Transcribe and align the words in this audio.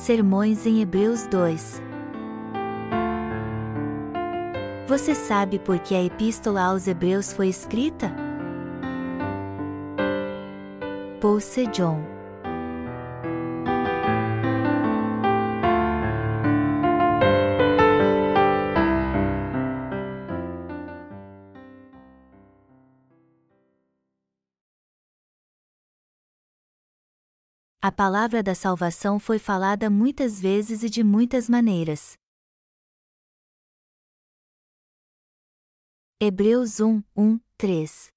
Sermões 0.00 0.64
em 0.64 0.80
Hebreus 0.80 1.26
2. 1.26 1.82
Você 4.88 5.14
sabe 5.14 5.58
por 5.58 5.78
que 5.78 5.94
a 5.94 6.02
Epístola 6.02 6.62
aos 6.62 6.86
Hebreus 6.86 7.34
foi 7.34 7.48
escrita? 7.48 8.10
Paul 11.20 11.38
Sejong 11.38 12.09
A 27.82 27.90
palavra 27.90 28.42
da 28.42 28.54
salvação 28.54 29.18
foi 29.18 29.38
falada 29.38 29.88
muitas 29.88 30.38
vezes 30.38 30.82
e 30.82 30.90
de 30.90 31.02
muitas 31.02 31.48
maneiras. 31.48 32.18
Hebreus 36.20 36.78
1, 36.78 37.02
1, 37.16 37.40
3 37.56 38.12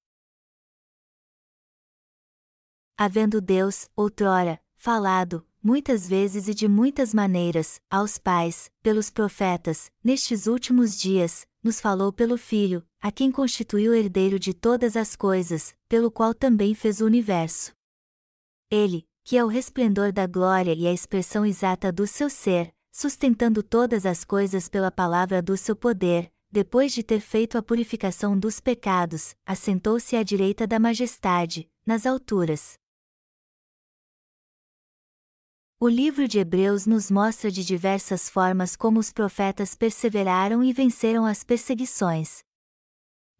Havendo 2.98 3.40
Deus, 3.40 3.88
outrora, 3.96 4.62
falado, 4.76 5.48
muitas 5.62 6.06
vezes 6.06 6.46
e 6.46 6.52
de 6.52 6.68
muitas 6.68 7.14
maneiras, 7.14 7.80
aos 7.88 8.18
pais, 8.18 8.70
pelos 8.82 9.08
profetas, 9.08 9.90
nestes 10.04 10.46
últimos 10.46 11.00
dias, 11.00 11.46
nos 11.62 11.80
falou 11.80 12.12
pelo 12.12 12.36
Filho, 12.36 12.86
a 13.00 13.10
quem 13.10 13.32
constituiu 13.32 13.94
herdeiro 13.94 14.38
de 14.38 14.52
todas 14.52 14.94
as 14.94 15.16
coisas, 15.16 15.74
pelo 15.88 16.10
qual 16.10 16.34
também 16.34 16.74
fez 16.74 17.00
o 17.00 17.06
universo. 17.06 17.72
Ele, 18.70 19.08
que 19.24 19.38
é 19.38 19.42
o 19.42 19.48
resplendor 19.48 20.12
da 20.12 20.26
glória 20.26 20.74
e 20.74 20.86
a 20.86 20.92
expressão 20.92 21.46
exata 21.46 21.90
do 21.90 22.06
seu 22.06 22.28
ser, 22.28 22.72
sustentando 22.92 23.62
todas 23.62 24.04
as 24.04 24.22
coisas 24.22 24.68
pela 24.68 24.90
palavra 24.90 25.40
do 25.40 25.56
seu 25.56 25.74
poder, 25.74 26.30
depois 26.50 26.92
de 26.92 27.02
ter 27.02 27.20
feito 27.20 27.56
a 27.56 27.62
purificação 27.62 28.38
dos 28.38 28.60
pecados, 28.60 29.34
assentou-se 29.46 30.14
à 30.14 30.22
direita 30.22 30.66
da 30.66 30.78
majestade, 30.78 31.68
nas 31.86 32.04
alturas. 32.04 32.78
O 35.80 35.88
livro 35.88 36.28
de 36.28 36.38
Hebreus 36.38 36.86
nos 36.86 37.10
mostra 37.10 37.50
de 37.50 37.64
diversas 37.64 38.28
formas 38.28 38.76
como 38.76 39.00
os 39.00 39.10
profetas 39.10 39.74
perseveraram 39.74 40.62
e 40.62 40.72
venceram 40.72 41.24
as 41.26 41.42
perseguições. 41.42 42.44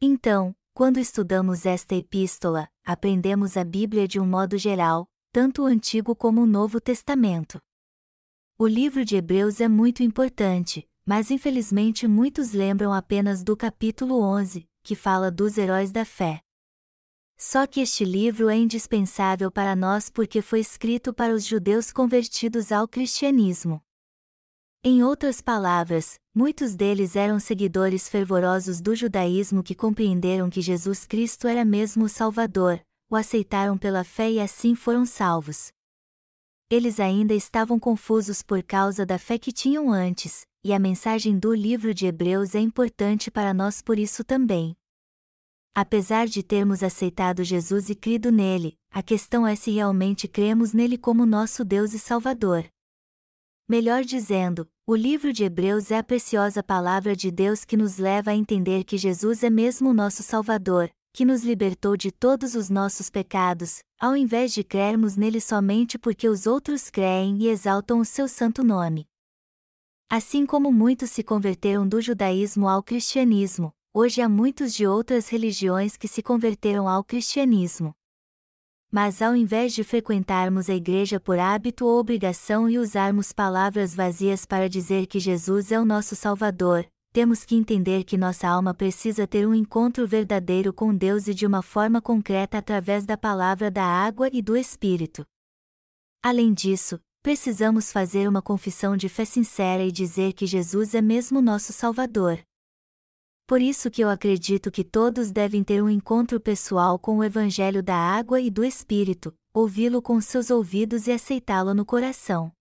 Então, 0.01 0.57
quando 0.73 0.99
estudamos 0.99 1.65
esta 1.65 1.95
epístola, 1.95 2.69
aprendemos 2.85 3.57
a 3.57 3.65
Bíblia 3.65 4.09
de 4.09 4.19
um 4.19 4.27
modo 4.27 4.59
geral, 4.59 5.09
tanto 5.35 5.63
o 5.63 5.67
Antigo 5.67 6.15
como 6.15 6.43
o 6.43 6.47
Novo 6.47 6.81
Testamento. 6.81 7.59
O 8.57 8.69
livro 8.69 9.05
de 9.05 9.17
Hebreus 9.17 9.61
é 9.61 9.67
muito 9.67 10.01
importante, 10.01 10.89
mas 11.05 11.29
infelizmente 11.29 12.07
muitos 12.07 12.53
lembram 12.53 12.93
apenas 12.93 13.43
do 13.43 13.57
capítulo 13.57 14.23
11, 14.23 14.65
que 14.81 14.95
fala 14.95 15.33
dos 15.33 15.59
heróis 15.59 15.91
da 15.91 16.05
fé. 16.05 16.41
Só 17.37 17.67
que 17.67 17.81
este 17.81 18.05
livro 18.05 18.49
é 18.49 18.55
indispensável 18.55 19.51
para 19.51 19.75
nós 19.75 20.09
porque 20.09 20.41
foi 20.41 20.61
escrito 20.61 21.13
para 21.13 21.35
os 21.35 21.45
judeus 21.45 21.91
convertidos 21.91 22.71
ao 22.71 22.87
cristianismo. 22.87 23.83
Em 24.85 25.03
outras 25.03 25.41
palavras, 25.41 26.15
muitos 26.33 26.77
deles 26.77 27.17
eram 27.17 27.41
seguidores 27.41 28.09
fervorosos 28.09 28.81
do 28.81 28.95
judaísmo 28.95 29.65
que 29.65 29.75
compreenderam 29.75 30.49
que 30.49 30.61
Jesus 30.61 31.05
Cristo 31.05 31.49
era 31.49 31.65
mesmo 31.65 32.05
o 32.05 32.09
Salvador, 32.09 32.81
o 33.11 33.17
aceitaram 33.17 33.77
pela 33.77 34.05
fé 34.05 34.31
e 34.31 34.41
assim 34.41 34.75
foram 34.75 35.05
salvos. 35.05 35.71
Eles 36.71 36.99
ainda 36.99 37.35
estavam 37.35 37.79
confusos 37.79 38.43
por 38.43 38.63
causa 38.63 39.05
da 39.05 39.19
fé 39.19 39.39
que 39.39 39.53
tinham 39.53 39.93
antes, 39.93 40.47
e 40.65 40.73
a 40.73 40.79
mensagem 40.79 41.39
do 41.39 41.55
livro 41.55 41.93
de 41.93 42.07
Hebreus 42.07 42.55
é 42.55 42.61
importante 42.61 43.31
para 43.31 43.53
nós 43.53 43.83
por 43.83 43.99
isso 43.99 44.25
também. 44.25 44.75
Apesar 45.75 46.27
de 46.27 46.43
termos 46.43 46.83
aceitado 46.83 47.45
Jesus 47.45 47.91
e 47.91 47.95
crido 47.95 48.31
nele, 48.31 48.79
a 48.91 49.03
questão 49.03 49.47
é 49.47 49.55
se 49.57 49.73
realmente 49.73 50.27
cremos 50.27 50.73
nele 50.73 50.97
como 50.97 51.27
nosso 51.27 51.65
Deus 51.65 51.93
e 51.93 51.99
Salvador. 51.99 52.65
Melhor 53.69 54.05
dizendo, 54.05 54.69
o 54.87 54.95
livro 54.95 55.33
de 55.33 55.45
Hebreus 55.45 55.91
é 55.91 55.99
a 55.99 56.03
preciosa 56.03 56.63
palavra 56.63 57.17
de 57.17 57.31
Deus 57.31 57.65
que 57.65 57.77
nos 57.77 57.99
leva 57.99 58.31
a 58.31 58.35
entender 58.35 58.85
que 58.85 58.97
Jesus 58.97 59.43
é 59.43 59.51
mesmo 59.51 59.91
o 59.91 59.95
nosso 59.95 60.23
Salvador, 60.23 60.91
que 61.15 61.25
nos 61.25 61.45
libertou 61.45 61.97
de 61.97 62.11
todos 62.11 62.57
os 62.57 62.69
nossos 62.69 63.09
pecados, 63.09 63.85
ao 64.01 64.17
invés 64.17 64.53
de 64.53 64.65
crermos 64.65 65.17
nele 65.17 65.41
somente 65.41 65.97
porque 65.97 66.29
os 66.29 66.45
outros 66.45 66.91
creem 66.91 67.39
e 67.39 67.49
exaltam 67.49 68.01
o 68.01 68.05
seu 68.05 68.27
santo 68.27 68.65
nome. 68.65 69.07
Assim 70.11 70.45
como 70.45 70.73
muitos 70.73 71.13
se 71.13 71.23
converteram 71.23 71.87
do 71.87 72.01
judaísmo 72.01 72.69
ao 72.69 72.83
cristianismo, 72.83 73.73
hoje 73.95 74.21
há 74.21 74.29
muitos 74.29 74.75
de 74.75 74.89
outras 74.89 75.29
religiões 75.29 75.97
que 75.97 76.09
se 76.09 76.21
converteram 76.21 76.89
ao 76.89 77.05
cristianismo. 77.05 77.95
Mas 78.91 79.23
ao 79.23 79.37
invés 79.37 79.73
de 79.73 79.85
frequentarmos 79.85 80.69
a 80.69 80.75
igreja 80.75 81.21
por 81.21 81.39
hábito 81.39 81.87
ou 81.87 82.01
obrigação 82.01 82.69
e 82.69 82.77
usarmos 82.77 83.33
palavras 83.33 83.95
vazias 83.95 84.45
para 84.45 84.69
dizer 84.69 85.07
que 85.07 85.21
Jesus 85.21 85.71
é 85.71 85.79
o 85.79 85.85
nosso 85.85 86.17
Salvador, 86.17 86.85
temos 87.15 87.45
que 87.45 87.55
entender 87.55 88.03
que 88.03 88.19
nossa 88.19 88.49
alma 88.49 88.75
precisa 88.75 89.25
ter 89.25 89.47
um 89.47 89.55
encontro 89.55 90.05
verdadeiro 90.05 90.73
com 90.73 90.93
Deus 90.93 91.29
e 91.29 91.33
de 91.33 91.47
uma 91.47 91.63
forma 91.63 92.03
concreta 92.03 92.59
através 92.59 93.07
da 93.07 93.17
palavra 93.17 93.71
da 93.71 93.85
água 93.85 94.29
e 94.33 94.43
do 94.43 94.57
Espírito. 94.57 95.25
Além 96.21 96.53
disso, 96.53 96.99
precisamos 97.23 97.93
fazer 97.93 98.29
uma 98.29 98.43
confissão 98.43 98.97
de 98.97 99.09
fé 99.09 99.25
sincera 99.25 99.85
e 99.85 99.93
dizer 99.93 100.33
que 100.33 100.45
Jesus 100.45 100.93
é 100.93 101.01
mesmo 101.01 101.41
nosso 101.41 101.73
Salvador. 101.73 102.41
Por 103.47 103.63
isso 103.63 103.93
que 103.93 104.03
eu 104.03 104.09
acredito 104.09 104.69
que 104.73 104.83
todos 104.83 105.31
devem 105.31 105.63
ter 105.63 105.81
um 105.85 105.89
encontro 105.89 106.41
pessoal 106.41 106.99
com 106.99 107.19
o 107.19 107.23
Evangelho 107.23 107.81
da 107.81 107.95
água 107.95 108.41
e 108.41 108.51
do 108.51 108.65
Espírito, 108.65 109.33
ouvi-lo 109.55 110.03
com 110.03 110.21
seus 110.21 110.51
ouvidos 110.51 111.07
e 111.07 111.13
aceitá-lo 111.13 111.75
no 111.75 111.87
coração 111.87 112.53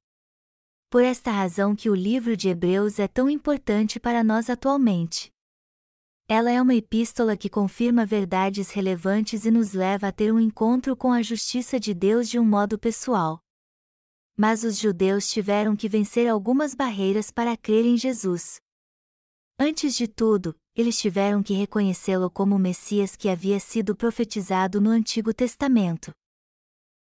por 0.94 1.04
esta 1.04 1.32
razão 1.32 1.76
que 1.76 1.90
o 1.90 1.96
livro 1.96 2.38
de 2.38 2.50
Hebreus 2.50 3.00
é 3.00 3.08
tão 3.08 3.28
importante 3.28 4.00
para 4.00 4.24
nós 4.24 4.48
atualmente. 4.48 5.32
Ela 6.30 6.52
é 6.52 6.62
uma 6.62 6.76
epístola 6.76 7.36
que 7.36 7.50
confirma 7.50 8.06
verdades 8.06 8.70
relevantes 8.70 9.44
e 9.44 9.50
nos 9.50 9.74
leva 9.74 10.10
a 10.10 10.12
ter 10.12 10.32
um 10.32 10.40
encontro 10.40 10.96
com 10.96 11.12
a 11.12 11.24
justiça 11.24 11.80
de 11.80 11.96
Deus 11.96 12.30
de 12.30 12.38
um 12.38 12.46
modo 12.46 12.78
pessoal. 12.78 13.40
Mas 14.38 14.64
os 14.64 14.78
judeus 14.78 15.28
tiveram 15.32 15.76
que 15.76 15.90
vencer 15.90 16.30
algumas 16.30 16.76
barreiras 16.76 17.32
para 17.32 17.58
crer 17.58 17.88
em 17.88 17.98
Jesus. 17.98 18.62
Antes 19.58 19.96
de 19.96 20.08
tudo, 20.08 20.56
eles 20.76 21.00
tiveram 21.00 21.42
que 21.42 21.56
reconhecê-lo 21.56 22.30
como 22.30 22.56
o 22.56 22.60
Messias 22.60 23.16
que 23.16 23.30
havia 23.30 23.60
sido 23.60 23.96
profetizado 23.96 24.80
no 24.80 24.92
Antigo 24.92 25.34
Testamento. 25.34 26.14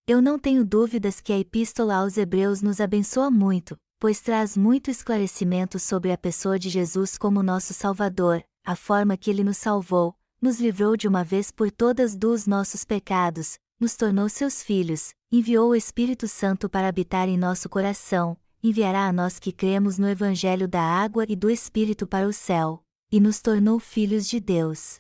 Eu 0.10 0.24
não 0.24 0.40
tenho 0.40 0.66
dúvidas 0.66 1.22
que 1.22 1.32
a 1.32 1.38
Epístola 1.38 1.98
aos 1.98 2.18
Hebreus 2.18 2.64
nos 2.64 2.82
abençoa 2.82 3.30
muito, 3.30 3.78
pois 4.00 4.20
traz 4.20 4.58
muito 4.58 4.90
esclarecimento 4.90 5.78
sobre 5.78 6.12
a 6.12 6.18
pessoa 6.18 6.58
de 6.58 6.68
Jesus 6.68 7.16
como 7.16 7.44
nosso 7.44 7.76
Salvador, 7.76 8.44
a 8.66 8.76
forma 8.76 9.16
que 9.16 9.30
ele 9.30 9.44
nos 9.44 9.58
salvou, 9.58 10.16
nos 10.42 10.60
livrou 10.60 10.98
de 10.98 11.08
uma 11.08 11.24
vez 11.24 11.52
por 11.52 11.70
todas 11.70 12.16
dos 12.16 12.48
nossos 12.48 12.84
pecados, 12.84 13.60
nos 13.80 13.96
tornou 13.96 14.28
seus 14.30 14.64
filhos, 14.64 15.14
enviou 15.32 15.70
o 15.70 15.76
Espírito 15.76 16.28
Santo 16.28 16.68
para 16.68 16.88
habitar 16.88 17.30
em 17.30 17.38
nosso 17.38 17.70
coração, 17.70 18.36
enviará 18.64 19.06
a 19.06 19.14
nós 19.14 19.38
que 19.38 19.52
cremos 19.52 20.00
no 20.00 20.10
Evangelho 20.10 20.68
da 20.68 20.82
água 20.82 21.24
e 21.30 21.36
do 21.36 21.52
Espírito 21.52 22.08
para 22.08 22.28
o 22.28 22.34
céu, 22.34 22.84
e 23.12 23.20
nos 23.20 23.44
tornou 23.44 23.80
filhos 23.80 24.28
de 24.28 24.40
Deus. 24.40 25.00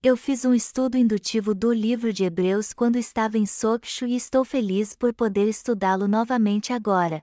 Eu 0.00 0.16
fiz 0.16 0.44
um 0.44 0.54
estudo 0.54 0.96
indutivo 0.96 1.52
do 1.52 1.72
livro 1.72 2.12
de 2.12 2.22
Hebreus 2.22 2.72
quando 2.72 2.94
estava 2.94 3.36
em 3.36 3.44
Sokshu 3.44 4.06
e 4.06 4.14
estou 4.14 4.44
feliz 4.44 4.94
por 4.94 5.12
poder 5.12 5.48
estudá-lo 5.48 6.06
novamente 6.06 6.72
agora. 6.72 7.20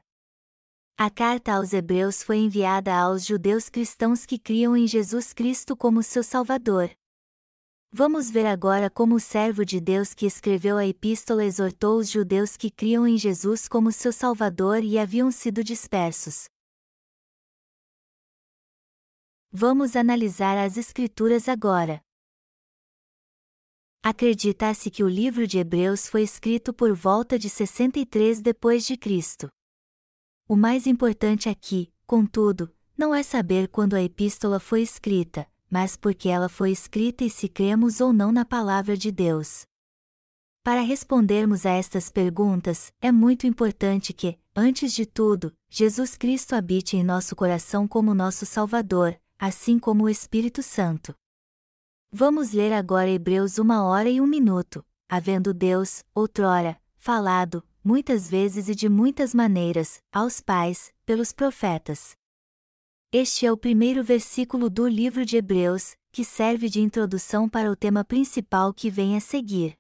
A 0.98 1.10
carta 1.10 1.54
aos 1.54 1.72
Hebreus 1.72 2.22
foi 2.22 2.36
enviada 2.36 2.94
aos 2.94 3.26
judeus 3.26 3.70
cristãos 3.70 4.26
que 4.26 4.38
criam 4.38 4.76
em 4.76 4.86
Jesus 4.86 5.32
Cristo 5.32 5.74
como 5.78 6.04
seu 6.04 6.22
Salvador. 6.22 6.92
Vamos 7.94 8.30
ver 8.30 8.46
agora 8.46 8.90
como 8.90 9.16
o 9.16 9.22
servo 9.22 9.64
de 9.64 9.80
Deus 9.80 10.14
que 10.14 10.26
escreveu 10.26 10.76
a 10.76 10.86
epístola 10.86 11.46
exortou 11.46 11.98
os 11.98 12.10
judeus 12.10 12.58
que 12.58 12.70
criam 12.70 13.08
em 13.08 13.18
Jesus 13.18 13.70
como 13.70 13.90
seu 13.90 14.12
Salvador 14.12 14.84
e 14.84 15.00
haviam 15.00 15.32
sido 15.32 15.64
dispersos. 15.64 16.50
Vamos 19.50 19.96
analisar 19.96 20.58
as 20.58 20.76
Escrituras 20.76 21.48
agora. 21.48 22.04
Acredita-se 24.08 24.92
que 24.92 25.04
o 25.04 25.10
livro 25.10 25.48
de 25.48 25.58
Hebreus 25.58 26.08
foi 26.08 26.22
escrito 26.22 26.72
por 26.72 26.94
volta 26.94 27.40
de 27.40 27.50
63 27.50 28.40
depois 28.40 28.86
de 28.86 28.96
Cristo. 28.96 29.50
O 30.48 30.56
mais 30.56 30.86
importante 30.86 31.50
aqui, 31.50 31.92
contudo, 32.06 32.72
não 32.96 33.16
é 33.16 33.24
saber 33.24 33.68
quando 33.68 33.96
a 33.96 34.04
epístola 34.04 34.60
foi 34.60 34.84
escrita, 34.84 35.48
mas 35.72 35.98
porque 35.98 36.30
ela 36.30 36.48
foi 36.48 36.70
escrita 36.70 37.24
e 37.24 37.32
se 37.32 37.50
cremos 37.50 38.00
ou 38.00 38.14
não 38.14 38.32
na 38.32 38.46
palavra 38.46 38.96
de 38.96 39.12
Deus. 39.12 39.66
Para 40.64 40.82
respondermos 40.82 41.66
a 41.66 41.72
estas 41.72 42.12
perguntas, 42.12 42.94
é 43.02 43.12
muito 43.12 43.48
importante 43.48 44.14
que, 44.14 44.38
antes 44.56 44.94
de 44.94 45.08
tudo, 45.08 45.52
Jesus 45.68 46.16
Cristo 46.16 46.54
habite 46.54 46.96
em 46.96 47.04
nosso 47.04 47.36
coração 47.36 47.88
como 47.88 48.14
nosso 48.14 48.46
Salvador, 48.46 49.20
assim 49.40 49.80
como 49.80 50.04
o 50.04 50.10
Espírito 50.10 50.62
Santo. 50.62 51.16
Vamos 52.12 52.52
ler 52.52 52.72
agora 52.72 53.10
Hebreus 53.10 53.58
uma 53.58 53.84
hora 53.84 54.10
e 54.10 54.22
um 54.22 54.28
minuto. 54.28 54.86
Havendo 55.10 55.54
Deus, 55.54 56.04
outrora, 56.14 56.80
falado, 56.98 57.64
muitas 57.84 58.30
vezes 58.30 58.68
e 58.68 58.76
de 58.76 58.90
muitas 58.90 59.34
maneiras, 59.34 60.02
aos 60.12 60.42
pais, 60.42 60.94
pelos 61.06 61.32
profetas. 61.32 62.16
Este 63.12 63.46
é 63.46 63.52
o 63.52 63.58
primeiro 63.58 64.04
versículo 64.04 64.70
do 64.70 64.88
livro 64.88 65.26
de 65.26 65.38
Hebreus, 65.38 65.96
que 66.12 66.24
serve 66.24 66.70
de 66.70 66.82
introdução 66.82 67.48
para 67.48 67.72
o 67.72 67.76
tema 67.76 68.04
principal 68.04 68.74
que 68.74 68.90
vem 68.90 69.16
a 69.16 69.20
seguir. 69.20 69.78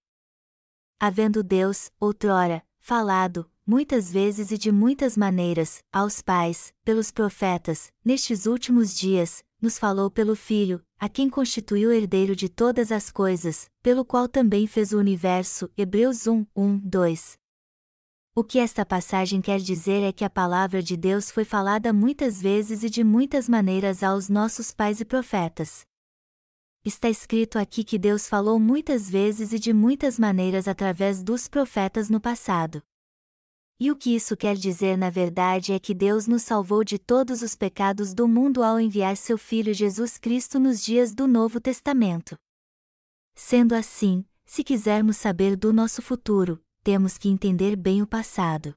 Havendo 0.99 1.43
Deus, 1.43 1.89
outrora, 1.99 2.63
falado, 2.77 3.49
muitas 3.65 4.11
vezes 4.11 4.51
e 4.51 4.57
de 4.57 4.71
muitas 4.71 5.17
maneiras, 5.17 5.83
aos 5.91 6.21
pais, 6.21 6.73
pelos 6.83 7.11
profetas, 7.11 7.91
nestes 8.03 8.45
últimos 8.45 8.95
dias, 8.95 9.43
nos 9.61 9.79
falou 9.79 10.11
pelo 10.11 10.35
Filho, 10.35 10.85
a 10.99 11.09
quem 11.09 11.29
constituiu 11.29 11.91
herdeiro 11.91 12.35
de 12.35 12.47
todas 12.47 12.91
as 12.91 13.11
coisas, 13.11 13.69
pelo 13.81 14.05
qual 14.05 14.27
também 14.27 14.67
fez 14.67 14.91
o 14.93 14.97
universo. 14.97 15.69
Hebreus 15.77 16.27
1, 16.27 16.45
1, 16.55 16.77
2. 16.79 17.37
O 18.35 18.43
que 18.43 18.59
esta 18.59 18.85
passagem 18.85 19.41
quer 19.41 19.59
dizer 19.59 20.01
é 20.03 20.11
que 20.11 20.25
a 20.25 20.29
palavra 20.29 20.81
de 20.83 20.97
Deus 20.97 21.31
foi 21.31 21.45
falada 21.45 21.93
muitas 21.93 22.41
vezes 22.41 22.83
e 22.83 22.89
de 22.89 23.03
muitas 23.03 23.47
maneiras 23.47 24.03
aos 24.03 24.29
nossos 24.29 24.71
pais 24.71 24.99
e 24.99 25.05
profetas 25.05 25.85
está 26.85 27.09
escrito 27.09 27.57
aqui 27.57 27.83
que 27.83 27.97
Deus 27.97 28.27
falou 28.27 28.59
muitas 28.59 29.09
vezes 29.09 29.51
e 29.51 29.57
de 29.57 29.73
muitas 29.73 30.19
maneiras 30.19 30.67
através 30.67 31.23
dos 31.23 31.47
profetas 31.47 32.11
no 32.11 32.21
passado. 32.21 32.81
E 33.77 33.91
o 33.91 33.95
que 33.95 34.15
isso 34.15 34.37
quer 34.37 34.55
dizer 34.55 34.97
na 34.97 35.09
verdade 35.09 35.73
é 35.73 35.79
que 35.79 35.93
Deus 35.93 36.27
nos 36.27 36.43
salvou 36.43 36.81
de 36.81 36.97
todos 36.97 37.41
os 37.41 37.55
pecados 37.55 38.13
do 38.13 38.25
mundo 38.25 38.63
ao 38.63 38.79
enviar 38.79 39.17
seu 39.17 39.37
Filho 39.37 39.73
Jesus 39.73 40.17
Cristo 40.17 40.57
nos 40.57 40.81
dias 40.81 41.13
do 41.13 41.27
Novo 41.27 41.59
Testamento. 41.59 42.37
Sendo 43.35 43.75
assim, 43.75 44.25
se 44.45 44.63
quisermos 44.63 45.17
saber 45.17 45.57
do 45.57 45.73
nosso 45.73 46.01
futuro, 46.01 46.63
temos 46.83 47.17
que 47.17 47.27
entender 47.27 47.75
bem 47.75 48.01
o 48.01 48.07
passado. 48.07 48.73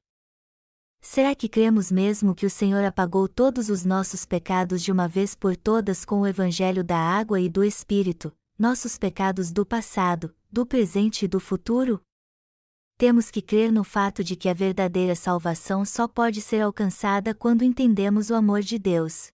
Será 0.99 1.33
que 1.33 1.47
cremos 1.47 1.89
mesmo 1.89 2.35
que 2.35 2.45
o 2.45 2.49
Senhor 2.49 2.83
apagou 2.83 3.29
todos 3.29 3.69
os 3.69 3.85
nossos 3.85 4.25
pecados 4.25 4.83
de 4.83 4.91
uma 4.91 5.07
vez 5.07 5.33
por 5.33 5.55
todas 5.55 6.03
com 6.03 6.19
o 6.19 6.27
Evangelho 6.27 6.83
da 6.83 6.97
água 6.97 7.39
e 7.39 7.47
do 7.47 7.63
Espírito, 7.63 8.35
nossos 8.57 8.97
pecados 8.97 9.49
do 9.49 9.65
passado, 9.65 10.35
do 10.51 10.65
presente 10.65 11.23
e 11.23 11.27
do 11.29 11.39
futuro? 11.39 12.01
Temos 12.99 13.31
que 13.31 13.41
crer 13.41 13.71
no 13.71 13.85
fato 13.85 14.25
de 14.25 14.35
que 14.35 14.49
a 14.49 14.53
verdadeira 14.53 15.15
salvação 15.15 15.85
só 15.85 16.05
pode 16.05 16.41
ser 16.41 16.59
alcançada 16.59 17.33
quando 17.33 17.63
entendemos 17.63 18.29
o 18.29 18.35
amor 18.35 18.59
de 18.59 18.77
Deus. 18.77 19.29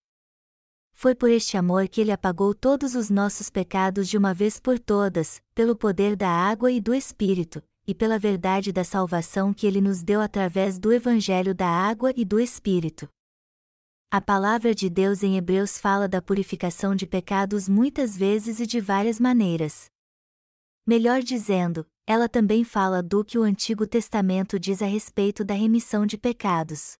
Foi 0.93 1.15
por 1.15 1.31
este 1.31 1.57
amor 1.57 1.87
que 1.87 1.99
Ele 1.99 2.11
apagou 2.11 2.53
todos 2.53 2.93
os 2.93 3.09
nossos 3.09 3.49
pecados 3.49 4.07
de 4.07 4.19
uma 4.19 4.35
vez 4.35 4.59
por 4.59 4.77
todas, 4.77 5.41
pelo 5.55 5.75
poder 5.75 6.15
da 6.15 6.29
água 6.29 6.71
e 6.71 6.79
do 6.79 6.93
Espírito, 6.93 7.59
e 7.87 7.95
pela 7.95 8.19
verdade 8.19 8.71
da 8.71 8.83
salvação 8.83 9.51
que 9.51 9.65
ele 9.65 9.81
nos 9.81 10.03
deu 10.03 10.21
através 10.21 10.77
do 10.77 10.93
Evangelho 10.93 11.55
da 11.55 11.67
água 11.67 12.13
e 12.15 12.23
do 12.23 12.39
Espírito. 12.39 13.09
A 14.11 14.21
palavra 14.21 14.75
de 14.75 14.91
Deus 14.91 15.23
em 15.23 15.37
Hebreus 15.37 15.79
fala 15.79 16.07
da 16.07 16.21
purificação 16.21 16.95
de 16.95 17.07
pecados 17.07 17.67
muitas 17.67 18.15
vezes 18.15 18.59
e 18.59 18.67
de 18.67 18.79
várias 18.79 19.19
maneiras. 19.19 19.87
Melhor 20.85 21.23
dizendo, 21.23 21.83
ela 22.07 22.29
também 22.29 22.63
fala 22.63 23.01
do 23.01 23.25
que 23.25 23.37
o 23.37 23.43
Antigo 23.43 23.87
Testamento 23.87 24.59
diz 24.59 24.81
a 24.81 24.85
respeito 24.85 25.43
da 25.43 25.55
remissão 25.55 26.05
de 26.05 26.17
pecados. 26.17 26.97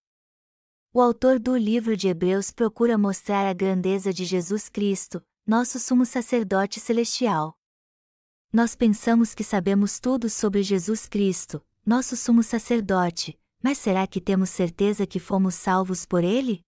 O 0.91 0.99
autor 0.99 1.37
do 1.39 1.55
livro 1.55 1.95
de 1.95 2.07
Hebreus 2.07 2.49
procura 2.49 2.97
mostrar 2.97 3.47
a 3.47 3.53
grandeza 3.53 4.11
de 4.11 4.25
Jesus 4.25 4.67
Cristo, 4.67 5.21
nosso 5.45 5.79
sumo 5.79 6.05
sacerdote 6.05 6.79
celestial. 6.79 7.55
Nós 8.51 8.75
pensamos 8.75 9.35
que 9.35 9.43
sabemos 9.43 9.99
tudo 9.99 10.29
sobre 10.29 10.63
Jesus 10.63 11.07
Cristo, 11.07 11.61
nosso 11.85 12.15
sumo 12.15 12.41
sacerdote, 12.41 13.37
mas 13.61 13.77
será 13.77 14.07
que 14.07 14.19
temos 14.19 14.49
certeza 14.49 15.05
que 15.05 15.19
fomos 15.19 15.53
salvos 15.53 16.05
por 16.05 16.23
ele? 16.23 16.64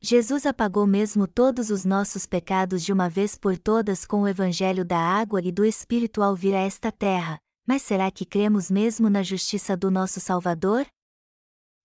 Jesus 0.00 0.46
apagou 0.46 0.86
mesmo 0.86 1.26
todos 1.26 1.70
os 1.70 1.84
nossos 1.84 2.24
pecados 2.24 2.84
de 2.84 2.92
uma 2.92 3.10
vez 3.10 3.36
por 3.36 3.58
todas 3.58 4.06
com 4.06 4.22
o 4.22 4.28
Evangelho 4.28 4.84
da 4.84 4.98
água 4.98 5.40
e 5.42 5.50
do 5.50 5.64
Espírito 5.64 6.22
ao 6.22 6.36
vir 6.36 6.54
a 6.54 6.60
esta 6.60 6.92
terra, 6.92 7.40
mas 7.66 7.82
será 7.82 8.08
que 8.08 8.24
cremos 8.24 8.70
mesmo 8.70 9.10
na 9.10 9.24
justiça 9.24 9.76
do 9.76 9.90
nosso 9.90 10.20
Salvador? 10.20 10.86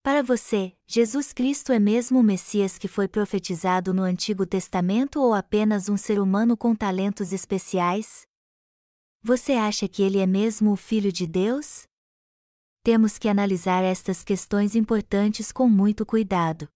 Para 0.04 0.22
você, 0.22 0.74
Jesus 0.86 1.34
Cristo 1.34 1.72
é 1.72 1.80
mesmo 1.80 2.20
o 2.20 2.24
Messias 2.24 2.78
que 2.78 2.88
foi 2.88 3.08
profetizado 3.08 3.94
no 3.94 4.04
Antigo 4.04 4.46
Testamento 4.46 5.20
ou 5.20 5.34
apenas 5.34 5.90
um 5.90 5.98
ser 5.98 6.20
humano 6.20 6.56
com 6.56 6.76
talentos 6.76 7.34
especiais? 7.34 8.28
Você 9.24 9.54
acha 9.54 9.88
que 9.88 10.04
ele 10.04 10.20
é 10.20 10.28
mesmo 10.28 10.74
o 10.74 10.76
Filho 10.76 11.12
de 11.12 11.26
Deus? 11.26 11.88
Temos 12.84 13.18
que 13.18 13.28
analisar 13.28 13.82
estas 13.82 14.24
questões 14.24 14.76
importantes 14.76 15.52
com 15.52 15.68
muito 15.68 16.06
cuidado. 16.06 16.68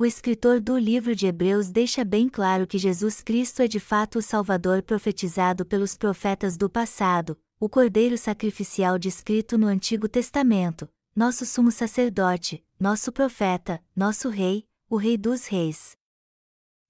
O 0.00 0.06
escritor 0.06 0.62
do 0.62 0.78
livro 0.78 1.14
de 1.14 1.26
Hebreus 1.26 1.68
deixa 1.68 2.02
bem 2.06 2.26
claro 2.26 2.66
que 2.66 2.78
Jesus 2.78 3.20
Cristo 3.20 3.60
é 3.60 3.68
de 3.68 3.78
fato 3.78 4.18
o 4.18 4.22
Salvador 4.22 4.82
profetizado 4.82 5.66
pelos 5.66 5.94
profetas 5.94 6.56
do 6.56 6.70
passado, 6.70 7.38
o 7.60 7.68
Cordeiro 7.68 8.16
sacrificial 8.16 8.98
descrito 8.98 9.58
no 9.58 9.66
Antigo 9.66 10.08
Testamento, 10.08 10.88
nosso 11.14 11.44
sumo 11.44 11.70
sacerdote, 11.70 12.64
nosso 12.80 13.12
profeta, 13.12 13.84
nosso 13.94 14.30
Rei, 14.30 14.66
o 14.88 14.96
Rei 14.96 15.18
dos 15.18 15.44
Reis. 15.44 15.94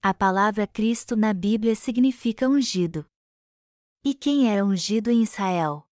A 0.01 0.15
palavra 0.15 0.65
Cristo 0.65 1.17
na 1.17 1.33
Bíblia 1.33 1.75
significa 1.75 2.49
ungido. 2.49 3.05
E 4.05 4.15
quem 4.15 4.49
era 4.49 4.65
ungido 4.65 5.11
em 5.11 5.21
Israel? 5.21 5.85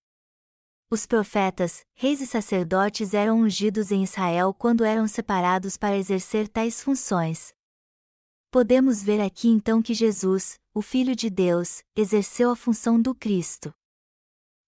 Os 0.90 1.04
profetas, 1.04 1.84
reis 1.94 2.18
e 2.22 2.26
sacerdotes 2.26 3.12
eram 3.12 3.40
ungidos 3.40 3.92
em 3.92 4.02
Israel 4.02 4.54
quando 4.54 4.86
eram 4.86 5.06
separados 5.06 5.76
para 5.76 5.98
exercer 5.98 6.48
tais 6.48 6.82
funções. 6.82 7.52
Podemos 8.50 9.02
ver 9.02 9.20
aqui 9.20 9.48
então 9.48 9.82
que 9.82 9.92
Jesus, 9.92 10.58
o 10.72 10.80
Filho 10.80 11.14
de 11.14 11.28
Deus, 11.28 11.82
exerceu 11.94 12.50
a 12.50 12.56
função 12.56 12.98
do 12.98 13.14
Cristo. 13.14 13.70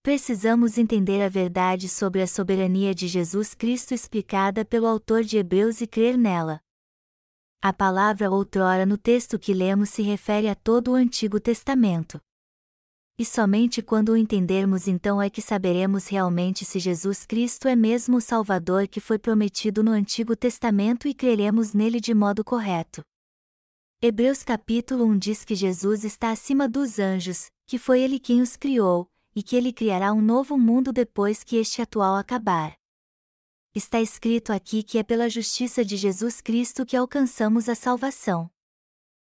Precisamos 0.02 0.76
entender 0.76 1.22
a 1.22 1.28
verdade 1.30 1.88
sobre 1.88 2.20
a 2.20 2.26
soberania 2.26 2.94
de 2.94 3.08
Jesus 3.08 3.54
Cristo 3.54 3.94
explicada 3.94 4.62
pelo 4.62 4.86
autor 4.86 5.24
de 5.24 5.38
Hebreus 5.38 5.80
e 5.80 5.86
crer 5.86 6.18
nela. 6.18 6.60
A 7.62 7.72
palavra 7.72 8.30
outrora 8.30 8.84
no 8.84 8.98
texto 8.98 9.38
que 9.38 9.54
lemos 9.54 9.88
se 9.88 10.02
refere 10.02 10.50
a 10.50 10.54
todo 10.54 10.90
o 10.90 10.94
Antigo 10.94 11.40
Testamento 11.40 12.20
e 13.20 13.24
somente 13.26 13.82
quando 13.82 14.12
o 14.12 14.16
entendermos 14.16 14.88
então 14.88 15.20
é 15.20 15.28
que 15.28 15.42
saberemos 15.42 16.06
realmente 16.06 16.64
se 16.64 16.78
Jesus 16.78 17.26
Cristo 17.26 17.68
é 17.68 17.76
mesmo 17.76 18.16
o 18.16 18.20
Salvador 18.20 18.88
que 18.88 18.98
foi 18.98 19.18
prometido 19.18 19.82
no 19.82 19.90
Antigo 19.90 20.34
Testamento 20.34 21.06
e 21.06 21.12
creremos 21.12 21.74
nele 21.74 22.00
de 22.00 22.14
modo 22.14 22.42
correto. 22.42 23.02
Hebreus 24.00 24.42
capítulo 24.42 25.04
1 25.04 25.18
diz 25.18 25.44
que 25.44 25.54
Jesus 25.54 26.02
está 26.02 26.30
acima 26.30 26.66
dos 26.66 26.98
anjos, 26.98 27.50
que 27.66 27.76
foi 27.76 28.00
ele 28.00 28.18
quem 28.18 28.40
os 28.40 28.56
criou, 28.56 29.06
e 29.36 29.42
que 29.42 29.54
ele 29.54 29.70
criará 29.70 30.14
um 30.14 30.22
novo 30.22 30.56
mundo 30.56 30.90
depois 30.90 31.44
que 31.44 31.56
este 31.56 31.82
atual 31.82 32.16
acabar. 32.16 32.74
Está 33.74 34.00
escrito 34.00 34.50
aqui 34.50 34.82
que 34.82 34.96
é 34.96 35.02
pela 35.02 35.28
justiça 35.28 35.84
de 35.84 35.94
Jesus 35.94 36.40
Cristo 36.40 36.86
que 36.86 36.96
alcançamos 36.96 37.68
a 37.68 37.74
salvação. 37.74 38.50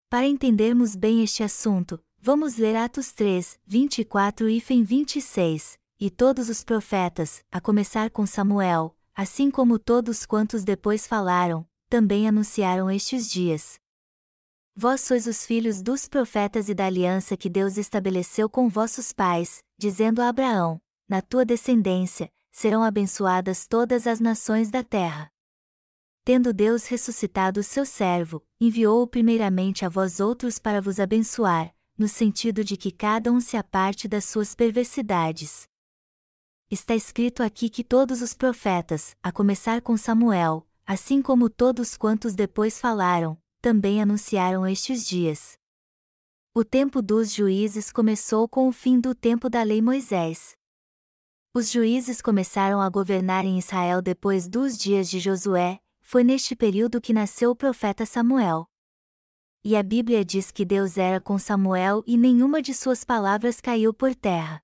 Para 0.08 0.28
entendermos 0.28 0.96
bem 0.96 1.24
este 1.24 1.42
assunto, 1.42 2.00
Vamos 2.24 2.56
ler 2.56 2.76
Atos 2.76 3.12
3, 3.14 3.60
24 3.66 4.48
e 4.48 4.60
26. 4.60 5.80
E 6.00 6.12
todos 6.12 6.50
os 6.50 6.64
profetas, 6.64 7.44
a 7.52 7.60
começar 7.60 8.12
com 8.12 8.28
Samuel, 8.28 8.96
assim 9.16 9.50
como 9.50 9.80
todos 9.80 10.24
quantos 10.24 10.64
depois 10.64 11.08
falaram, 11.08 11.68
também 11.90 12.28
anunciaram 12.28 12.92
estes 12.92 13.28
dias. 13.28 13.80
Vós 14.76 15.02
sois 15.02 15.26
os 15.26 15.44
filhos 15.48 15.82
dos 15.82 16.08
profetas 16.08 16.70
e 16.70 16.76
da 16.76 16.86
aliança 16.86 17.36
que 17.36 17.50
Deus 17.50 17.76
estabeleceu 17.76 18.48
com 18.48 18.70
vossos 18.70 19.12
pais, 19.12 19.64
dizendo 19.76 20.22
a 20.22 20.30
Abraão: 20.30 20.80
Na 21.10 21.24
tua 21.24 21.44
descendência, 21.44 22.32
serão 22.52 22.84
abençoadas 22.84 23.66
todas 23.66 24.06
as 24.06 24.20
nações 24.20 24.70
da 24.70 24.84
terra. 24.84 25.32
Tendo 26.24 26.54
Deus 26.54 26.86
ressuscitado 26.86 27.62
o 27.62 27.64
seu 27.64 27.84
servo, 27.84 28.44
enviou-o 28.60 29.08
primeiramente 29.08 29.84
a 29.84 29.90
vós 29.90 30.20
outros 30.20 30.60
para 30.60 30.80
vos 30.80 31.00
abençoar, 31.00 31.74
no 31.98 32.08
sentido 32.08 32.64
de 32.64 32.78
que 32.78 32.92
cada 32.92 33.32
um 33.32 33.40
se 33.40 33.58
aparte 33.58 34.08
das 34.08 34.26
suas 34.26 34.56
perversidades. 34.56 35.68
Está 36.70 36.96
escrito 36.96 37.44
aqui 37.44 37.70
que 37.70 37.84
todos 37.84 38.22
os 38.22 38.34
profetas, 38.34 39.16
a 39.22 39.32
começar 39.32 39.82
com 39.82 39.98
Samuel, 39.98 40.66
assim 40.86 41.22
como 41.22 41.50
todos 41.50 41.98
quantos 41.98 42.34
depois 42.34 42.80
falaram, 42.80 43.38
também 43.62 44.02
anunciaram 44.02 44.66
estes 44.66 45.06
dias. 45.06 45.58
O 46.54 46.64
tempo 46.64 47.02
dos 47.02 47.34
juízes 47.34 47.92
começou 47.92 48.48
com 48.48 48.68
o 48.68 48.72
fim 48.72 49.00
do 49.00 49.14
tempo 49.14 49.50
da 49.50 49.64
lei 49.64 49.82
Moisés. 49.82 50.56
Os 51.54 51.70
juízes 51.70 52.22
começaram 52.22 52.80
a 52.80 52.90
governar 52.90 53.44
em 53.44 53.60
Israel 53.60 54.02
depois 54.02 54.48
dos 54.48 54.78
dias 54.78 55.10
de 55.10 55.20
Josué, 55.20 55.80
foi 56.02 56.24
neste 56.24 56.56
período 56.56 57.02
que 57.02 57.14
nasceu 57.14 57.52
o 57.52 57.56
profeta 57.56 58.06
Samuel. 58.06 58.71
E 59.64 59.76
a 59.76 59.84
Bíblia 59.84 60.26
diz 60.26 60.50
que 60.50 60.66
Deus 60.66 60.98
era 60.98 61.22
com 61.22 61.38
Samuel 61.38 62.04
e 62.08 62.18
nenhuma 62.18 62.64
de 62.64 62.74
suas 62.74 63.04
palavras 63.04 63.62
caiu 63.62 63.94
por 63.94 64.16
terra. 64.16 64.60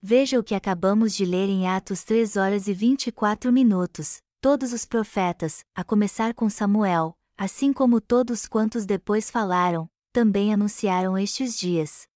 Veja 0.00 0.38
o 0.38 0.44
que 0.44 0.54
acabamos 0.54 1.12
de 1.16 1.24
ler 1.24 1.48
em 1.48 1.66
Atos 1.66 2.04
3 2.04 2.36
horas 2.36 2.68
e 2.68 2.72
24 2.72 3.52
minutos. 3.52 4.20
Todos 4.40 4.72
os 4.72 4.84
profetas, 4.84 5.64
a 5.74 5.82
começar 5.82 6.34
com 6.34 6.48
Samuel, 6.48 7.18
assim 7.36 7.72
como 7.72 8.00
todos 8.00 8.46
quantos 8.46 8.86
depois 8.86 9.28
falaram, 9.28 9.90
também 10.12 10.54
anunciaram 10.54 11.18
estes 11.18 11.58
dias. 11.58 12.06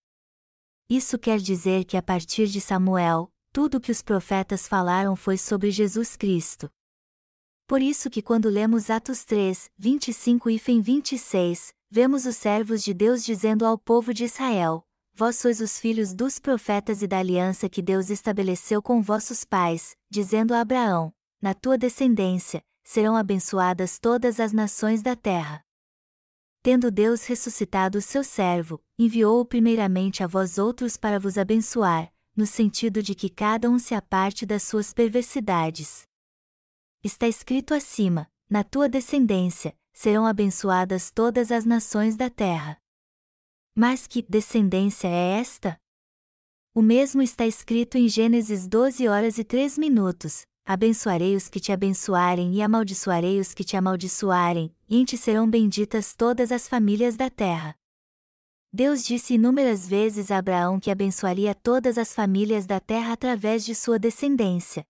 Isso 0.89 1.19
quer 1.19 1.41
dizer 1.41 1.85
que 1.85 1.97
a 1.97 2.03
partir 2.03 2.47
de 2.47 2.61
Samuel, 2.61 3.33
tudo 3.53 3.79
o 3.79 3.81
que 3.81 3.91
os 3.91 4.01
profetas 4.01 4.69
falaram 4.69 5.17
foi 5.17 5.37
sobre 5.37 5.73
Jesus 5.73 6.17
Cristo. 6.17 6.71
Por 7.67 7.83
isso 7.83 8.09
que 8.09 8.23
quando 8.23 8.49
lemos 8.49 8.91
Atos 8.91 9.25
3, 9.25 9.71
25 9.77 10.51
e 10.51 10.59
fim 10.59 10.81
26, 10.81 11.73
vemos 11.91 12.25
os 12.25 12.37
servos 12.37 12.83
de 12.83 12.95
Deus 12.95 13.25
dizendo 13.25 13.67
ao 13.67 13.77
povo 13.77 14.15
de 14.15 14.25
Israel: 14.25 14.87
Vós 15.13 15.37
sois 15.37 15.61
os 15.61 15.79
filhos 15.79 16.15
dos 16.15 16.39
profetas 16.39 17.03
e 17.03 17.07
da 17.07 17.19
aliança 17.19 17.69
que 17.69 17.83
Deus 17.83 18.11
estabeleceu 18.11 18.81
com 18.81 19.03
vossos 19.03 19.45
pais, 19.45 19.97
dizendo 20.09 20.55
a 20.55 20.61
Abraão: 20.61 21.13
Na 21.43 21.53
tua 21.53 21.77
descendência, 21.77 22.63
serão 22.85 23.17
abençoadas 23.17 23.99
todas 23.99 24.39
as 24.39 24.53
nações 24.53 25.03
da 25.03 25.17
terra. 25.17 25.65
Tendo 26.63 26.91
Deus 26.91 27.25
ressuscitado 27.25 27.99
o 27.99 28.03
seu 28.03 28.23
servo, 28.23 28.83
enviou-o 28.99 29.45
primeiramente 29.47 30.23
a 30.23 30.27
vós 30.27 30.59
outros 30.59 30.97
para 30.97 31.19
vos 31.19 31.39
abençoar, 31.39 32.13
no 32.37 32.47
sentido 32.47 33.03
de 33.03 33.15
que 33.15 33.31
cada 33.31 33.69
um 33.69 33.79
se 33.79 33.95
aparte 33.95 34.45
das 34.45 34.63
suas 34.63 34.93
perversidades. 34.93 36.03
Está 37.03 37.27
escrito 37.27 37.73
acima: 37.73 38.31
na 38.49 38.63
tua 38.63 38.89
descendência, 38.89 39.75
serão 39.93 40.27
abençoadas 40.27 41.11
todas 41.11 41.51
as 41.51 41.65
nações 41.65 42.17
da 42.17 42.31
terra. 42.31 42.77
Mas 43.75 44.07
que 44.07 44.23
descendência 44.23 45.09
é 45.09 45.39
esta? 45.41 45.81
O 46.75 46.83
mesmo 46.83 47.21
está 47.21 47.47
escrito 47.47 47.97
em 47.99 48.09
Gênesis 48.09 48.67
12 48.67 49.09
horas 49.09 49.39
e 49.39 49.45
3 49.45 49.77
minutos: 49.79 50.43
Abençoarei 50.65 51.35
os 51.35 51.49
que 51.49 51.59
te 51.59 51.73
abençoarem 51.73 52.55
e 52.55 52.63
amaldiçoarei 52.63 53.41
os 53.41 53.53
que 53.53 53.65
te 53.65 53.77
amaldiçoarem, 53.77 54.75
e 54.89 54.97
em 54.97 55.05
ti 55.05 55.17
serão 55.17 55.51
benditas 55.51 56.15
todas 56.15 56.53
as 56.53 56.69
famílias 56.69 57.17
da 57.17 57.29
terra. 57.29 57.75
Deus 58.73 59.05
disse 59.05 59.35
inúmeras 59.35 59.89
vezes 59.89 60.31
a 60.31 60.39
Abraão 60.39 60.79
que 60.79 60.93
abençoaria 60.93 61.57
todas 61.57 61.99
as 61.99 62.15
famílias 62.15 62.67
da 62.67 62.79
terra 62.79 63.13
através 63.13 63.65
de 63.65 63.75
sua 63.75 63.99
descendência. 63.99 64.87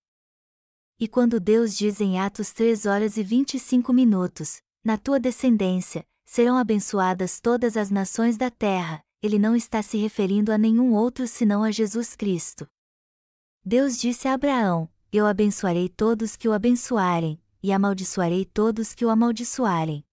E 0.99 1.07
quando 1.07 1.39
Deus 1.39 1.75
diz 1.75 1.99
em 1.99 2.19
Atos 2.19 2.53
3 2.53 2.85
horas 2.85 3.17
e 3.17 3.23
25 3.23 3.91
minutos, 3.91 4.61
na 4.83 4.97
tua 4.97 5.19
descendência, 5.19 6.05
serão 6.25 6.57
abençoadas 6.57 7.39
todas 7.39 7.77
as 7.77 7.91
nações 7.91 8.37
da 8.37 8.49
terra, 8.49 9.03
ele 9.21 9.37
não 9.37 9.55
está 9.55 9.83
se 9.83 9.97
referindo 9.97 10.51
a 10.51 10.57
nenhum 10.57 10.93
outro 10.93 11.27
senão 11.27 11.63
a 11.63 11.71
Jesus 11.71 12.15
Cristo. 12.15 12.67
Deus 13.63 13.97
disse 13.97 14.27
a 14.27 14.33
Abraão: 14.33 14.89
Eu 15.11 15.27
abençoarei 15.27 15.87
todos 15.87 16.35
que 16.35 16.47
o 16.47 16.53
abençoarem, 16.53 17.39
e 17.61 17.71
amaldiçoarei 17.71 18.45
todos 18.45 18.95
que 18.95 19.05
o 19.05 19.09
amaldiçoarem. 19.09 20.03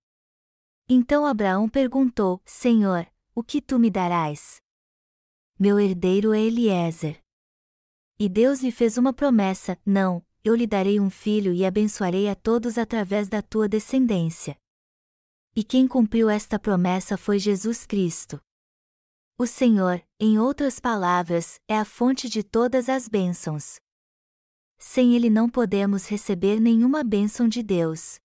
Então 0.89 1.25
Abraão 1.25 1.69
perguntou: 1.69 2.43
Senhor, 2.45 3.07
o 3.35 3.43
que 3.43 3.63
tu 3.63 3.79
me 3.79 3.91
darás? 3.91 4.61
Meu 5.59 5.81
herdeiro 5.81 6.35
é 6.35 6.41
Eliezer. 6.41 7.23
E 8.19 8.29
Deus 8.29 8.61
lhe 8.61 8.71
fez 8.71 8.99
uma 8.99 9.13
promessa: 9.13 9.79
Não, 9.87 10.25
eu 10.49 10.55
lhe 10.55 10.67
darei 10.67 10.99
um 10.99 11.11
filho 11.11 11.53
e 11.53 11.63
abençoarei 11.63 12.27
a 12.27 12.35
todos 12.35 12.79
através 12.79 13.29
da 13.29 13.43
tua 13.43 13.69
descendência. 13.69 14.57
E 15.55 15.63
quem 15.63 15.87
cumpriu 15.87 16.31
esta 16.31 16.59
promessa 16.59 17.19
foi 17.19 17.39
Jesus 17.39 17.85
Cristo. 17.85 18.41
O 19.37 19.47
Senhor, 19.47 20.03
em 20.19 20.39
outras 20.39 20.81
palavras, 20.81 21.61
é 21.69 21.77
a 21.77 21.85
fonte 21.85 22.31
de 22.31 22.43
todas 22.43 22.89
as 22.89 23.09
bênçãos. 23.09 23.79
Sem 24.79 25.15
Ele 25.15 25.29
não 25.29 25.51
podemos 25.51 26.07
receber 26.07 26.59
nenhuma 26.61 27.05
bênção 27.05 27.47
de 27.47 27.63
Deus. 27.63 28.19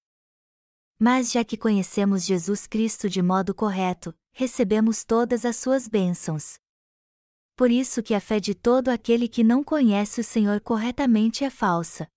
Mas 0.97 1.29
já 1.29 1.43
que 1.43 1.57
conhecemos 1.57 2.23
Jesus 2.23 2.65
Cristo 2.67 3.09
de 3.09 3.21
modo 3.21 3.53
correto, 3.53 4.15
recebemos 4.31 5.03
todas 5.03 5.43
as 5.43 5.57
suas 5.57 5.89
bênçãos. 5.89 6.57
Por 7.57 7.69
isso 7.69 8.01
que 8.01 8.13
a 8.13 8.21
fé 8.21 8.39
de 8.39 8.55
todo 8.55 8.87
aquele 8.87 9.27
que 9.27 9.43
não 9.43 9.61
conhece 9.61 10.21
o 10.21 10.23
Senhor 10.23 10.61
corretamente 10.61 11.43
é 11.43 11.49
falsa. 11.49 12.07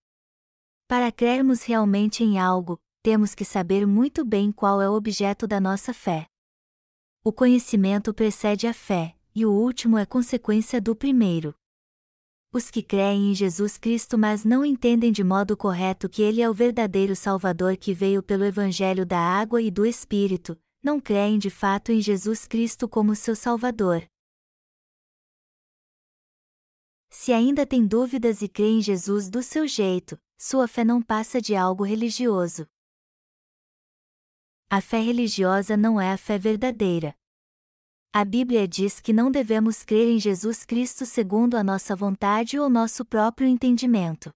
Para 0.88 1.10
crermos 1.10 1.62
realmente 1.64 2.22
em 2.22 2.38
algo, 2.38 2.78
temos 3.02 3.34
que 3.34 3.44
saber 3.44 3.84
muito 3.84 4.24
bem 4.24 4.52
qual 4.52 4.80
é 4.80 4.88
o 4.88 4.94
objeto 4.94 5.44
da 5.44 5.60
nossa 5.60 5.92
fé. 5.92 6.26
O 7.24 7.32
conhecimento 7.32 8.14
precede 8.14 8.68
a 8.68 8.72
fé, 8.72 9.16
e 9.34 9.44
o 9.44 9.50
último 9.50 9.98
é 9.98 10.06
consequência 10.06 10.80
do 10.80 10.94
primeiro. 10.94 11.52
Os 12.52 12.70
que 12.70 12.84
creem 12.84 13.32
em 13.32 13.34
Jesus 13.34 13.76
Cristo 13.76 14.16
mas 14.16 14.44
não 14.44 14.64
entendem 14.64 15.10
de 15.10 15.24
modo 15.24 15.56
correto 15.56 16.08
que 16.08 16.22
Ele 16.22 16.40
é 16.40 16.48
o 16.48 16.54
verdadeiro 16.54 17.16
Salvador 17.16 17.76
que 17.76 17.92
veio 17.92 18.22
pelo 18.22 18.44
Evangelho 18.44 19.04
da 19.04 19.18
água 19.18 19.60
e 19.60 19.72
do 19.72 19.84
Espírito, 19.84 20.56
não 20.80 21.00
creem 21.00 21.36
de 21.36 21.50
fato 21.50 21.90
em 21.90 22.00
Jesus 22.00 22.46
Cristo 22.46 22.88
como 22.88 23.16
seu 23.16 23.34
Salvador. 23.34 24.04
Se 27.10 27.32
ainda 27.32 27.66
tem 27.66 27.84
dúvidas 27.84 28.40
e 28.40 28.48
crê 28.48 28.68
em 28.68 28.80
Jesus 28.80 29.28
do 29.28 29.42
seu 29.42 29.66
jeito, 29.66 30.16
sua 30.38 30.68
fé 30.68 30.84
não 30.84 31.00
passa 31.00 31.40
de 31.40 31.54
algo 31.54 31.84
religioso. 31.84 32.66
A 34.68 34.80
fé 34.80 35.00
religiosa 35.00 35.76
não 35.76 36.00
é 36.00 36.12
a 36.12 36.16
fé 36.16 36.38
verdadeira. 36.38 37.14
A 38.12 38.24
Bíblia 38.24 38.66
diz 38.66 39.00
que 39.00 39.12
não 39.12 39.30
devemos 39.30 39.84
crer 39.84 40.08
em 40.08 40.18
Jesus 40.18 40.64
Cristo 40.64 41.06
segundo 41.06 41.56
a 41.56 41.62
nossa 41.62 41.94
vontade 41.94 42.58
ou 42.58 42.68
nosso 42.68 43.04
próprio 43.04 43.46
entendimento. 43.46 44.30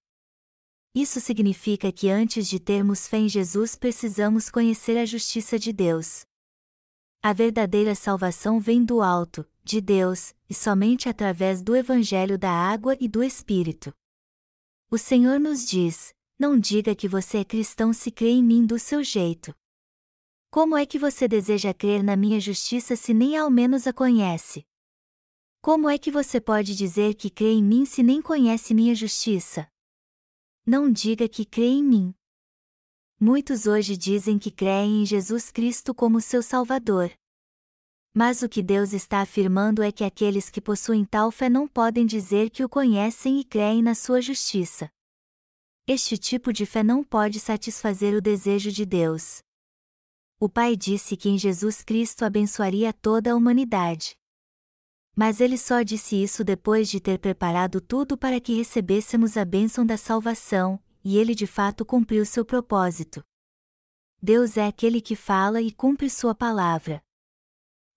Isso 0.93 1.19
significa 1.19 1.91
que 1.91 2.09
antes 2.09 2.47
de 2.47 2.59
termos 2.59 3.07
fé 3.07 3.17
em 3.17 3.29
Jesus 3.29 3.75
precisamos 3.75 4.49
conhecer 4.49 4.97
a 4.97 5.05
justiça 5.05 5.57
de 5.57 5.71
Deus. 5.71 6.25
A 7.23 7.33
verdadeira 7.33 7.95
salvação 7.95 8.59
vem 8.59 8.83
do 8.83 9.01
alto, 9.01 9.47
de 9.63 9.79
Deus, 9.79 10.33
e 10.49 10.53
somente 10.53 11.07
através 11.07 11.61
do 11.61 11.75
Evangelho 11.75 12.37
da 12.37 12.51
água 12.51 12.97
e 12.99 13.07
do 13.07 13.23
Espírito. 13.23 13.93
O 14.93 14.97
Senhor 14.97 15.39
nos 15.39 15.65
diz: 15.65 16.13
Não 16.37 16.59
diga 16.59 16.93
que 16.93 17.07
você 17.07 17.37
é 17.37 17.45
cristão 17.45 17.93
se 17.93 18.11
crê 18.11 18.31
em 18.31 18.43
mim 18.43 18.65
do 18.65 18.77
seu 18.77 19.01
jeito. 19.01 19.55
Como 20.49 20.75
é 20.75 20.85
que 20.85 20.99
você 20.99 21.29
deseja 21.29 21.73
crer 21.73 22.03
na 22.03 22.17
minha 22.17 22.41
justiça 22.41 22.97
se 22.97 23.13
nem 23.13 23.37
ao 23.37 23.49
menos 23.49 23.87
a 23.87 23.93
conhece? 23.93 24.65
Como 25.61 25.89
é 25.89 25.97
que 25.97 26.11
você 26.11 26.41
pode 26.41 26.75
dizer 26.75 27.15
que 27.15 27.29
crê 27.29 27.53
em 27.53 27.63
mim 27.63 27.85
se 27.85 28.03
nem 28.03 28.21
conhece 28.21 28.73
minha 28.73 28.93
justiça? 28.93 29.65
Não 30.65 30.91
diga 30.91 31.29
que 31.29 31.45
crê 31.45 31.67
em 31.67 31.83
mim. 31.85 32.13
Muitos 33.17 33.67
hoje 33.67 33.95
dizem 33.95 34.37
que 34.37 34.51
creem 34.51 35.03
em 35.03 35.05
Jesus 35.05 35.53
Cristo 35.53 35.95
como 35.95 36.19
seu 36.19 36.43
Salvador. 36.43 37.09
Mas 38.13 38.41
o 38.41 38.49
que 38.49 38.61
Deus 38.61 38.91
está 38.91 39.21
afirmando 39.21 39.81
é 39.81 39.91
que 39.91 40.03
aqueles 40.03 40.49
que 40.49 40.59
possuem 40.59 41.05
tal 41.05 41.31
fé 41.31 41.47
não 41.47 41.65
podem 41.65 42.05
dizer 42.05 42.49
que 42.49 42.63
o 42.63 42.67
conhecem 42.67 43.39
e 43.39 43.43
creem 43.43 43.81
na 43.81 43.95
sua 43.95 44.21
justiça. 44.21 44.89
Este 45.87 46.17
tipo 46.17 46.51
de 46.51 46.65
fé 46.65 46.83
não 46.83 47.03
pode 47.03 47.39
satisfazer 47.39 48.13
o 48.13 48.21
desejo 48.21 48.69
de 48.69 48.85
Deus. 48.85 49.41
O 50.39 50.49
Pai 50.49 50.75
disse 50.75 51.15
que 51.15 51.29
em 51.29 51.37
Jesus 51.37 51.83
Cristo 51.83 52.25
abençoaria 52.25 52.91
toda 52.91 53.31
a 53.31 53.35
humanidade. 53.35 54.15
Mas 55.15 55.39
ele 55.39 55.57
só 55.57 55.81
disse 55.81 56.21
isso 56.21 56.43
depois 56.43 56.89
de 56.89 56.99
ter 56.99 57.17
preparado 57.17 57.79
tudo 57.79 58.17
para 58.17 58.41
que 58.41 58.55
recebêssemos 58.55 59.37
a 59.37 59.45
bênção 59.45 59.85
da 59.85 59.97
salvação, 59.97 60.81
e 61.03 61.17
ele 61.17 61.33
de 61.33 61.47
fato 61.47 61.85
cumpriu 61.85 62.25
seu 62.25 62.43
propósito. 62.43 63.23
Deus 64.21 64.57
é 64.57 64.65
aquele 64.67 64.99
que 64.99 65.15
fala 65.15 65.61
e 65.61 65.71
cumpre 65.71 66.09
sua 66.09 66.35
palavra. 66.35 67.01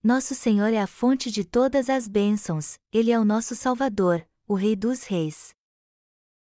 Nosso 0.05 0.35
Senhor 0.35 0.71
é 0.71 0.79
a 0.79 0.85
fonte 0.85 1.31
de 1.31 1.43
todas 1.43 1.89
as 1.89 2.07
bênçãos, 2.07 2.77
ele 2.93 3.09
é 3.09 3.17
o 3.17 3.25
nosso 3.25 3.55
Salvador, 3.55 4.23
o 4.47 4.53
Rei 4.53 4.75
dos 4.75 5.01
Reis. 5.01 5.55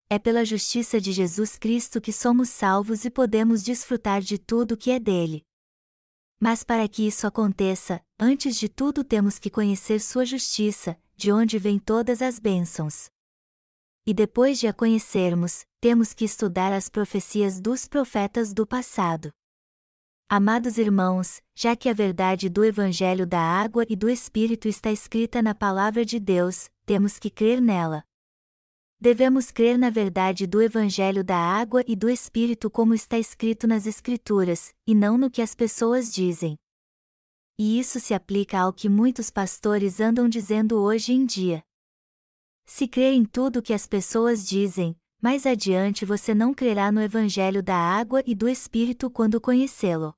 É 0.07 0.19
pela 0.19 0.45
justiça 0.45 1.01
de 1.01 1.11
Jesus 1.11 1.57
Cristo 1.57 1.99
que 1.99 2.13
somos 2.13 2.49
salvos 2.49 3.03
e 3.03 3.09
podemos 3.09 3.63
desfrutar 3.63 4.21
de 4.21 4.37
tudo 4.37 4.77
que 4.77 4.91
é 4.91 4.99
dele. 4.99 5.43
Mas 6.39 6.63
para 6.63 6.87
que 6.87 7.07
isso 7.07 7.25
aconteça, 7.25 7.99
antes 8.19 8.57
de 8.57 8.69
tudo 8.69 9.03
temos 9.03 9.39
que 9.39 9.49
conhecer 9.49 10.01
Sua 10.01 10.23
justiça, 10.23 10.95
de 11.15 11.31
onde 11.31 11.57
vêm 11.57 11.79
todas 11.79 12.21
as 12.21 12.37
bênçãos. 12.37 13.09
E 14.05 14.13
depois 14.13 14.59
de 14.59 14.67
a 14.67 14.73
conhecermos, 14.73 15.65
temos 15.81 16.13
que 16.13 16.25
estudar 16.25 16.71
as 16.71 16.89
profecias 16.89 17.59
dos 17.59 17.87
profetas 17.87 18.53
do 18.53 18.67
passado. 18.67 19.31
Amados 20.29 20.77
irmãos, 20.77 21.41
já 21.55 21.73
que 21.73 21.87
a 21.87 21.93
verdade 21.93 22.49
do 22.49 22.65
Evangelho 22.65 23.25
da 23.25 23.39
Água 23.39 23.85
e 23.87 23.95
do 23.95 24.09
Espírito 24.09 24.67
está 24.67 24.91
escrita 24.91 25.41
na 25.41 25.55
Palavra 25.55 26.03
de 26.03 26.19
Deus, 26.19 26.69
temos 26.85 27.17
que 27.17 27.29
crer 27.29 27.61
nela. 27.61 28.03
Devemos 28.99 29.51
crer 29.51 29.77
na 29.77 29.89
verdade 29.89 30.45
do 30.45 30.61
Evangelho 30.61 31.23
da 31.23 31.37
água 31.37 31.81
e 31.87 31.95
do 31.95 32.09
Espírito 32.09 32.69
como 32.69 32.93
está 32.93 33.17
escrito 33.17 33.65
nas 33.67 33.87
Escrituras, 33.87 34.73
e 34.85 34.93
não 34.93 35.17
no 35.17 35.31
que 35.31 35.41
as 35.41 35.55
pessoas 35.55 36.11
dizem. 36.13 36.57
E 37.57 37.79
isso 37.79 37.97
se 37.97 38.13
aplica 38.13 38.59
ao 38.59 38.73
que 38.73 38.89
muitos 38.89 39.29
pastores 39.29 40.01
andam 40.01 40.27
dizendo 40.27 40.77
hoje 40.77 41.13
em 41.13 41.25
dia. 41.25 41.63
Se 42.65 42.85
crer 42.85 43.13
em 43.13 43.23
tudo 43.23 43.61
que 43.61 43.73
as 43.73 43.87
pessoas 43.87 44.45
dizem, 44.45 44.93
mais 45.21 45.45
adiante 45.45 46.05
você 46.05 46.33
não 46.33 46.53
crerá 46.53 46.91
no 46.91 47.01
Evangelho 47.01 47.63
da 47.63 47.75
água 47.75 48.23
e 48.25 48.35
do 48.35 48.47
Espírito 48.47 49.09
quando 49.09 49.41
conhecê-lo. 49.41 50.13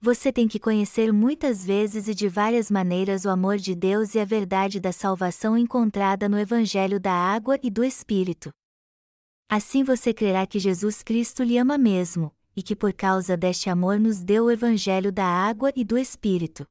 Você 0.00 0.32
tem 0.32 0.46
que 0.46 0.60
conhecer 0.60 1.12
muitas 1.12 1.64
vezes 1.64 2.06
e 2.06 2.14
de 2.14 2.28
várias 2.28 2.70
maneiras 2.70 3.24
o 3.24 3.30
amor 3.30 3.56
de 3.56 3.74
Deus 3.74 4.14
e 4.14 4.20
a 4.20 4.24
verdade 4.24 4.78
da 4.78 4.92
salvação 4.92 5.58
encontrada 5.58 6.28
no 6.28 6.38
Evangelho 6.38 7.00
da 7.00 7.12
água 7.12 7.58
e 7.62 7.68
do 7.68 7.84
Espírito. 7.84 8.50
Assim 9.48 9.82
você 9.82 10.14
crerá 10.14 10.46
que 10.46 10.58
Jesus 10.58 11.02
Cristo 11.02 11.42
lhe 11.42 11.58
ama 11.58 11.76
mesmo, 11.76 12.32
e 12.54 12.62
que 12.62 12.76
por 12.76 12.92
causa 12.92 13.36
deste 13.36 13.68
amor 13.68 13.98
nos 13.98 14.22
deu 14.22 14.44
o 14.44 14.50
Evangelho 14.50 15.10
da 15.10 15.26
água 15.26 15.72
e 15.74 15.84
do 15.84 15.98
Espírito. 15.98 16.64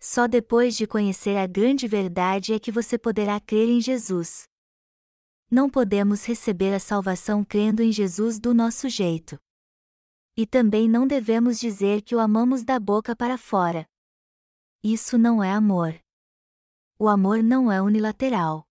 Só 0.00 0.26
depois 0.26 0.76
de 0.76 0.86
conhecer 0.86 1.36
a 1.36 1.46
grande 1.46 1.86
verdade 1.86 2.52
é 2.52 2.58
que 2.58 2.72
você 2.72 2.98
poderá 2.98 3.38
crer 3.38 3.68
em 3.68 3.80
Jesus. 3.80 4.44
Não 5.50 5.68
podemos 5.68 6.24
receber 6.24 6.74
a 6.74 6.80
salvação 6.80 7.44
crendo 7.44 7.82
em 7.82 7.92
Jesus 7.92 8.38
do 8.38 8.54
nosso 8.54 8.88
jeito. 8.88 9.38
E 10.36 10.46
também 10.46 10.88
não 10.88 11.06
devemos 11.06 11.60
dizer 11.60 12.02
que 12.02 12.14
o 12.14 12.20
amamos 12.20 12.64
da 12.64 12.80
boca 12.80 13.14
para 13.14 13.38
fora. 13.38 13.86
Isso 14.82 15.16
não 15.16 15.42
é 15.42 15.52
amor. 15.52 15.98
O 16.98 17.08
amor 17.08 17.42
não 17.42 17.70
é 17.70 17.80
unilateral. 17.80 18.66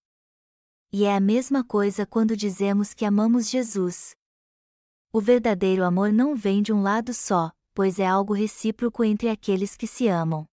E 0.91 1.05
é 1.05 1.15
a 1.15 1.19
mesma 1.19 1.63
coisa 1.63 2.05
quando 2.05 2.37
dizemos 2.37 2.93
que 2.93 3.05
amamos 3.05 3.49
Jesus. 3.49 4.15
O 5.11 5.21
verdadeiro 5.21 5.83
amor 5.83 6.11
não 6.11 6.35
vem 6.35 6.61
de 6.61 6.73
um 6.73 6.81
lado 6.81 7.13
só, 7.13 7.51
pois 7.73 7.97
é 7.99 8.05
algo 8.05 8.33
recíproco 8.33 9.03
entre 9.03 9.29
aqueles 9.29 9.75
que 9.75 9.87
se 9.87 10.07
amam. 10.07 10.47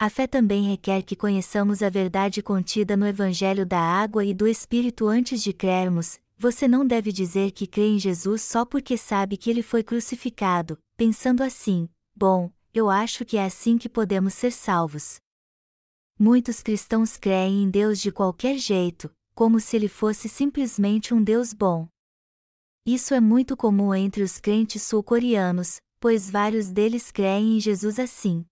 A 0.00 0.08
fé 0.08 0.28
também 0.28 0.62
requer 0.62 1.02
que 1.02 1.16
conheçamos 1.16 1.82
a 1.82 1.90
verdade 1.90 2.40
contida 2.40 2.96
no 2.96 3.04
Evangelho 3.04 3.66
da 3.66 3.80
Água 3.80 4.24
e 4.24 4.32
do 4.32 4.46
Espírito 4.46 5.08
antes 5.08 5.42
de 5.42 5.52
crermos, 5.52 6.20
você 6.38 6.68
não 6.68 6.86
deve 6.86 7.10
dizer 7.10 7.50
que 7.50 7.66
crê 7.66 7.88
em 7.88 7.98
Jesus 7.98 8.42
só 8.42 8.64
porque 8.64 8.96
sabe 8.96 9.36
que 9.36 9.50
ele 9.50 9.60
foi 9.60 9.82
crucificado, 9.82 10.78
pensando 10.96 11.42
assim: 11.42 11.88
bom, 12.14 12.48
eu 12.72 12.88
acho 12.88 13.24
que 13.24 13.36
é 13.36 13.44
assim 13.44 13.76
que 13.76 13.88
podemos 13.88 14.34
ser 14.34 14.52
salvos. 14.52 15.16
Muitos 16.16 16.62
cristãos 16.62 17.16
creem 17.16 17.64
em 17.64 17.68
Deus 17.68 18.00
de 18.00 18.12
qualquer 18.12 18.56
jeito, 18.56 19.10
como 19.34 19.58
se 19.58 19.74
ele 19.74 19.88
fosse 19.88 20.28
simplesmente 20.28 21.12
um 21.12 21.20
Deus 21.20 21.52
bom. 21.52 21.88
Isso 22.86 23.14
é 23.14 23.20
muito 23.20 23.56
comum 23.56 23.92
entre 23.92 24.22
os 24.22 24.38
crentes 24.38 24.80
sul-coreanos, 24.82 25.80
pois 25.98 26.30
vários 26.30 26.70
deles 26.70 27.10
creem 27.10 27.56
em 27.56 27.60
Jesus 27.60 27.98
assim. 27.98 28.46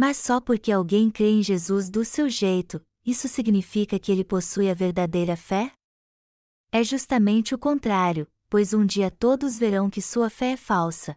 Mas 0.00 0.16
só 0.16 0.40
porque 0.40 0.72
alguém 0.72 1.10
crê 1.10 1.28
em 1.28 1.42
Jesus 1.42 1.90
do 1.90 2.06
seu 2.06 2.26
jeito, 2.26 2.80
isso 3.04 3.28
significa 3.28 3.98
que 3.98 4.10
ele 4.10 4.24
possui 4.24 4.70
a 4.70 4.72
verdadeira 4.72 5.36
fé? 5.36 5.74
É 6.72 6.82
justamente 6.82 7.54
o 7.54 7.58
contrário, 7.58 8.26
pois 8.48 8.72
um 8.72 8.86
dia 8.86 9.10
todos 9.10 9.58
verão 9.58 9.90
que 9.90 10.00
sua 10.00 10.30
fé 10.30 10.52
é 10.52 10.56
falsa. 10.56 11.14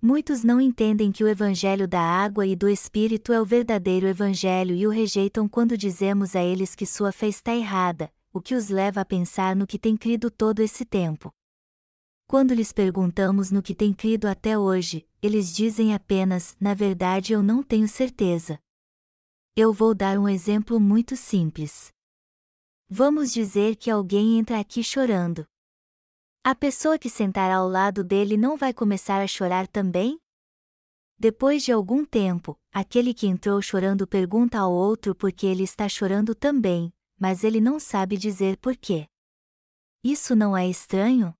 Muitos 0.00 0.44
não 0.44 0.60
entendem 0.60 1.10
que 1.10 1.24
o 1.24 1.28
Evangelho 1.28 1.88
da 1.88 2.00
água 2.00 2.46
e 2.46 2.54
do 2.54 2.68
Espírito 2.68 3.32
é 3.32 3.40
o 3.40 3.44
verdadeiro 3.44 4.06
Evangelho 4.06 4.76
e 4.76 4.86
o 4.86 4.90
rejeitam 4.90 5.48
quando 5.48 5.76
dizemos 5.76 6.36
a 6.36 6.40
eles 6.40 6.76
que 6.76 6.86
sua 6.86 7.10
fé 7.10 7.26
está 7.26 7.52
errada, 7.52 8.12
o 8.32 8.40
que 8.40 8.54
os 8.54 8.68
leva 8.68 9.00
a 9.00 9.04
pensar 9.04 9.56
no 9.56 9.66
que 9.66 9.76
tem 9.76 9.96
crido 9.96 10.30
todo 10.30 10.60
esse 10.60 10.84
tempo. 10.84 11.32
Quando 12.32 12.54
lhes 12.54 12.72
perguntamos 12.72 13.50
no 13.50 13.62
que 13.62 13.74
tem 13.74 13.92
crido 13.92 14.24
até 14.24 14.58
hoje, 14.58 15.06
eles 15.20 15.54
dizem 15.54 15.94
apenas: 15.94 16.56
na 16.58 16.72
verdade 16.72 17.34
eu 17.34 17.42
não 17.42 17.62
tenho 17.62 17.86
certeza. 17.86 18.58
Eu 19.54 19.70
vou 19.70 19.94
dar 19.94 20.18
um 20.18 20.26
exemplo 20.26 20.80
muito 20.80 21.14
simples. 21.14 21.92
Vamos 22.88 23.34
dizer 23.34 23.76
que 23.76 23.90
alguém 23.90 24.38
entra 24.38 24.58
aqui 24.58 24.82
chorando. 24.82 25.46
A 26.42 26.54
pessoa 26.54 26.98
que 26.98 27.10
sentar 27.10 27.50
ao 27.50 27.68
lado 27.68 28.02
dele 28.02 28.38
não 28.38 28.56
vai 28.56 28.72
começar 28.72 29.20
a 29.20 29.26
chorar 29.26 29.68
também? 29.68 30.18
Depois 31.18 31.62
de 31.62 31.70
algum 31.70 32.02
tempo, 32.02 32.58
aquele 32.72 33.12
que 33.12 33.26
entrou 33.26 33.60
chorando 33.60 34.06
pergunta 34.06 34.58
ao 34.58 34.72
outro 34.72 35.14
por 35.14 35.30
que 35.32 35.46
ele 35.46 35.64
está 35.64 35.86
chorando 35.86 36.34
também, 36.34 36.94
mas 37.20 37.44
ele 37.44 37.60
não 37.60 37.78
sabe 37.78 38.16
dizer 38.16 38.56
por 38.56 38.74
quê. 38.74 39.06
Isso 40.02 40.34
não 40.34 40.56
é 40.56 40.66
estranho? 40.66 41.34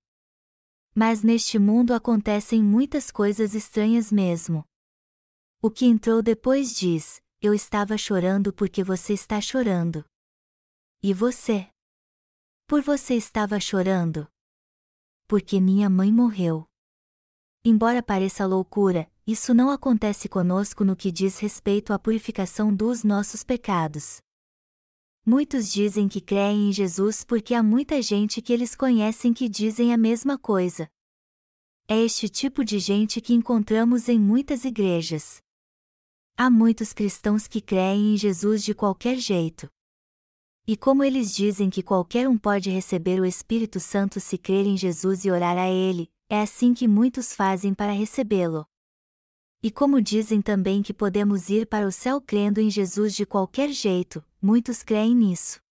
Mas 0.95 1.23
neste 1.23 1.57
mundo 1.57 1.93
acontecem 1.93 2.63
muitas 2.63 3.09
coisas 3.09 3.55
estranhas 3.55 4.11
mesmo. 4.11 4.63
O 5.61 5.71
que 5.71 5.85
entrou 5.85 6.21
depois 6.21 6.75
diz: 6.75 7.21
Eu 7.41 7.53
estava 7.53 7.97
chorando 7.97 8.53
porque 8.53 8.83
você 8.83 9.13
está 9.13 9.41
chorando. 9.41 10.05
E 11.01 11.13
você? 11.13 11.67
Por 12.67 12.81
você 12.81 13.15
estava 13.15 13.59
chorando? 13.59 14.27
Porque 15.27 15.59
minha 15.59 15.89
mãe 15.89 16.11
morreu. 16.11 16.65
Embora 17.65 18.03
pareça 18.03 18.45
loucura, 18.45 19.09
isso 19.25 19.53
não 19.53 19.71
acontece 19.71 20.27
conosco 20.29 20.83
no 20.83 20.95
que 20.95 21.11
diz 21.11 21.39
respeito 21.39 21.93
à 21.93 21.97
purificação 21.97 22.75
dos 22.75 23.03
nossos 23.03 23.43
pecados. 23.43 24.21
Muitos 25.25 25.71
dizem 25.71 26.09
que 26.09 26.19
creem 26.19 26.67
em 26.67 26.73
Jesus 26.73 27.23
porque 27.23 27.53
há 27.53 27.63
muita 27.63 28.01
gente 28.01 28.41
que 28.41 28.51
eles 28.51 28.75
conhecem 28.75 29.33
que 29.33 29.47
dizem 29.47 29.93
a 29.93 29.97
mesma 29.97 30.37
coisa. 30.37 30.89
É 31.87 31.97
este 31.97 32.27
tipo 32.27 32.61
de 32.61 32.77
gente 32.77 33.21
que 33.21 33.33
encontramos 33.33 34.09
em 34.09 34.19
muitas 34.19 34.65
igrejas. 34.65 35.41
Há 36.35 36.49
muitos 36.49 36.91
cristãos 36.91 37.47
que 37.47 37.61
creem 37.61 38.13
em 38.13 38.17
Jesus 38.17 38.65
de 38.65 38.73
qualquer 38.73 39.17
jeito. 39.17 39.69
E 40.67 40.75
como 40.75 41.05
eles 41.05 41.33
dizem 41.33 41.69
que 41.69 41.81
qualquer 41.81 42.27
um 42.27 42.37
pode 42.37 42.69
receber 42.69 43.21
o 43.21 43.25
Espírito 43.25 43.79
Santo 43.79 44.19
se 44.19 44.37
crer 44.37 44.65
em 44.65 44.75
Jesus 44.75 45.23
e 45.23 45.31
orar 45.31 45.57
a 45.57 45.69
Ele, 45.69 46.11
é 46.29 46.41
assim 46.41 46.73
que 46.73 46.87
muitos 46.87 47.33
fazem 47.33 47.73
para 47.73 47.93
recebê-lo. 47.93 48.65
E 49.61 49.71
como 49.71 50.01
dizem 50.01 50.41
também 50.41 50.81
que 50.81 50.93
podemos 50.93 51.49
ir 51.49 51.65
para 51.65 51.87
o 51.87 51.91
céu 51.93 52.19
crendo 52.19 52.59
em 52.59 52.69
Jesus 52.69 53.15
de 53.15 53.25
qualquer 53.25 53.69
jeito, 53.69 54.21
muitos 54.43 54.83
creem 54.83 55.15
nisso. 55.15 55.61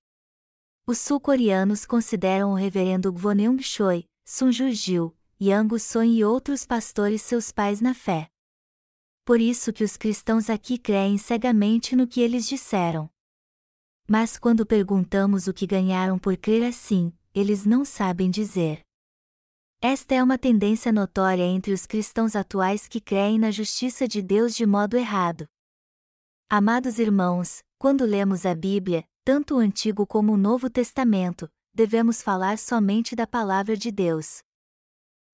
Os 0.87 0.99
sul-coreanos 0.99 1.85
consideram 1.85 2.53
o 2.53 2.55
reverendo 2.55 3.13
Gwoneung 3.13 3.63
Choi, 3.63 4.07
Sun 4.25 4.51
Ju-jil, 4.51 5.15
Yang 5.39 5.79
Son 5.79 6.05
e 6.05 6.25
outros 6.25 6.65
pastores 6.65 7.21
seus 7.21 7.53
pais 7.53 7.83
na 7.83 7.93
fé. 7.93 8.29
Por 9.25 9.41
isso 9.41 9.73
que 9.73 9.85
os 9.85 9.97
cristãos 9.97 10.49
aqui 10.49 10.79
creem 10.79 11.19
cegamente 11.19 11.95
no 11.95 12.07
que 12.09 12.21
eles 12.21 12.47
disseram. 12.47 13.11
Mas 14.09 14.39
quando 14.39 14.67
perguntamos 14.67 15.47
o 15.47 15.53
que 15.53 15.67
ganharam 15.67 16.19
por 16.19 16.37
crer 16.37 16.65
assim, 16.65 17.13
eles 17.35 17.65
não 17.65 17.85
sabem 17.85 18.31
dizer. 18.31 18.81
Esta 19.81 20.15
é 20.15 20.23
uma 20.23 20.39
tendência 20.39 20.93
notória 20.93 21.43
entre 21.43 21.73
os 21.73 21.87
cristãos 21.87 22.35
atuais 22.35 22.89
que 22.89 23.01
creem 23.01 23.39
na 23.39 23.51
justiça 23.51 24.09
de 24.09 24.23
Deus 24.23 24.55
de 24.55 24.65
modo 24.65 24.97
errado. 24.97 25.47
Amados 26.49 26.99
irmãos, 26.99 27.63
quando 27.83 28.05
lemos 28.05 28.47
a 28.47 28.55
Bíblia, 28.55 29.05
tanto 29.25 29.57
o 29.57 29.59
Antigo 29.59 30.07
como 30.07 30.35
o 30.35 30.37
Novo 30.37 30.71
Testamento, 30.71 31.51
devemos 31.75 32.23
falar 32.23 32.57
somente 32.57 33.17
da 33.17 33.27
palavra 33.27 33.77
de 33.77 33.91
Deus. 33.91 34.39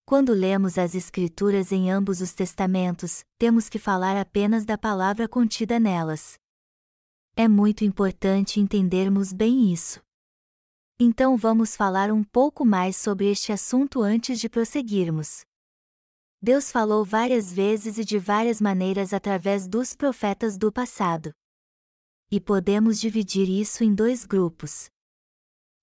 Quando 0.06 0.32
lemos 0.32 0.78
as 0.78 0.94
Escrituras 0.94 1.72
em 1.72 1.90
ambos 1.90 2.22
os 2.22 2.32
testamentos, 2.32 3.22
temos 3.38 3.68
que 3.68 3.78
falar 3.78 4.16
apenas 4.16 4.64
da 4.64 4.78
palavra 4.78 5.28
contida 5.28 5.78
nelas. 5.78 6.38
É 7.36 7.46
muito 7.46 7.84
importante 7.84 8.60
entendermos 8.60 9.30
bem 9.30 9.70
isso. 9.70 10.00
Então 10.98 11.36
vamos 11.36 11.76
falar 11.76 12.10
um 12.10 12.24
pouco 12.24 12.64
mais 12.64 12.96
sobre 12.96 13.30
este 13.30 13.52
assunto 13.52 14.00
antes 14.00 14.40
de 14.40 14.48
prosseguirmos. 14.48 15.42
Deus 16.40 16.72
falou 16.72 17.04
várias 17.04 17.52
vezes 17.52 17.98
e 17.98 18.04
de 18.06 18.18
várias 18.18 18.58
maneiras 18.58 19.12
através 19.12 19.68
dos 19.68 19.94
profetas 19.94 20.56
do 20.56 20.72
passado. 20.72 21.30
E 22.30 22.40
podemos 22.40 23.00
dividir 23.00 23.48
isso 23.48 23.82
em 23.82 23.94
dois 23.94 24.24
grupos. 24.24 24.90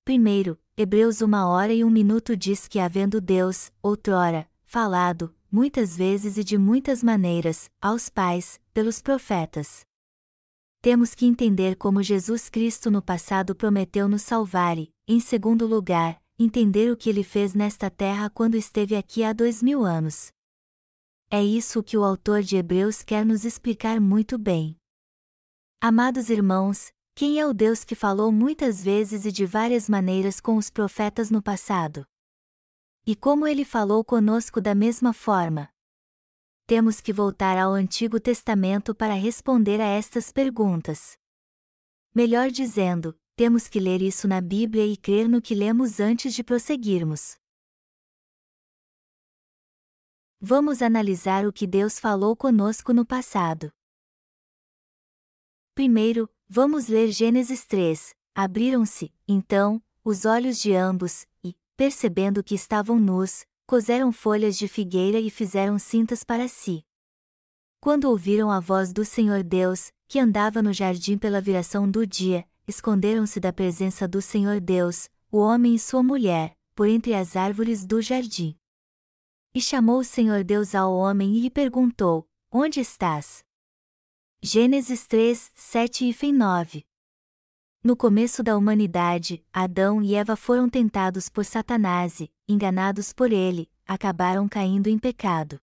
Primeiro, 0.03 0.59
Hebreus 0.77 1.21
uma 1.21 1.47
hora 1.47 1.73
e 1.73 1.83
um 1.83 1.89
minuto 1.89 2.37
diz 2.37 2.67
que 2.67 2.79
havendo 2.79 3.19
Deus, 3.19 3.71
outrora, 3.81 4.47
falado, 4.63 5.33
muitas 5.51 5.97
vezes 5.97 6.37
e 6.37 6.43
de 6.43 6.57
muitas 6.57 7.01
maneiras, 7.01 7.69
aos 7.81 8.09
pais, 8.09 8.59
pelos 8.73 9.01
profetas 9.01 9.85
temos 10.85 11.15
que 11.15 11.25
entender 11.25 11.75
como 11.77 12.03
Jesus 12.03 12.47
Cristo 12.47 12.91
no 12.91 13.01
passado 13.01 13.55
prometeu 13.55 14.07
nos 14.07 14.21
salvar 14.21 14.77
e, 14.77 14.93
em 15.07 15.19
segundo 15.19 15.65
lugar, 15.65 16.21
entender 16.37 16.91
o 16.91 16.95
que 16.95 17.09
ele 17.09 17.23
fez 17.23 17.55
nesta 17.55 17.89
terra 17.89 18.29
quando 18.29 18.53
esteve 18.53 18.95
aqui 18.95 19.23
há 19.23 19.33
dois 19.33 19.63
mil 19.63 19.83
anos. 19.83 20.31
É 21.31 21.43
isso 21.43 21.81
que 21.81 21.97
o 21.97 22.03
autor 22.03 22.43
de 22.43 22.55
Hebreus 22.57 23.01
quer 23.01 23.25
nos 23.25 23.45
explicar 23.45 23.99
muito 23.99 24.37
bem. 24.37 24.77
Amados 25.81 26.29
irmãos, 26.29 26.91
Quem 27.17 27.39
é 27.39 27.47
o 27.47 27.53
Deus 27.53 27.85
que 27.85 27.95
falou 27.95 28.29
muitas 28.29 28.83
vezes 28.83 29.23
e 29.23 29.31
de 29.31 29.45
várias 29.45 29.87
maneiras 29.87 30.41
com 30.41 30.57
os 30.57 30.69
profetas 30.69 31.31
no 31.31 31.41
passado? 31.41 32.05
E 33.05 33.15
como 33.15 33.47
ele 33.47 33.63
falou 33.63 34.03
conosco 34.03 34.59
da 34.59 34.75
mesma 34.75 35.13
forma? 35.13 35.69
Temos 36.67 36.99
que 36.99 37.13
voltar 37.13 37.57
ao 37.57 37.71
Antigo 37.71 38.19
Testamento 38.19 38.93
para 38.93 39.13
responder 39.13 39.79
a 39.79 39.85
estas 39.85 40.29
perguntas. 40.29 41.17
Melhor 42.13 42.51
dizendo, 42.51 43.17
temos 43.33 43.69
que 43.69 43.79
ler 43.79 44.01
isso 44.01 44.27
na 44.27 44.41
Bíblia 44.41 44.85
e 44.85 44.97
crer 44.97 45.29
no 45.29 45.41
que 45.41 45.55
lemos 45.55 46.01
antes 46.01 46.33
de 46.33 46.43
prosseguirmos. 46.43 47.37
Vamos 50.41 50.81
analisar 50.81 51.45
o 51.45 51.53
que 51.53 51.65
Deus 51.65 51.97
falou 51.97 52.35
conosco 52.35 52.91
no 52.91 53.05
passado. 53.05 53.71
Primeiro, 55.75 56.29
vamos 56.47 56.87
ler 56.87 57.11
Gênesis 57.11 57.65
3. 57.65 58.15
Abriram-se, 58.33 59.11
então, 59.27 59.83
os 60.05 60.23
olhos 60.23 60.57
de 60.61 60.73
ambos, 60.73 61.27
e, 61.43 61.53
percebendo 61.75 62.41
que 62.41 62.55
estavam 62.55 62.97
nus, 62.97 63.45
coseram 63.67 64.09
folhas 64.13 64.57
de 64.57 64.69
figueira 64.69 65.19
e 65.19 65.29
fizeram 65.29 65.77
cintas 65.77 66.23
para 66.23 66.47
si. 66.47 66.85
Quando 67.81 68.05
ouviram 68.05 68.49
a 68.49 68.61
voz 68.61 68.93
do 68.93 69.03
Senhor 69.03 69.43
Deus, 69.43 69.91
que 70.07 70.17
andava 70.17 70.61
no 70.61 70.71
jardim 70.71 71.17
pela 71.17 71.41
viração 71.41 71.91
do 71.91 72.07
dia, 72.07 72.47
esconderam-se 72.65 73.41
da 73.41 73.51
presença 73.51 74.07
do 74.07 74.21
Senhor 74.21 74.61
Deus, 74.61 75.09
o 75.29 75.39
homem 75.39 75.75
e 75.75 75.79
sua 75.79 76.01
mulher, 76.01 76.55
por 76.73 76.87
entre 76.87 77.13
as 77.13 77.35
árvores 77.35 77.85
do 77.85 78.01
jardim. 78.01 78.55
E 79.53 79.59
chamou 79.59 79.99
o 79.99 80.05
Senhor 80.05 80.41
Deus 80.45 80.73
ao 80.73 80.95
homem 80.95 81.35
e 81.35 81.41
lhe 81.41 81.49
perguntou: 81.49 82.25
Onde 82.49 82.79
estás? 82.79 83.44
Gênesis 84.47 85.07
3, 85.07 85.53
7 85.55 86.15
e 86.21 86.31
9. 86.31 86.85
No 87.83 87.97
começo 87.97 88.43
da 88.43 88.55
humanidade, 88.55 89.43
Adão 89.51 90.03
e 90.03 90.13
Eva 90.13 90.35
foram 90.35 90.69
tentados 90.69 91.29
por 91.29 91.43
Satanás 91.43 92.19
e, 92.19 92.31
enganados 92.47 93.11
por 93.11 93.31
ele, 93.31 93.67
acabaram 93.87 94.47
caindo 94.47 94.85
em 94.85 94.99
pecado. 94.99 95.59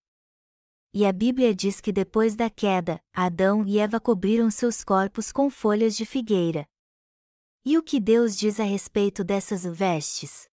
E 0.93 1.07
a 1.07 1.13
Bíblia 1.13 1.55
diz 1.55 1.81
que 1.81 1.93
depois 1.93 2.35
da 2.35 2.51
queda, 2.51 3.01
Adão 3.15 3.65
e 3.65 3.79
Eva 3.79 4.01
cobriram 4.01 4.51
seus 4.51 4.83
corpos 4.83 5.31
com 5.31 5.49
folhas 5.49 5.97
de 5.97 6.05
figueira. 6.05 6.67
E 7.65 7.79
o 7.79 7.85
que 7.85 8.01
Deus 8.01 8.37
diz 8.37 8.59
a 8.59 8.65
respeito 8.65 9.23
dessas 9.23 9.63
vestes? 9.63 10.49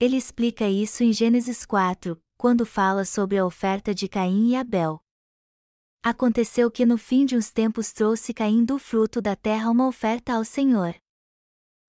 Ele 0.00 0.16
explica 0.16 0.66
isso 0.70 1.04
em 1.04 1.12
Gênesis 1.12 1.66
4, 1.66 2.18
quando 2.38 2.64
fala 2.64 3.04
sobre 3.04 3.36
a 3.36 3.44
oferta 3.44 3.94
de 3.94 4.08
Caim 4.08 4.52
e 4.52 4.56
Abel. 4.56 5.02
Aconteceu 6.08 6.70
que 6.70 6.86
no 6.86 6.96
fim 6.96 7.26
de 7.26 7.36
uns 7.36 7.50
tempos 7.50 7.92
trouxe 7.92 8.32
Caim 8.32 8.64
do 8.64 8.78
fruto 8.78 9.20
da 9.20 9.34
terra 9.34 9.68
uma 9.68 9.88
oferta 9.88 10.34
ao 10.34 10.44
Senhor. 10.44 10.94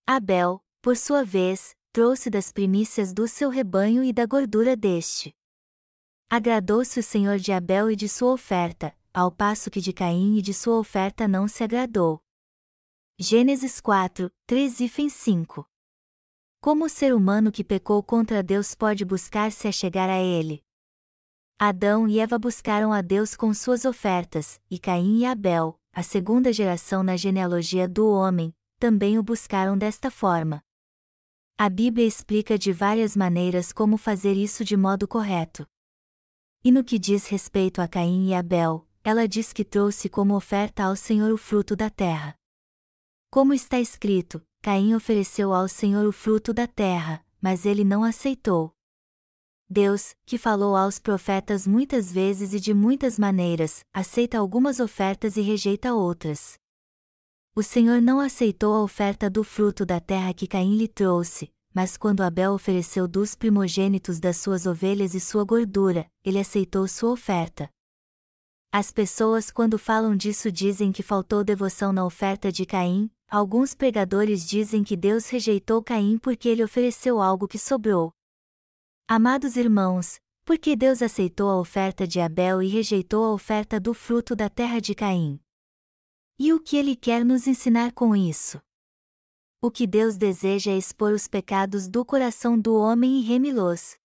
Abel, 0.07 0.59
por 0.81 0.97
sua 0.97 1.23
vez, 1.23 1.75
trouxe 1.93 2.27
das 2.27 2.51
primícias 2.51 3.13
do 3.13 3.27
seu 3.27 3.47
rebanho 3.47 4.03
e 4.03 4.11
da 4.11 4.25
gordura 4.25 4.75
deste. 4.75 5.35
Agradou-se 6.27 6.99
o 6.99 7.03
Senhor 7.03 7.37
de 7.37 7.51
Abel 7.51 7.91
e 7.91 7.95
de 7.95 8.09
sua 8.09 8.31
oferta, 8.31 8.91
ao 9.13 9.31
passo 9.31 9.69
que 9.69 9.79
de 9.79 9.93
Caim 9.93 10.39
e 10.39 10.41
de 10.41 10.51
sua 10.51 10.79
oferta 10.79 11.27
não 11.27 11.47
se 11.47 11.63
agradou. 11.63 12.19
Gênesis 13.19 13.79
4, 13.79 14.31
3 14.47 14.79
e 14.79 15.09
5 15.11 15.63
Como 16.59 16.85
o 16.85 16.89
ser 16.89 17.13
humano 17.13 17.51
que 17.51 17.63
pecou 17.63 18.01
contra 18.01 18.41
Deus 18.41 18.73
pode 18.73 19.05
buscar 19.05 19.51
se 19.51 19.67
achegar 19.67 20.09
a 20.09 20.17
Ele? 20.17 20.65
Adão 21.59 22.07
e 22.07 22.19
Eva 22.19 22.37
buscaram 22.37 22.93
a 22.93 23.01
Deus 23.01 23.35
com 23.35 23.51
suas 23.51 23.83
ofertas, 23.83 24.61
e 24.69 24.77
Caim 24.77 25.21
e 25.21 25.25
Abel, 25.25 25.79
a 25.91 26.03
segunda 26.03 26.53
geração 26.53 27.01
na 27.01 27.17
genealogia 27.17 27.87
do 27.87 28.07
homem, 28.07 28.53
também 28.77 29.17
o 29.17 29.23
buscaram 29.23 29.75
desta 29.75 30.11
forma. 30.11 30.61
A 31.57 31.67
Bíblia 31.67 32.05
explica 32.05 32.59
de 32.59 32.71
várias 32.71 33.15
maneiras 33.15 33.73
como 33.73 33.97
fazer 33.97 34.33
isso 34.33 34.63
de 34.63 34.77
modo 34.77 35.07
correto. 35.07 35.67
E 36.63 36.71
no 36.71 36.83
que 36.83 36.99
diz 36.99 37.25
respeito 37.25 37.81
a 37.81 37.87
Caim 37.87 38.27
e 38.27 38.35
Abel, 38.35 38.87
ela 39.03 39.27
diz 39.27 39.51
que 39.51 39.65
trouxe 39.65 40.07
como 40.07 40.35
oferta 40.35 40.83
ao 40.83 40.95
Senhor 40.95 41.31
o 41.31 41.37
fruto 41.37 41.75
da 41.75 41.89
terra. 41.89 42.35
Como 43.31 43.51
está 43.51 43.79
escrito, 43.79 44.45
Caim 44.61 44.93
ofereceu 44.93 45.51
ao 45.51 45.67
Senhor 45.67 46.05
o 46.05 46.11
fruto 46.11 46.53
da 46.53 46.67
terra, 46.67 47.25
mas 47.41 47.65
ele 47.65 47.83
não 47.83 48.03
aceitou. 48.03 48.76
Deus, 49.69 50.15
que 50.25 50.37
falou 50.37 50.77
aos 50.77 50.97
profetas 50.97 51.67
muitas 51.67 52.09
vezes 52.09 52.53
e 52.53 52.59
de 52.59 52.73
muitas 52.73 53.19
maneiras, 53.19 53.81
aceita 53.93 54.37
algumas 54.37 54.79
ofertas 54.79 55.35
e 55.35 55.41
rejeita 55.41 55.93
outras. 55.93 56.57
O 57.53 57.61
Senhor 57.61 58.01
não 58.01 58.21
aceitou 58.21 58.73
a 58.73 58.81
oferta 58.81 59.29
do 59.29 59.43
fruto 59.43 59.85
da 59.85 59.99
terra 59.99 60.33
que 60.33 60.47
Caim 60.47 60.77
lhe 60.77 60.87
trouxe, 60.87 61.51
mas 61.73 61.97
quando 61.97 62.21
Abel 62.21 62.53
ofereceu 62.53 63.09
dos 63.09 63.35
primogênitos 63.35 64.19
das 64.19 64.37
suas 64.37 64.65
ovelhas 64.65 65.13
e 65.13 65.19
sua 65.19 65.43
gordura, 65.43 66.07
ele 66.23 66.39
aceitou 66.39 66.87
sua 66.87 67.11
oferta. 67.11 67.69
As 68.71 68.91
pessoas, 68.91 69.51
quando 69.51 69.77
falam 69.77 70.15
disso, 70.15 70.49
dizem 70.49 70.93
que 70.93 71.03
faltou 71.03 71.43
devoção 71.43 71.91
na 71.91 72.05
oferta 72.05 72.51
de 72.51 72.65
Caim, 72.65 73.11
alguns 73.29 73.73
pregadores 73.73 74.47
dizem 74.47 74.83
que 74.83 74.95
Deus 74.95 75.27
rejeitou 75.27 75.83
Caim 75.83 76.17
porque 76.17 76.47
ele 76.47 76.63
ofereceu 76.63 77.21
algo 77.21 77.47
que 77.47 77.59
sobrou, 77.59 78.13
Amados 79.09 79.55
irmãos, 79.55 80.19
por 80.43 80.57
que 80.57 80.75
Deus 80.75 81.01
aceitou 81.01 81.49
a 81.49 81.57
oferta 81.57 82.05
de 82.05 82.19
Abel 82.19 82.61
e 82.61 82.67
rejeitou 82.67 83.23
a 83.23 83.31
oferta 83.31 83.79
do 83.79 83.93
fruto 83.93 84.35
da 84.35 84.49
terra 84.49 84.81
de 84.81 84.93
Caim? 84.93 85.39
E 86.37 86.51
o 86.51 86.59
que 86.59 86.75
ele 86.75 86.93
quer 86.93 87.23
nos 87.23 87.47
ensinar 87.47 87.93
com 87.93 88.13
isso? 88.13 88.59
O 89.61 89.71
que 89.71 89.87
Deus 89.87 90.17
deseja 90.17 90.71
é 90.71 90.77
expor 90.77 91.13
os 91.13 91.25
pecados 91.25 91.87
do 91.87 92.03
coração 92.03 92.59
do 92.59 92.75
homem 92.75 93.21
e 93.21 93.23
remilôs. 93.23 93.95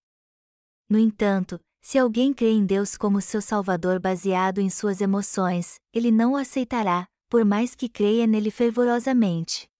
No 0.88 1.00
entanto, 1.00 1.58
se 1.80 1.98
alguém 1.98 2.32
crê 2.32 2.52
em 2.52 2.64
Deus 2.64 2.96
como 2.96 3.20
seu 3.20 3.42
Salvador 3.42 3.98
baseado 3.98 4.60
em 4.60 4.70
suas 4.70 5.00
emoções, 5.00 5.80
ele 5.92 6.12
não 6.12 6.34
o 6.34 6.36
aceitará, 6.36 7.08
por 7.28 7.44
mais 7.44 7.74
que 7.74 7.88
creia 7.88 8.24
nele 8.24 8.52
fervorosamente. 8.52 9.71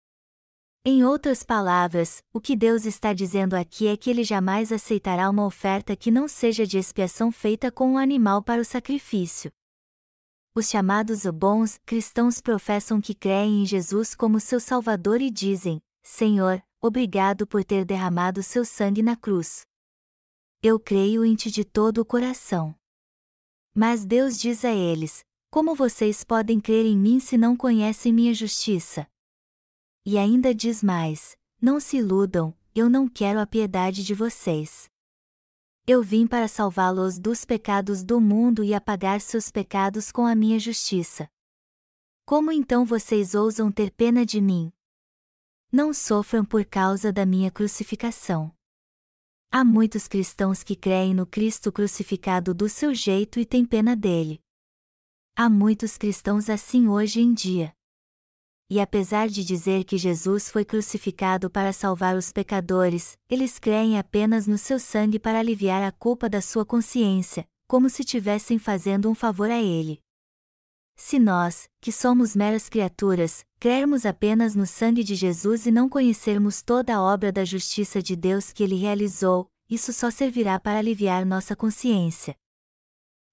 Em 0.85 1.05
outras 1.05 1.45
palavras, 1.45 2.25
o 2.33 2.41
que 2.41 2.57
Deus 2.57 2.87
está 2.87 3.13
dizendo 3.13 3.55
aqui 3.55 3.87
é 3.87 3.97
que 3.97 4.11
ele 4.11 4.25
jamais 4.25 4.73
aceitará 4.73 5.31
uma 5.31 5.47
oferta 5.47 5.95
que 5.95 6.11
não 6.11 6.27
seja 6.27 6.67
de 6.67 6.77
expiação 6.77 7.31
feita 7.31 7.71
com 7.71 7.93
um 7.93 7.99
animal 7.99 8.43
para 8.43 8.61
o 8.61 8.65
sacrifício. 8.65 9.53
Os 10.57 10.69
chamados 10.69 11.25
bons 11.27 11.79
cristãos 11.87 12.41
professam 12.41 13.01
que 13.01 13.15
creem 13.15 13.63
em 13.63 13.65
Jesus 13.67 14.13
como 14.13 14.41
seu 14.41 14.59
Salvador 14.59 15.21
e 15.21 15.31
dizem: 15.31 15.81
Senhor, 16.03 16.61
obrigado 16.81 17.47
por 17.47 17.63
ter 17.63 17.85
derramado 17.85 18.43
seu 18.43 18.65
sangue 18.65 19.05
na 19.05 19.15
cruz. 19.15 19.65
Eu 20.61 20.81
creio 20.81 21.25
em 21.25 21.37
ti 21.37 21.49
de 21.49 21.65
todo 21.65 21.99
o 21.99 22.05
coração. 22.05 22.75
Mas 23.73 24.05
Deus 24.05 24.37
diz 24.37 24.65
a 24.65 24.73
eles: 24.73 25.25
Como 25.49 25.77
vocês 25.77 26.25
podem 26.25 26.59
crer 26.59 26.87
em 26.87 26.99
mim 26.99 27.21
se 27.21 27.39
não 27.39 27.57
conhecem 27.57 28.13
minha 28.13 28.35
justiça? 28.35 29.07
E 30.05 30.19
ainda 30.19 30.53
diz 30.53 30.83
mais: 30.83 31.37
Não 31.61 31.79
se 31.79 31.99
iludam, 31.99 32.53
eu 32.75 32.91
não 32.91 33.07
quero 33.09 33.39
a 33.39 33.47
piedade 33.47 34.03
de 34.03 34.15
vocês. 34.15 34.91
Eu 35.87 36.03
vim 36.03 36.27
para 36.27 36.49
salvá-los 36.49 37.21
dos 37.21 37.45
pecados 37.45 38.03
do 38.03 38.21
mundo 38.21 38.65
e 38.65 38.75
apagar 38.75 39.21
seus 39.21 39.49
pecados 39.49 40.11
com 40.11 40.27
a 40.27 40.35
minha 40.35 40.59
justiça. 40.59 41.29
Como 42.25 42.51
então 42.51 42.85
vocês 42.85 43.35
ousam 43.35 43.71
ter 43.71 43.93
pena 43.93 44.27
de 44.27 44.41
mim? 44.41 44.73
Não 45.71 45.93
sofram 45.93 46.45
por 46.45 46.65
causa 46.65 47.13
da 47.13 47.25
minha 47.25 47.51
crucificação. 47.51 48.53
Há 49.53 49.65
muitos 49.65 50.09
cristãos 50.09 50.65
que 50.65 50.75
creem 50.75 51.15
no 51.15 51.27
Cristo 51.27 51.71
crucificado 51.71 52.53
do 52.53 52.69
seu 52.69 52.93
jeito 52.93 53.39
e 53.39 53.47
têm 53.47 53.65
pena 53.65 53.95
dele. 53.95 54.41
Há 55.37 55.49
muitos 55.49 55.97
cristãos 55.97 56.51
assim 56.51 56.89
hoje 56.89 57.21
em 57.21 57.33
dia 57.33 57.73
e 58.71 58.81
apesar 58.81 59.29
de 59.29 59.45
dizer 59.45 59.85
que 59.85 59.99
Jesus 59.99 60.49
foi 60.49 60.65
crucificado 60.65 61.51
para 61.51 61.73
salvar 61.73 62.17
os 62.17 62.33
pecadores, 62.33 63.17
eles 63.29 63.59
creem 63.59 63.99
apenas 63.99 64.47
no 64.47 64.57
seu 64.57 64.79
sangue 64.79 65.19
para 65.19 65.39
aliviar 65.39 65.83
a 65.83 65.93
culpa 65.93 66.29
da 66.29 66.41
sua 66.41 66.65
consciência, 66.65 67.47
como 67.67 67.91
se 67.91 68.03
estivessem 68.03 68.59
fazendo 68.59 69.11
um 69.11 69.15
favor 69.15 69.51
a 69.51 69.61
ele. 69.61 70.01
Se 70.97 71.19
nós, 71.19 71.69
que 71.81 71.91
somos 71.91 72.37
meras 72.37 72.69
criaturas, 72.69 73.45
crermos 73.59 74.07
apenas 74.07 74.55
no 74.55 74.67
sangue 74.67 75.03
de 75.03 75.15
Jesus 75.15 75.67
e 75.67 75.71
não 75.71 75.89
conhecermos 75.89 76.63
toda 76.63 76.95
a 76.95 77.03
obra 77.03 77.33
da 77.33 77.45
justiça 77.45 78.03
de 78.03 78.15
Deus 78.15 78.53
que 78.53 78.63
ele 78.63 78.77
realizou, 78.77 79.49
isso 79.69 79.93
só 79.93 80.11
servirá 80.11 80.61
para 80.61 80.79
aliviar 80.79 81.25
nossa 81.25 81.57
consciência. 81.57 82.37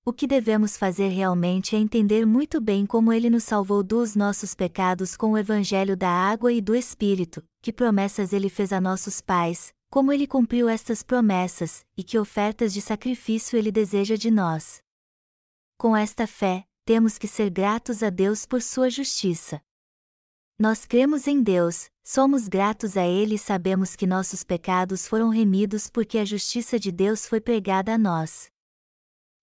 O 0.10 0.12
que 0.12 0.26
devemos 0.26 0.76
fazer 0.76 1.10
realmente 1.10 1.76
é 1.76 1.80
entender 1.80 2.26
muito 2.26 2.60
bem 2.60 2.84
como 2.84 3.14
Ele 3.14 3.30
nos 3.30 3.44
salvou 3.44 3.84
dos 3.84 4.16
nossos 4.16 4.56
pecados 4.56 5.16
com 5.16 5.34
o 5.34 5.38
Evangelho 5.38 5.96
da 5.96 6.10
água 6.10 6.52
e 6.52 6.60
do 6.60 6.76
Espírito, 6.76 7.44
que 7.62 7.72
promessas 7.72 8.34
Ele 8.34 8.50
fez 8.50 8.74
a 8.74 8.82
nossos 8.82 9.22
pais, 9.22 9.72
como 9.88 10.12
Ele 10.12 10.26
cumpriu 10.26 10.68
estas 10.68 11.04
promessas, 11.04 11.86
e 11.96 12.04
que 12.04 12.18
ofertas 12.18 12.74
de 12.74 12.82
sacrifício 12.82 13.56
Ele 13.56 13.72
deseja 13.72 14.16
de 14.16 14.32
nós. 14.32 14.82
Com 15.78 15.96
esta 15.96 16.26
fé, 16.26 16.66
temos 16.86 17.20
que 17.20 17.28
ser 17.28 17.52
gratos 17.52 18.02
a 18.02 18.10
Deus 18.10 18.48
por 18.48 18.64
Sua 18.64 18.90
justiça. 18.90 19.62
Nós 20.58 20.88
cremos 20.88 21.28
em 21.28 21.44
Deus, 21.44 21.88
somos 22.04 22.48
gratos 22.48 22.98
a 22.98 23.06
Ele 23.06 23.36
e 23.36 23.38
sabemos 23.38 23.96
que 23.96 24.08
nossos 24.08 24.44
pecados 24.44 25.08
foram 25.08 25.30
remidos 25.30 25.88
porque 25.88 26.18
a 26.18 26.26
justiça 26.26 26.80
de 26.80 26.92
Deus 26.92 27.28
foi 27.28 27.40
pregada 27.40 27.94
a 27.94 27.98
nós. 28.00 28.50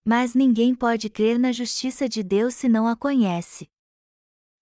Mas 0.08 0.36
ninguém 0.36 0.72
pode 0.72 1.10
crer 1.10 1.36
na 1.36 1.50
justiça 1.50 2.08
de 2.08 2.22
Deus 2.22 2.54
se 2.54 2.68
não 2.68 2.86
a 2.86 2.94
conhece. 2.94 3.68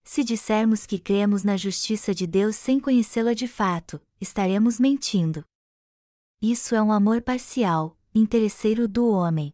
Se 0.03 0.23
dissermos 0.23 0.87
que 0.87 0.97
cremos 0.97 1.43
na 1.43 1.55
justiça 1.55 2.15
de 2.15 2.25
Deus 2.25 2.55
sem 2.55 2.79
conhecê-la 2.79 3.35
de 3.35 3.47
fato, 3.47 4.01
estaremos 4.19 4.79
mentindo. 4.79 5.45
Isso 6.41 6.73
é 6.73 6.81
um 6.81 6.91
amor 6.91 7.21
parcial, 7.21 7.95
interesseiro 8.13 8.87
do 8.87 9.07
homem. 9.07 9.53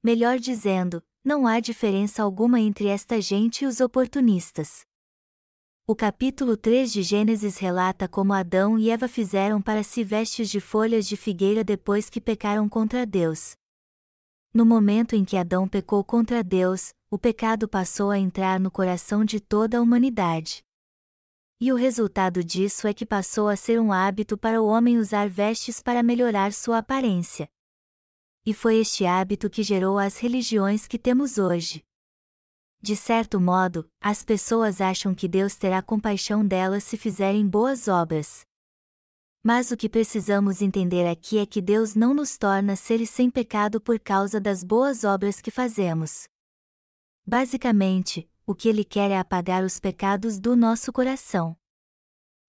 Melhor 0.00 0.38
dizendo, 0.38 1.02
não 1.24 1.44
há 1.44 1.58
diferença 1.58 2.22
alguma 2.22 2.60
entre 2.60 2.86
esta 2.86 3.20
gente 3.20 3.64
e 3.64 3.66
os 3.66 3.80
oportunistas. 3.80 4.86
O 5.88 5.96
capítulo 5.96 6.56
3 6.56 6.92
de 6.92 7.02
Gênesis 7.02 7.58
relata 7.58 8.06
como 8.06 8.32
Adão 8.32 8.78
e 8.78 8.90
Eva 8.90 9.08
fizeram 9.08 9.60
para 9.60 9.82
si 9.82 10.04
vestes 10.04 10.48
de 10.48 10.60
folhas 10.60 11.08
de 11.08 11.16
figueira 11.16 11.64
depois 11.64 12.08
que 12.08 12.20
pecaram 12.20 12.68
contra 12.68 13.04
Deus. 13.04 13.56
No 14.56 14.64
momento 14.64 15.16
em 15.16 15.24
que 15.24 15.36
Adão 15.36 15.66
pecou 15.66 16.04
contra 16.04 16.40
Deus, 16.44 16.94
o 17.10 17.18
pecado 17.18 17.68
passou 17.68 18.12
a 18.12 18.18
entrar 18.20 18.60
no 18.60 18.70
coração 18.70 19.24
de 19.24 19.40
toda 19.40 19.78
a 19.78 19.80
humanidade. 19.80 20.62
E 21.60 21.72
o 21.72 21.76
resultado 21.76 22.44
disso 22.44 22.86
é 22.86 22.94
que 22.94 23.04
passou 23.04 23.48
a 23.48 23.56
ser 23.56 23.80
um 23.80 23.92
hábito 23.92 24.38
para 24.38 24.62
o 24.62 24.66
homem 24.66 24.96
usar 24.96 25.28
vestes 25.28 25.82
para 25.82 26.04
melhorar 26.04 26.52
sua 26.52 26.78
aparência. 26.78 27.48
E 28.46 28.54
foi 28.54 28.76
este 28.76 29.04
hábito 29.04 29.50
que 29.50 29.64
gerou 29.64 29.98
as 29.98 30.18
religiões 30.18 30.86
que 30.86 31.00
temos 31.00 31.36
hoje. 31.36 31.82
De 32.80 32.94
certo 32.94 33.40
modo, 33.40 33.90
as 34.00 34.22
pessoas 34.22 34.80
acham 34.80 35.16
que 35.16 35.26
Deus 35.26 35.56
terá 35.56 35.82
compaixão 35.82 36.46
delas 36.46 36.84
se 36.84 36.96
fizerem 36.96 37.44
boas 37.44 37.88
obras. 37.88 38.46
Mas 39.46 39.70
o 39.70 39.76
que 39.76 39.90
precisamos 39.90 40.62
entender 40.62 41.06
aqui 41.06 41.36
é 41.36 41.44
que 41.44 41.60
Deus 41.60 41.94
não 41.94 42.14
nos 42.14 42.38
torna 42.38 42.74
seres 42.76 43.10
sem 43.10 43.28
pecado 43.28 43.78
por 43.78 44.00
causa 44.00 44.40
das 44.40 44.64
boas 44.64 45.04
obras 45.04 45.42
que 45.42 45.50
fazemos. 45.50 46.26
Basicamente, 47.26 48.26
o 48.46 48.54
que 48.54 48.70
ele 48.70 48.82
quer 48.82 49.10
é 49.10 49.18
apagar 49.18 49.62
os 49.62 49.78
pecados 49.78 50.38
do 50.38 50.56
nosso 50.56 50.90
coração. 50.90 51.54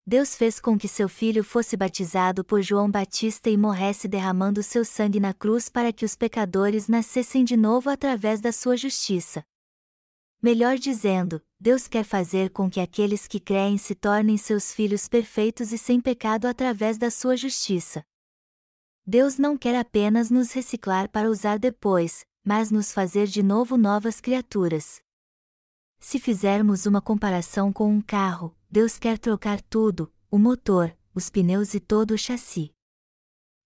Deus 0.08 0.36
fez 0.36 0.58
com 0.58 0.77
que 0.77 0.88
seu 0.88 1.10
filho 1.10 1.43
fosse 1.43 1.75
batizado 1.75 2.45
por 2.45 2.62
João 2.62 2.89
Batista 2.89 3.49
e 3.49 3.58
morresse 3.58 4.08
derramando 4.08 4.63
seu 4.63 4.86
sangue 4.86 5.19
na 5.19 5.34
cruz 5.34 5.67
para 5.67 5.91
que 5.91 6.05
os 6.05 6.15
pecadores 6.15 6.88
nascessem 6.88 7.43
de 7.43 7.58
novo 7.58 7.89
através 7.89 8.39
da 8.39 8.53
sua 8.53 8.77
justiça. 8.77 9.43
Melhor 10.41 10.78
dizendo, 10.78 11.41
Deus 11.60 11.88
quer 11.88 12.04
fazer 12.04 12.52
com 12.52 12.69
que 12.69 12.80
aqueles 12.80 13.28
que 13.28 13.39
creem 13.39 13.78
se 13.78 13.95
tornem 13.95 14.38
seus 14.38 14.71
filhos 14.71 15.08
perfeitos 15.08 15.71
e 15.71 15.78
sem 15.78 16.00
pecado 16.00 16.45
através 16.45 16.98
da 16.98 17.10
sua 17.10 17.36
justiça. 17.36 18.04
Deus 19.06 19.38
não 19.38 19.58
quer 19.58 19.76
apenas 19.76 20.30
nos 20.30 20.52
reciclar 20.52 21.10
para 21.10 21.30
usar 21.30 21.60
depois, 21.60 22.26
mas 22.43 22.71
nos 22.71 22.91
fazer 22.91 23.28
de 23.28 23.41
novo 23.41 23.78
novas 23.78 24.21
criaturas. 24.21 25.00
Se 26.00 26.19
fizermos 26.19 26.86
uma 26.86 27.02
comparação 27.02 27.74
com 27.74 27.89
um 27.91 28.02
carro, 28.02 28.56
Deus 28.69 29.00
quer 29.00 29.17
trocar 29.17 29.62
tudo: 29.62 30.13
o 30.30 30.38
motor, 30.38 30.95
os 31.13 31.30
pneus 31.30 31.74
e 31.74 31.80
todo 31.80 32.12
o 32.12 32.17
chassi. 32.17 32.71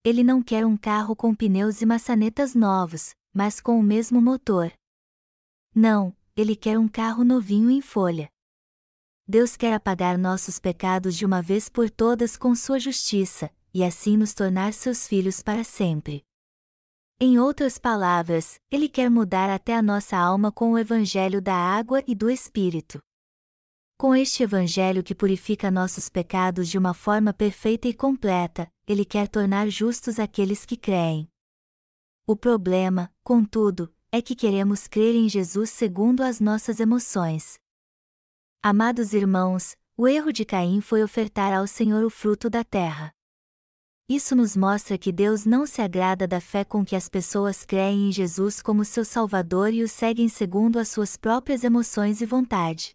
Ele 0.02 0.24
não 0.24 0.42
quer 0.42 0.64
um 0.64 0.76
carro 0.76 1.14
com 1.14 1.34
pneus 1.34 1.82
e 1.82 1.86
maçanetas 1.86 2.54
novos, 2.54 3.14
mas 3.34 3.60
com 3.60 3.78
o 3.78 3.82
mesmo 3.82 4.22
motor. 4.22 4.72
Não, 5.74 6.16
ele 6.36 6.56
quer 6.56 6.78
um 6.78 6.88
carro 6.88 7.24
novinho 7.24 7.70
em 7.70 7.80
folha. 7.80 8.30
Deus 9.26 9.56
quer 9.56 9.74
apagar 9.74 10.18
nossos 10.18 10.58
pecados 10.58 11.16
de 11.16 11.24
uma 11.24 11.40
vez 11.40 11.68
por 11.68 11.88
todas 11.88 12.36
com 12.36 12.54
sua 12.54 12.80
justiça, 12.80 13.50
e 13.72 13.84
assim 13.84 14.16
nos 14.16 14.34
tornar 14.34 14.72
seus 14.72 15.06
filhos 15.06 15.42
para 15.42 15.62
sempre. 15.62 16.24
Em 17.20 17.38
outras 17.38 17.78
palavras, 17.78 18.58
Ele 18.70 18.88
quer 18.88 19.10
mudar 19.10 19.50
até 19.50 19.76
a 19.76 19.82
nossa 19.82 20.16
alma 20.16 20.50
com 20.50 20.72
o 20.72 20.78
Evangelho 20.78 21.40
da 21.40 21.54
água 21.54 22.02
e 22.06 22.14
do 22.14 22.30
Espírito. 22.30 23.00
Com 23.98 24.16
este 24.16 24.42
Evangelho 24.42 25.02
que 25.02 25.14
purifica 25.14 25.70
nossos 25.70 26.08
pecados 26.08 26.68
de 26.68 26.78
uma 26.78 26.94
forma 26.94 27.34
perfeita 27.34 27.86
e 27.86 27.92
completa, 27.92 28.72
Ele 28.86 29.04
quer 29.04 29.28
tornar 29.28 29.68
justos 29.68 30.18
aqueles 30.18 30.64
que 30.64 30.76
creem. 30.76 31.28
O 32.26 32.34
problema, 32.34 33.12
contudo, 33.22 33.94
é 34.12 34.20
que 34.20 34.34
queremos 34.34 34.88
crer 34.88 35.14
em 35.14 35.28
Jesus 35.28 35.70
segundo 35.70 36.22
as 36.22 36.40
nossas 36.40 36.80
emoções. 36.80 37.58
Amados 38.60 39.14
irmãos, 39.14 39.76
o 39.96 40.08
erro 40.08 40.32
de 40.32 40.44
Caim 40.44 40.80
foi 40.80 41.04
ofertar 41.04 41.52
ao 41.52 41.66
Senhor 41.66 42.02
o 42.04 42.10
fruto 42.10 42.50
da 42.50 42.64
terra. 42.64 43.12
Isso 44.08 44.34
nos 44.34 44.56
mostra 44.56 44.98
que 44.98 45.12
Deus 45.12 45.44
não 45.44 45.64
se 45.64 45.80
agrada 45.80 46.26
da 46.26 46.40
fé 46.40 46.64
com 46.64 46.84
que 46.84 46.96
as 46.96 47.08
pessoas 47.08 47.64
creem 47.64 48.08
em 48.08 48.12
Jesus 48.12 48.60
como 48.60 48.84
seu 48.84 49.04
Salvador 49.04 49.72
e 49.72 49.84
o 49.84 49.88
seguem 49.88 50.28
segundo 50.28 50.80
as 50.80 50.88
suas 50.88 51.16
próprias 51.16 51.62
emoções 51.62 52.20
e 52.20 52.26
vontade. 52.26 52.90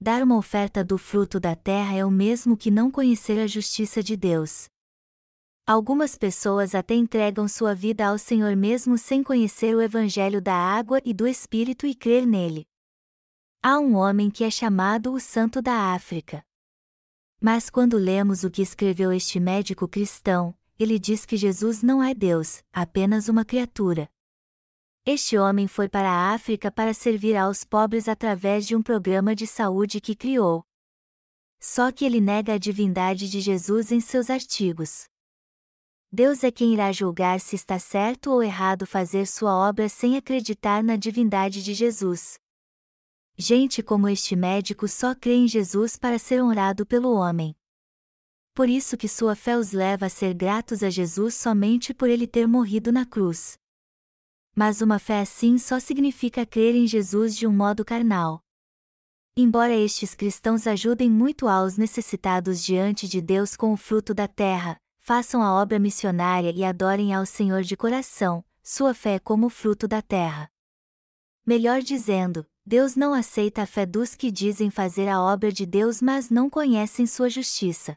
Dar 0.00 0.22
uma 0.22 0.36
oferta 0.36 0.82
do 0.82 0.98
fruto 0.98 1.38
da 1.38 1.54
terra 1.54 1.94
é 1.96 2.04
o 2.04 2.10
mesmo 2.10 2.56
que 2.56 2.70
não 2.70 2.90
conhecer 2.90 3.38
a 3.38 3.46
justiça 3.46 4.02
de 4.02 4.16
Deus. 4.16 4.68
Algumas 5.68 6.16
pessoas 6.16 6.74
até 6.74 6.94
entregam 6.94 7.46
sua 7.46 7.74
vida 7.74 8.06
ao 8.06 8.16
Senhor 8.16 8.56
mesmo 8.56 8.96
sem 8.96 9.22
conhecer 9.22 9.76
o 9.76 9.82
Evangelho 9.82 10.40
da 10.40 10.54
água 10.54 10.98
e 11.04 11.12
do 11.12 11.26
Espírito 11.26 11.86
e 11.86 11.94
crer 11.94 12.26
nele. 12.26 12.66
Há 13.62 13.78
um 13.78 13.94
homem 13.94 14.30
que 14.30 14.44
é 14.44 14.50
chamado 14.50 15.12
o 15.12 15.20
Santo 15.20 15.60
da 15.60 15.92
África. 15.92 16.42
Mas 17.38 17.68
quando 17.68 17.98
lemos 17.98 18.44
o 18.44 18.50
que 18.50 18.62
escreveu 18.62 19.12
este 19.12 19.38
médico 19.38 19.86
cristão, 19.86 20.56
ele 20.78 20.98
diz 20.98 21.26
que 21.26 21.36
Jesus 21.36 21.82
não 21.82 22.02
é 22.02 22.14
Deus, 22.14 22.64
apenas 22.72 23.28
uma 23.28 23.44
criatura. 23.44 24.08
Este 25.04 25.36
homem 25.36 25.68
foi 25.68 25.86
para 25.86 26.10
a 26.10 26.32
África 26.32 26.72
para 26.72 26.94
servir 26.94 27.36
aos 27.36 27.62
pobres 27.62 28.08
através 28.08 28.66
de 28.66 28.74
um 28.74 28.82
programa 28.82 29.34
de 29.34 29.46
saúde 29.46 30.00
que 30.00 30.16
criou. 30.16 30.64
Só 31.60 31.92
que 31.92 32.06
ele 32.06 32.22
nega 32.22 32.54
a 32.54 32.58
divindade 32.58 33.28
de 33.28 33.42
Jesus 33.42 33.92
em 33.92 34.00
seus 34.00 34.30
artigos. 34.30 35.10
Deus 36.10 36.42
é 36.42 36.50
quem 36.50 36.72
irá 36.72 36.90
julgar 36.90 37.38
se 37.38 37.54
está 37.54 37.78
certo 37.78 38.30
ou 38.30 38.42
errado 38.42 38.86
fazer 38.86 39.26
sua 39.26 39.54
obra 39.54 39.90
sem 39.90 40.16
acreditar 40.16 40.82
na 40.82 40.96
divindade 40.96 41.62
de 41.62 41.74
Jesus. 41.74 42.38
Gente 43.36 43.82
como 43.82 44.08
este 44.08 44.34
médico 44.34 44.88
só 44.88 45.14
crê 45.14 45.34
em 45.34 45.46
Jesus 45.46 45.96
para 45.96 46.18
ser 46.18 46.42
honrado 46.42 46.86
pelo 46.86 47.12
homem. 47.12 47.54
Por 48.54 48.70
isso 48.70 48.96
que 48.96 49.06
sua 49.06 49.36
fé 49.36 49.58
os 49.58 49.72
leva 49.72 50.06
a 50.06 50.08
ser 50.08 50.32
gratos 50.32 50.82
a 50.82 50.88
Jesus 50.88 51.34
somente 51.34 51.92
por 51.92 52.08
ele 52.08 52.26
ter 52.26 52.48
morrido 52.48 52.90
na 52.90 53.04
cruz. 53.04 53.58
Mas 54.56 54.80
uma 54.80 54.98
fé 54.98 55.20
assim 55.20 55.58
só 55.58 55.78
significa 55.78 56.46
crer 56.46 56.74
em 56.74 56.86
Jesus 56.86 57.36
de 57.36 57.46
um 57.46 57.52
modo 57.52 57.84
carnal. 57.84 58.42
Embora 59.36 59.76
estes 59.76 60.14
cristãos 60.14 60.66
ajudem 60.66 61.10
muito 61.10 61.46
aos 61.46 61.76
necessitados 61.76 62.64
diante 62.64 63.06
de 63.06 63.20
Deus 63.20 63.54
com 63.54 63.74
o 63.74 63.76
fruto 63.76 64.14
da 64.14 64.26
terra, 64.26 64.80
façam 65.08 65.42
a 65.42 65.54
obra 65.54 65.78
missionária 65.78 66.52
e 66.54 66.62
adorem 66.62 67.14
ao 67.14 67.24
Senhor 67.24 67.62
de 67.62 67.74
coração, 67.74 68.44
sua 68.62 68.92
fé 68.92 69.14
é 69.14 69.18
como 69.18 69.46
o 69.46 69.48
fruto 69.48 69.88
da 69.88 70.02
terra. 70.02 70.50
Melhor 71.46 71.80
dizendo, 71.80 72.46
Deus 72.62 72.94
não 72.94 73.14
aceita 73.14 73.62
a 73.62 73.66
fé 73.66 73.86
dos 73.86 74.14
que 74.14 74.30
dizem 74.30 74.70
fazer 74.70 75.08
a 75.08 75.22
obra 75.22 75.50
de 75.50 75.64
Deus 75.64 76.02
mas 76.02 76.28
não 76.28 76.50
conhecem 76.50 77.06
sua 77.06 77.30
justiça. 77.30 77.96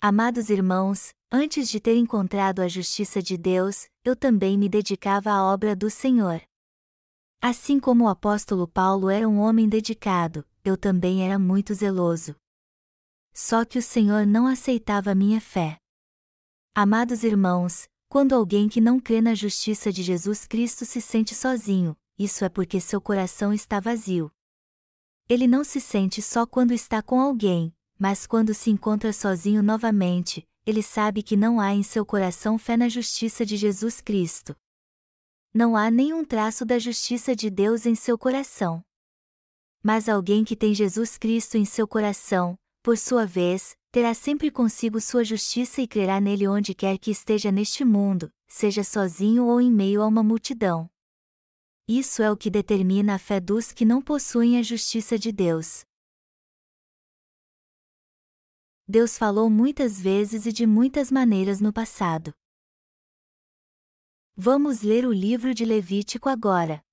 Amados 0.00 0.50
irmãos, 0.50 1.14
antes 1.30 1.68
de 1.68 1.78
ter 1.78 1.94
encontrado 1.94 2.58
a 2.58 2.66
justiça 2.66 3.22
de 3.22 3.36
Deus, 3.36 3.88
eu 4.04 4.16
também 4.16 4.58
me 4.58 4.68
dedicava 4.68 5.30
à 5.30 5.44
obra 5.44 5.76
do 5.76 5.88
Senhor. 5.88 6.42
Assim 7.40 7.78
como 7.78 8.06
o 8.06 8.08
apóstolo 8.08 8.66
Paulo 8.66 9.10
era 9.10 9.28
um 9.28 9.38
homem 9.38 9.68
dedicado, 9.68 10.44
eu 10.64 10.76
também 10.76 11.24
era 11.24 11.38
muito 11.38 11.72
zeloso. 11.72 12.34
Só 13.32 13.64
que 13.64 13.78
o 13.78 13.82
Senhor 13.82 14.26
não 14.26 14.48
aceitava 14.48 15.14
minha 15.14 15.40
fé. 15.40 15.79
Amados 16.74 17.24
irmãos, 17.24 17.88
quando 18.08 18.32
alguém 18.32 18.68
que 18.68 18.80
não 18.80 19.00
crê 19.00 19.20
na 19.20 19.34
justiça 19.34 19.92
de 19.92 20.04
Jesus 20.04 20.46
Cristo 20.46 20.84
se 20.84 21.00
sente 21.00 21.34
sozinho, 21.34 21.96
isso 22.16 22.44
é 22.44 22.48
porque 22.48 22.80
seu 22.80 23.00
coração 23.00 23.52
está 23.52 23.80
vazio. 23.80 24.30
Ele 25.28 25.48
não 25.48 25.64
se 25.64 25.80
sente 25.80 26.22
só 26.22 26.46
quando 26.46 26.72
está 26.72 27.02
com 27.02 27.20
alguém, 27.20 27.74
mas 27.98 28.24
quando 28.24 28.54
se 28.54 28.70
encontra 28.70 29.12
sozinho 29.12 29.64
novamente, 29.64 30.48
ele 30.64 30.80
sabe 30.80 31.24
que 31.24 31.36
não 31.36 31.58
há 31.58 31.74
em 31.74 31.82
seu 31.82 32.06
coração 32.06 32.56
fé 32.56 32.76
na 32.76 32.88
justiça 32.88 33.44
de 33.44 33.56
Jesus 33.56 34.00
Cristo. 34.00 34.54
Não 35.52 35.76
há 35.76 35.90
nenhum 35.90 36.24
traço 36.24 36.64
da 36.64 36.78
justiça 36.78 37.34
de 37.34 37.50
Deus 37.50 37.84
em 37.84 37.96
seu 37.96 38.16
coração. 38.16 38.80
Mas 39.82 40.08
alguém 40.08 40.44
que 40.44 40.54
tem 40.54 40.72
Jesus 40.72 41.18
Cristo 41.18 41.56
em 41.56 41.64
seu 41.64 41.88
coração, 41.88 42.56
por 42.80 42.96
sua 42.96 43.26
vez, 43.26 43.76
terá 43.90 44.14
sempre 44.14 44.50
consigo 44.50 45.00
sua 45.00 45.24
justiça 45.24 45.82
e 45.82 45.88
crerá 45.88 46.20
nele 46.20 46.46
onde 46.46 46.74
quer 46.74 46.96
que 46.98 47.10
esteja 47.10 47.50
neste 47.50 47.84
mundo, 47.84 48.32
seja 48.46 48.84
sozinho 48.84 49.46
ou 49.46 49.60
em 49.60 49.70
meio 49.70 50.02
a 50.02 50.06
uma 50.06 50.22
multidão. 50.22 50.88
Isso 51.88 52.22
é 52.22 52.30
o 52.30 52.36
que 52.36 52.50
determina 52.50 53.16
a 53.16 53.18
fé 53.18 53.40
dos 53.40 53.72
que 53.72 53.84
não 53.84 54.00
possuem 54.00 54.58
a 54.58 54.62
justiça 54.62 55.18
de 55.18 55.32
Deus. 55.32 55.84
Deus 58.86 59.18
falou 59.18 59.50
muitas 59.50 60.00
vezes 60.00 60.46
e 60.46 60.52
de 60.52 60.66
muitas 60.66 61.10
maneiras 61.10 61.60
no 61.60 61.72
passado. 61.72 62.32
Vamos 64.36 64.82
ler 64.82 65.04
o 65.04 65.12
livro 65.12 65.52
de 65.52 65.64
Levítico 65.64 66.28
agora. 66.28 66.84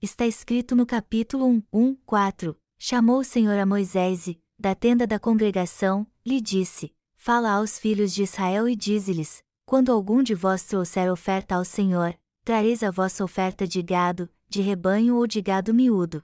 Está 0.00 0.26
escrito 0.26 0.76
no 0.76 0.86
capítulo 0.86 1.46
1, 1.46 1.62
1, 1.72 1.94
4: 2.04 2.60
Chamou 2.78 3.20
o 3.20 3.24
Senhor 3.24 3.58
a 3.58 3.64
Moisés 3.66 4.26
e, 4.26 4.41
da 4.62 4.76
tenda 4.76 5.08
da 5.08 5.18
congregação, 5.18 6.06
lhe 6.24 6.40
disse: 6.40 6.94
Fala 7.16 7.50
aos 7.50 7.80
filhos 7.80 8.14
de 8.14 8.22
Israel 8.22 8.68
e 8.68 8.76
dize-lhes: 8.76 9.42
Quando 9.66 9.90
algum 9.90 10.22
de 10.22 10.36
vós 10.36 10.62
trouxer 10.62 11.10
oferta 11.10 11.56
ao 11.56 11.64
Senhor, 11.64 12.16
trareis 12.44 12.84
a 12.84 12.90
vossa 12.92 13.24
oferta 13.24 13.66
de 13.66 13.82
gado, 13.82 14.30
de 14.48 14.62
rebanho 14.62 15.16
ou 15.16 15.26
de 15.26 15.42
gado 15.42 15.74
miúdo. 15.74 16.22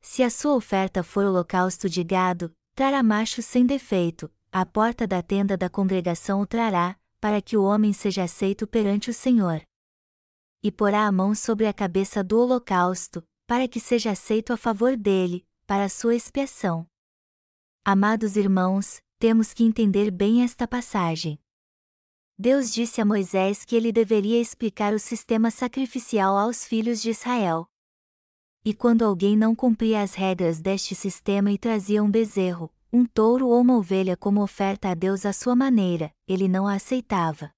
Se 0.00 0.22
a 0.22 0.30
sua 0.30 0.54
oferta 0.54 1.02
for 1.02 1.26
holocausto 1.26 1.86
de 1.86 2.02
gado, 2.02 2.50
trará 2.74 3.02
macho 3.02 3.42
sem 3.42 3.66
defeito, 3.66 4.32
à 4.50 4.64
porta 4.64 5.06
da 5.06 5.20
tenda 5.20 5.54
da 5.54 5.68
congregação 5.68 6.40
o 6.40 6.46
trará, 6.46 6.98
para 7.20 7.42
que 7.42 7.58
o 7.58 7.62
homem 7.62 7.92
seja 7.92 8.22
aceito 8.22 8.66
perante 8.66 9.10
o 9.10 9.14
Senhor. 9.14 9.60
E 10.62 10.72
porá 10.72 11.06
a 11.06 11.12
mão 11.12 11.34
sobre 11.34 11.66
a 11.66 11.74
cabeça 11.74 12.24
do 12.24 12.40
holocausto, 12.40 13.22
para 13.46 13.68
que 13.68 13.80
seja 13.80 14.12
aceito 14.12 14.50
a 14.50 14.56
favor 14.56 14.96
dele, 14.96 15.46
para 15.66 15.84
a 15.84 15.90
sua 15.90 16.14
expiação. 16.14 16.86
Amados 17.86 18.34
irmãos, 18.34 19.02
temos 19.18 19.52
que 19.52 19.62
entender 19.62 20.10
bem 20.10 20.42
esta 20.42 20.66
passagem. 20.66 21.38
Deus 22.38 22.72
disse 22.72 22.98
a 22.98 23.04
Moisés 23.04 23.62
que 23.62 23.76
ele 23.76 23.92
deveria 23.92 24.40
explicar 24.40 24.94
o 24.94 24.98
sistema 24.98 25.50
sacrificial 25.50 26.38
aos 26.38 26.64
filhos 26.64 27.02
de 27.02 27.10
Israel. 27.10 27.66
E 28.64 28.72
quando 28.72 29.04
alguém 29.04 29.36
não 29.36 29.54
cumpria 29.54 30.00
as 30.00 30.14
regras 30.14 30.62
deste 30.62 30.94
sistema 30.94 31.52
e 31.52 31.58
trazia 31.58 32.02
um 32.02 32.10
bezerro, 32.10 32.72
um 32.90 33.04
touro 33.04 33.48
ou 33.48 33.60
uma 33.60 33.76
ovelha 33.76 34.16
como 34.16 34.42
oferta 34.42 34.88
a 34.88 34.94
Deus 34.94 35.26
à 35.26 35.34
sua 35.34 35.54
maneira, 35.54 36.10
ele 36.26 36.48
não 36.48 36.66
a 36.66 36.76
aceitava. 36.76 37.52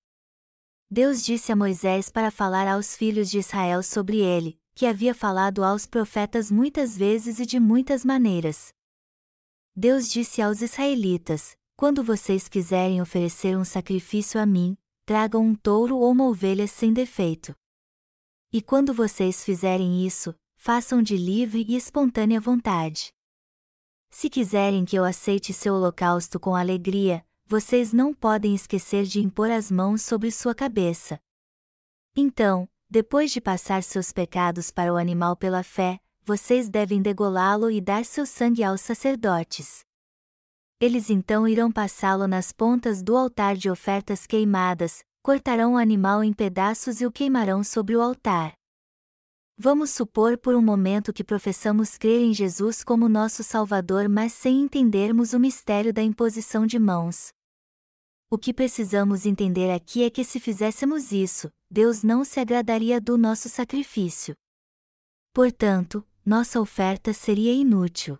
Deus 0.91 1.25
disse 1.25 1.53
a 1.53 1.57
Moisés 1.57 2.11
para 2.11 2.33
falar 2.33 2.67
aos 2.67 2.97
filhos 2.97 3.31
de 3.31 3.39
Israel 3.39 3.81
sobre 3.81 4.19
ele, 4.19 4.59
que 4.75 4.87
havia 4.87 5.15
falado 5.15 5.63
aos 5.63 5.87
profetas 5.87 6.51
muitas 6.51 6.99
vezes 6.99 7.39
e 7.39 7.47
de 7.47 7.61
muitas 7.61 8.05
maneiras. 8.05 8.75
Deus 9.79 10.09
disse 10.09 10.41
aos 10.41 10.63
israelitas: 10.63 11.55
Quando 11.77 12.03
vocês 12.03 12.49
quiserem 12.49 13.03
oferecer 13.03 13.59
um 13.59 13.65
sacrifício 13.65 14.41
a 14.41 14.47
mim, 14.47 14.75
tragam 15.05 15.45
um 15.45 15.55
touro 15.55 15.99
ou 15.99 16.11
uma 16.11 16.27
ovelha 16.27 16.67
sem 16.67 16.95
defeito. 16.95 17.55
E 18.51 18.63
quando 18.63 18.95
vocês 18.95 19.45
fizerem 19.45 20.07
isso, 20.07 20.35
façam 20.55 21.03
de 21.03 21.15
livre 21.15 21.63
e 21.69 21.77
espontânea 21.77 22.41
vontade. 22.41 23.13
Se 24.11 24.31
quiserem 24.31 24.87
que 24.87 24.97
eu 24.97 25.05
aceite 25.05 25.53
seu 25.53 25.75
holocausto 25.75 26.41
com 26.41 26.57
alegria, 26.57 27.23
vocês 27.45 27.93
não 27.93 28.15
podem 28.15 28.55
esquecer 28.55 29.05
de 29.05 29.21
impor 29.21 29.51
as 29.51 29.71
mãos 29.71 30.01
sobre 30.01 30.31
sua 30.31 30.55
cabeça. 30.55 31.21
Então, 32.17 32.67
depois 32.89 33.31
de 33.31 33.43
passar 33.43 33.83
seus 33.83 34.11
pecados 34.11 34.71
para 34.71 34.91
o 34.91 34.97
animal 34.97 35.37
pela 35.37 35.63
fé, 35.63 36.01
vocês 36.27 36.69
devem 36.69 37.01
degolá-lo 37.01 37.71
e 37.71 37.81
dar 37.81 38.05
seu 38.05 38.27
sangue 38.27 38.65
aos 38.65 38.81
sacerdotes. 38.81 39.85
Eles 40.81 41.09
então 41.09 41.47
irão 41.47 41.71
passá-lo 41.71 42.27
nas 42.27 42.51
pontas 42.51 43.01
do 43.01 43.17
altar 43.17 43.57
de 43.57 43.71
ofertas 43.71 44.27
queimadas, 44.27 45.05
cortarão 45.23 45.75
o 45.75 45.77
animal 45.77 46.25
em 46.25 46.33
pedaços 46.33 47.01
e 47.01 47.07
o 47.07 47.13
queimarão 47.13 47.63
sobre 47.63 47.95
o 47.95 48.03
altar. 48.03 48.55
Vamos 49.57 49.91
supor 49.91 50.37
por 50.37 50.57
um 50.57 50.61
momento 50.61 51.13
que 51.13 51.23
professamos 51.23 51.97
crer 51.97 52.21
em 52.21 52.35
Jesus 52.35 52.83
como 52.83 53.09
nosso 53.09 53.45
Salvador, 53.45 54.09
mas 54.09 54.33
sem 54.33 54.63
entendermos 54.63 55.33
o 55.33 55.39
mistério 55.39 55.95
da 55.95 56.03
imposição 56.03 56.67
de 56.67 56.79
mãos. 56.79 57.29
O 58.29 58.37
que 58.37 58.53
precisamos 58.53 59.25
entender 59.25 59.71
aqui 59.71 60.03
é 60.03 60.11
que 60.11 60.25
se 60.25 60.41
fizéssemos 60.41 61.13
isso, 61.13 61.49
Deus 61.71 62.03
não 62.03 62.25
se 62.25 62.41
agradaria 62.41 63.01
do 63.01 63.17
nosso 63.17 63.49
sacrifício. 63.49 64.35
Portanto, 65.33 66.05
nossa 66.27 66.61
oferta 66.61 67.13
seria 67.13 67.53
inútil. 67.53 68.19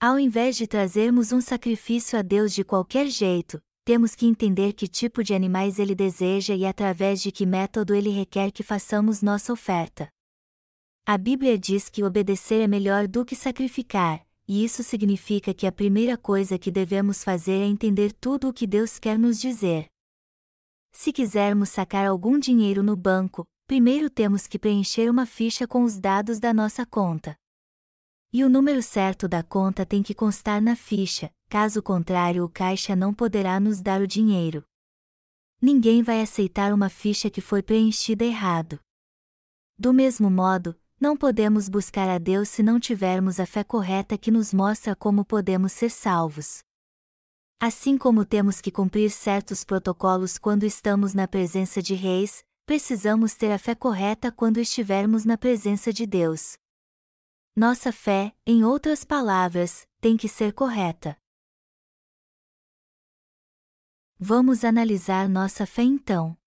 Ao 0.00 0.16
invés 0.16 0.56
de 0.56 0.64
trazermos 0.68 1.32
um 1.32 1.40
sacrifício 1.40 2.16
a 2.16 2.22
Deus 2.22 2.54
de 2.54 2.62
qualquer 2.62 3.08
jeito, 3.08 3.60
temos 3.84 4.14
que 4.14 4.26
entender 4.26 4.74
que 4.74 4.86
tipo 4.86 5.24
de 5.24 5.34
animais 5.34 5.80
ele 5.80 5.96
deseja 5.96 6.54
e 6.54 6.64
através 6.64 7.20
de 7.20 7.32
que 7.32 7.44
método 7.44 7.96
ele 7.96 8.10
requer 8.10 8.52
que 8.52 8.62
façamos 8.62 9.22
nossa 9.22 9.52
oferta. 9.52 10.08
A 11.04 11.18
Bíblia 11.18 11.58
diz 11.58 11.88
que 11.88 12.04
obedecer 12.04 12.60
é 12.60 12.68
melhor 12.68 13.08
do 13.08 13.24
que 13.24 13.34
sacrificar, 13.34 14.24
e 14.46 14.64
isso 14.64 14.84
significa 14.84 15.52
que 15.52 15.66
a 15.66 15.72
primeira 15.72 16.16
coisa 16.16 16.60
que 16.60 16.70
devemos 16.70 17.24
fazer 17.24 17.60
é 17.60 17.66
entender 17.66 18.12
tudo 18.12 18.48
o 18.48 18.52
que 18.52 18.68
Deus 18.68 19.00
quer 19.00 19.18
nos 19.18 19.40
dizer. 19.40 19.86
Se 20.92 21.12
quisermos 21.12 21.70
sacar 21.70 22.06
algum 22.06 22.38
dinheiro 22.38 22.84
no 22.84 22.94
banco, 22.94 23.44
primeiro 23.70 24.10
temos 24.10 24.48
que 24.48 24.58
preencher 24.58 25.08
uma 25.08 25.24
ficha 25.24 25.64
com 25.64 25.84
os 25.84 25.96
dados 25.96 26.40
da 26.40 26.52
nossa 26.52 26.84
conta. 26.84 27.36
E 28.32 28.42
o 28.42 28.48
número 28.48 28.82
certo 28.82 29.28
da 29.28 29.44
conta 29.44 29.86
tem 29.86 30.02
que 30.02 30.12
constar 30.12 30.60
na 30.60 30.74
ficha, 30.74 31.32
caso 31.48 31.80
contrário, 31.80 32.44
o 32.44 32.48
caixa 32.48 32.96
não 32.96 33.14
poderá 33.14 33.60
nos 33.60 33.80
dar 33.80 34.00
o 34.00 34.08
dinheiro. 34.08 34.64
Ninguém 35.62 36.02
vai 36.02 36.20
aceitar 36.20 36.74
uma 36.74 36.88
ficha 36.88 37.30
que 37.30 37.40
foi 37.40 37.62
preenchida 37.62 38.24
errado. 38.24 38.80
Do 39.78 39.94
mesmo 39.94 40.28
modo, 40.28 40.76
não 41.00 41.16
podemos 41.16 41.68
buscar 41.68 42.08
a 42.08 42.18
Deus 42.18 42.48
se 42.48 42.64
não 42.64 42.80
tivermos 42.80 43.38
a 43.38 43.46
fé 43.46 43.62
correta 43.62 44.18
que 44.18 44.32
nos 44.32 44.52
mostra 44.52 44.96
como 44.96 45.24
podemos 45.24 45.70
ser 45.70 45.90
salvos. 45.90 46.58
Assim 47.60 47.96
como 47.96 48.24
temos 48.24 48.60
que 48.60 48.72
cumprir 48.72 49.12
certos 49.12 49.62
protocolos 49.62 50.38
quando 50.38 50.64
estamos 50.64 51.14
na 51.14 51.28
presença 51.28 51.80
de 51.80 51.94
reis, 51.94 52.42
precisamos 52.70 53.34
ter 53.34 53.50
a 53.50 53.58
fé 53.58 53.74
correta 53.74 54.30
quando 54.30 54.60
estivermos 54.60 55.24
na 55.24 55.36
presença 55.36 55.92
de 55.92 56.06
Deus. 56.06 56.56
Nossa 57.56 57.90
fé, 57.90 58.32
em 58.46 58.62
outras 58.62 59.04
palavras, 59.04 59.88
tem 60.00 60.16
que 60.16 60.28
ser 60.28 60.52
correta. 60.52 61.16
Vamos 64.16 64.64
analisar 64.64 65.28
nossa 65.28 65.66
fé 65.66 65.82
então. 65.82 66.38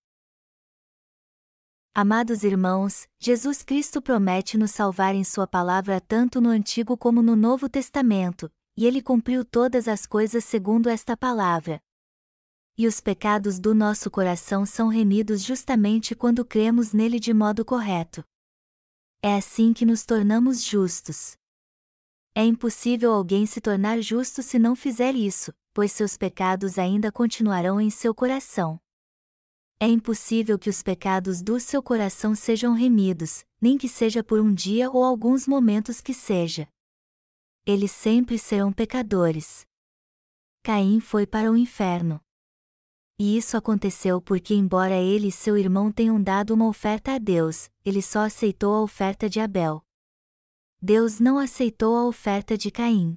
Amados 1.94 2.42
irmãos, 2.42 3.06
Jesus 3.18 3.62
Cristo 3.62 4.00
promete 4.00 4.56
nos 4.56 4.70
salvar 4.70 5.14
em 5.14 5.24
Sua 5.24 5.46
palavra 5.46 6.00
tanto 6.00 6.40
no 6.40 6.48
Antigo 6.48 6.96
como 6.96 7.20
no 7.20 7.36
Novo 7.36 7.68
Testamento, 7.68 8.50
e 8.78 8.86
Ele 8.86 9.02
cumpriu 9.02 9.44
todas 9.44 9.86
as 9.86 10.06
coisas 10.06 10.42
segundo 10.42 10.88
esta 10.88 11.18
palavra. 11.18 11.82
E 12.76 12.88
os 12.88 13.00
pecados 13.00 13.60
do 13.60 13.72
nosso 13.74 14.10
coração 14.10 14.66
são 14.66 14.88
remidos 14.88 15.42
justamente 15.42 16.14
quando 16.14 16.44
cremos 16.44 16.92
nele 16.92 17.20
de 17.20 17.32
modo 17.32 17.64
correto. 17.64 18.24
É 19.22 19.36
assim 19.36 19.72
que 19.72 19.86
nos 19.86 20.04
tornamos 20.04 20.62
justos. 20.64 21.36
É 22.34 22.44
impossível 22.44 23.12
alguém 23.12 23.46
se 23.46 23.60
tornar 23.60 24.00
justo 24.00 24.42
se 24.42 24.58
não 24.58 24.74
fizer 24.74 25.14
isso, 25.14 25.54
pois 25.72 25.92
seus 25.92 26.16
pecados 26.16 26.76
ainda 26.76 27.12
continuarão 27.12 27.80
em 27.80 27.90
seu 27.90 28.12
coração. 28.12 28.80
É 29.78 29.86
impossível 29.86 30.58
que 30.58 30.68
os 30.68 30.82
pecados 30.82 31.42
do 31.42 31.60
seu 31.60 31.82
coração 31.82 32.34
sejam 32.34 32.74
remidos, 32.74 33.44
nem 33.60 33.78
que 33.78 33.88
seja 33.88 34.24
por 34.24 34.40
um 34.40 34.52
dia 34.52 34.90
ou 34.90 35.04
alguns 35.04 35.46
momentos 35.46 36.00
que 36.00 36.12
seja. 36.12 36.68
Eles 37.64 37.92
sempre 37.92 38.36
serão 38.36 38.72
pecadores. 38.72 39.64
Caim 40.62 40.98
foi 40.98 41.26
para 41.26 41.52
o 41.52 41.56
inferno. 41.56 42.23
E 43.18 43.36
isso 43.36 43.56
aconteceu 43.56 44.20
porque, 44.20 44.54
embora 44.54 44.96
ele 44.96 45.28
e 45.28 45.32
seu 45.32 45.56
irmão 45.56 45.92
tenham 45.92 46.20
dado 46.20 46.52
uma 46.52 46.66
oferta 46.66 47.12
a 47.14 47.18
Deus, 47.18 47.70
ele 47.84 48.02
só 48.02 48.20
aceitou 48.20 48.74
a 48.74 48.82
oferta 48.82 49.28
de 49.28 49.38
Abel. 49.38 49.84
Deus 50.82 51.20
não 51.20 51.38
aceitou 51.38 51.96
a 51.96 52.04
oferta 52.06 52.58
de 52.58 52.70
Caim. 52.70 53.16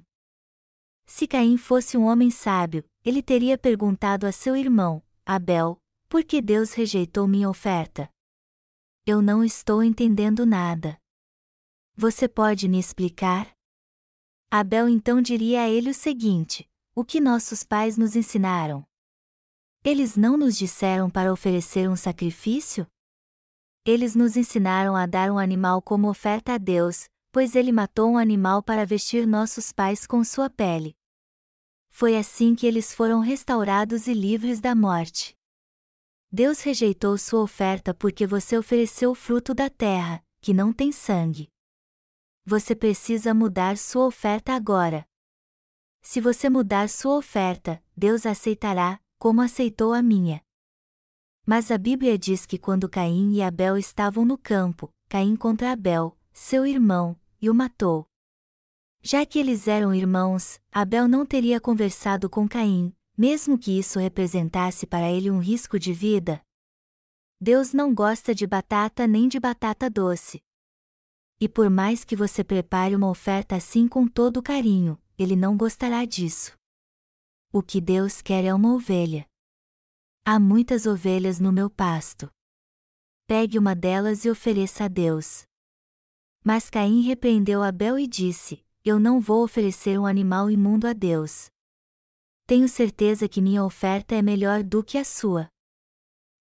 Se 1.04 1.26
Caim 1.26 1.56
fosse 1.56 1.96
um 1.98 2.04
homem 2.04 2.30
sábio, 2.30 2.84
ele 3.04 3.22
teria 3.22 3.58
perguntado 3.58 4.26
a 4.26 4.32
seu 4.32 4.56
irmão, 4.56 5.02
Abel, 5.26 5.78
por 6.08 6.22
que 6.22 6.40
Deus 6.40 6.72
rejeitou 6.72 7.26
minha 7.26 7.50
oferta? 7.50 8.08
Eu 9.04 9.20
não 9.20 9.42
estou 9.42 9.82
entendendo 9.82 10.46
nada. 10.46 10.98
Você 11.96 12.28
pode 12.28 12.68
me 12.68 12.78
explicar? 12.78 13.52
Abel 14.50 14.88
então 14.88 15.20
diria 15.20 15.62
a 15.62 15.68
ele 15.68 15.90
o 15.90 15.94
seguinte: 15.94 16.66
O 16.94 17.04
que 17.04 17.20
nossos 17.20 17.64
pais 17.64 17.98
nos 17.98 18.14
ensinaram? 18.14 18.87
Eles 19.84 20.16
não 20.16 20.36
nos 20.36 20.56
disseram 20.56 21.08
para 21.08 21.32
oferecer 21.32 21.88
um 21.88 21.96
sacrifício? 21.96 22.86
Eles 23.84 24.14
nos 24.14 24.36
ensinaram 24.36 24.96
a 24.96 25.06
dar 25.06 25.30
um 25.30 25.38
animal 25.38 25.80
como 25.80 26.08
oferta 26.08 26.54
a 26.54 26.58
Deus, 26.58 27.08
pois 27.32 27.54
ele 27.54 27.72
matou 27.72 28.10
um 28.10 28.18
animal 28.18 28.62
para 28.62 28.84
vestir 28.84 29.26
nossos 29.26 29.72
pais 29.72 30.06
com 30.06 30.22
sua 30.24 30.50
pele. 30.50 30.96
Foi 31.88 32.16
assim 32.16 32.54
que 32.54 32.66
eles 32.66 32.92
foram 32.92 33.20
restaurados 33.20 34.06
e 34.06 34.14
livres 34.14 34.60
da 34.60 34.74
morte. 34.74 35.36
Deus 36.30 36.60
rejeitou 36.60 37.16
sua 37.16 37.40
oferta 37.40 37.94
porque 37.94 38.26
você 38.26 38.58
ofereceu 38.58 39.12
o 39.12 39.14
fruto 39.14 39.54
da 39.54 39.70
terra, 39.70 40.22
que 40.40 40.52
não 40.52 40.72
tem 40.72 40.92
sangue. 40.92 41.48
Você 42.44 42.74
precisa 42.74 43.32
mudar 43.32 43.78
sua 43.78 44.06
oferta 44.06 44.52
agora. 44.52 45.06
Se 46.02 46.20
você 46.20 46.50
mudar 46.50 46.88
sua 46.88 47.16
oferta, 47.16 47.82
Deus 47.96 48.26
aceitará, 48.26 49.00
como 49.18 49.40
aceitou 49.40 49.92
a 49.92 50.00
minha. 50.00 50.40
Mas 51.44 51.70
a 51.70 51.78
Bíblia 51.78 52.18
diz 52.18 52.46
que 52.46 52.58
quando 52.58 52.88
Caim 52.88 53.32
e 53.32 53.42
Abel 53.42 53.76
estavam 53.78 54.24
no 54.24 54.36
campo, 54.36 54.90
Caim 55.08 55.34
contra 55.34 55.72
Abel, 55.72 56.16
seu 56.32 56.66
irmão, 56.66 57.18
e 57.40 57.48
o 57.48 57.54
matou. 57.54 58.06
Já 59.00 59.24
que 59.24 59.38
eles 59.38 59.66
eram 59.66 59.94
irmãos, 59.94 60.60
Abel 60.70 61.08
não 61.08 61.24
teria 61.24 61.60
conversado 61.60 62.28
com 62.28 62.48
Caim, 62.48 62.94
mesmo 63.16 63.58
que 63.58 63.78
isso 63.78 63.98
representasse 63.98 64.86
para 64.86 65.10
ele 65.10 65.30
um 65.30 65.38
risco 65.38 65.78
de 65.78 65.92
vida. 65.92 66.42
Deus 67.40 67.72
não 67.72 67.94
gosta 67.94 68.34
de 68.34 68.46
batata 68.46 69.06
nem 69.06 69.28
de 69.28 69.40
batata 69.40 69.88
doce. 69.88 70.42
E 71.40 71.48
por 71.48 71.70
mais 71.70 72.04
que 72.04 72.16
você 72.16 72.42
prepare 72.42 72.96
uma 72.96 73.08
oferta 73.08 73.54
assim 73.54 73.86
com 73.86 74.08
todo 74.08 74.42
carinho, 74.42 75.00
ele 75.16 75.36
não 75.36 75.56
gostará 75.56 76.04
disso. 76.04 76.57
O 77.50 77.62
que 77.62 77.80
Deus 77.80 78.20
quer 78.20 78.44
é 78.44 78.52
uma 78.52 78.74
ovelha. 78.74 79.26
Há 80.22 80.38
muitas 80.38 80.84
ovelhas 80.84 81.40
no 81.40 81.50
meu 81.50 81.70
pasto. 81.70 82.30
Pegue 83.26 83.58
uma 83.58 83.74
delas 83.74 84.26
e 84.26 84.30
ofereça 84.30 84.84
a 84.84 84.88
Deus. 84.88 85.44
Mas 86.44 86.68
Caim 86.68 87.00
repreendeu 87.00 87.62
Abel 87.62 87.98
e 87.98 88.06
disse: 88.06 88.62
Eu 88.84 89.00
não 89.00 89.18
vou 89.18 89.42
oferecer 89.42 89.98
um 89.98 90.04
animal 90.04 90.50
imundo 90.50 90.86
a 90.86 90.92
Deus. 90.92 91.50
Tenho 92.46 92.68
certeza 92.68 93.26
que 93.26 93.40
minha 93.40 93.64
oferta 93.64 94.14
é 94.14 94.20
melhor 94.20 94.62
do 94.62 94.84
que 94.84 94.98
a 94.98 95.04
sua. 95.04 95.48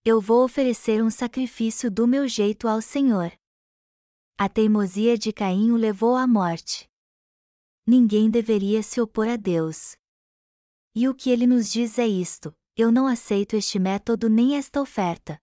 Eu 0.03 0.20
vou 0.20 0.43
oferecer 0.43 1.01
um 1.01 1.10
sacrifício 1.10 1.89
do 1.89 2.05
meu 2.05 2.28
jeito 2.28 2.68
ao 2.68 2.82
Senhor. 2.82 3.32
A 4.38 4.49
teimosia 4.49 5.18
de 5.18 5.32
Caim 5.32 5.72
o 5.72 5.78
levou 5.78 6.18
à 6.18 6.28
morte. 6.28 6.86
Ninguém 7.86 8.30
deveria 8.30 8.84
se 8.84 8.99
opor 8.99 9.30
a 9.30 9.38
Deus. 9.38 9.95
E 11.00 11.08
o 11.08 11.14
que 11.14 11.30
ele 11.30 11.45
nos 11.45 11.72
diz 11.72 12.00
é 12.00 12.08
isto: 12.08 12.52
eu 12.76 12.91
não 12.91 13.06
aceito 13.06 13.56
este 13.56 13.78
método 13.78 14.28
nem 14.28 14.58
esta 14.58 14.82
oferta. 14.82 15.39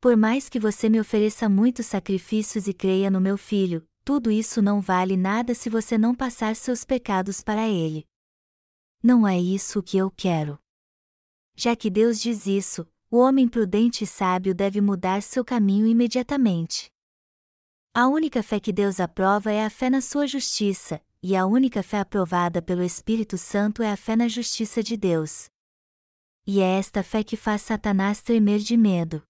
Por 0.00 0.16
mais 0.16 0.48
que 0.48 0.60
você 0.60 0.88
me 0.88 1.00
ofereça 1.00 1.48
muitos 1.48 1.86
sacrifícios 1.86 2.68
e 2.68 2.72
creia 2.72 3.10
no 3.10 3.20
meu 3.20 3.36
filho, 3.36 3.84
tudo 4.04 4.30
isso 4.30 4.62
não 4.62 4.80
vale 4.80 5.16
nada 5.16 5.52
se 5.52 5.68
você 5.68 5.98
não 5.98 6.14
passar 6.14 6.54
seus 6.54 6.84
pecados 6.84 7.42
para 7.42 7.68
ele. 7.68 8.06
Não 9.02 9.26
é 9.26 9.36
isso 9.36 9.82
que 9.82 9.96
eu 9.96 10.12
quero. 10.12 10.56
Já 11.56 11.74
que 11.74 11.90
Deus 11.90 12.20
diz 12.20 12.46
isso, 12.46 12.86
o 13.10 13.16
homem 13.18 13.48
prudente 13.48 14.04
e 14.04 14.06
sábio 14.06 14.54
deve 14.54 14.80
mudar 14.80 15.22
seu 15.22 15.44
caminho 15.44 15.88
imediatamente. 15.88 16.88
A 17.92 18.06
única 18.06 18.44
fé 18.44 18.60
que 18.60 18.72
Deus 18.72 19.00
aprova 19.00 19.50
é 19.50 19.64
a 19.64 19.70
fé 19.70 19.90
na 19.90 20.00
sua 20.00 20.24
justiça, 20.28 21.04
e 21.22 21.36
a 21.36 21.46
única 21.46 21.82
fé 21.82 22.00
aprovada 22.00 22.60
pelo 22.60 22.82
Espírito 22.82 23.38
Santo 23.38 23.80
é 23.82 23.92
a 23.92 23.96
fé 23.96 24.16
na 24.16 24.26
justiça 24.26 24.82
de 24.82 24.96
Deus. 24.96 25.48
E 26.44 26.60
é 26.60 26.78
esta 26.78 27.02
fé 27.04 27.22
que 27.22 27.36
faz 27.36 27.62
Satanás 27.62 28.20
tremer 28.20 28.58
de 28.58 28.76
medo. 28.76 29.22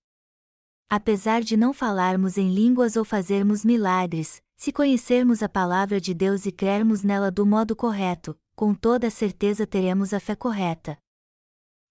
Apesar 0.88 1.42
de 1.42 1.56
não 1.56 1.74
falarmos 1.74 2.38
em 2.38 2.54
línguas 2.54 2.96
ou 2.96 3.04
fazermos 3.04 3.64
milagres, 3.64 4.42
se 4.56 4.72
conhecermos 4.72 5.42
a 5.42 5.48
palavra 5.48 6.00
de 6.00 6.14
Deus 6.14 6.46
e 6.46 6.52
crermos 6.52 7.02
nela 7.02 7.30
do 7.30 7.44
modo 7.44 7.76
correto, 7.76 8.38
com 8.54 8.74
toda 8.74 9.10
certeza 9.10 9.66
teremos 9.66 10.14
a 10.14 10.20
fé 10.20 10.34
correta. 10.34 10.96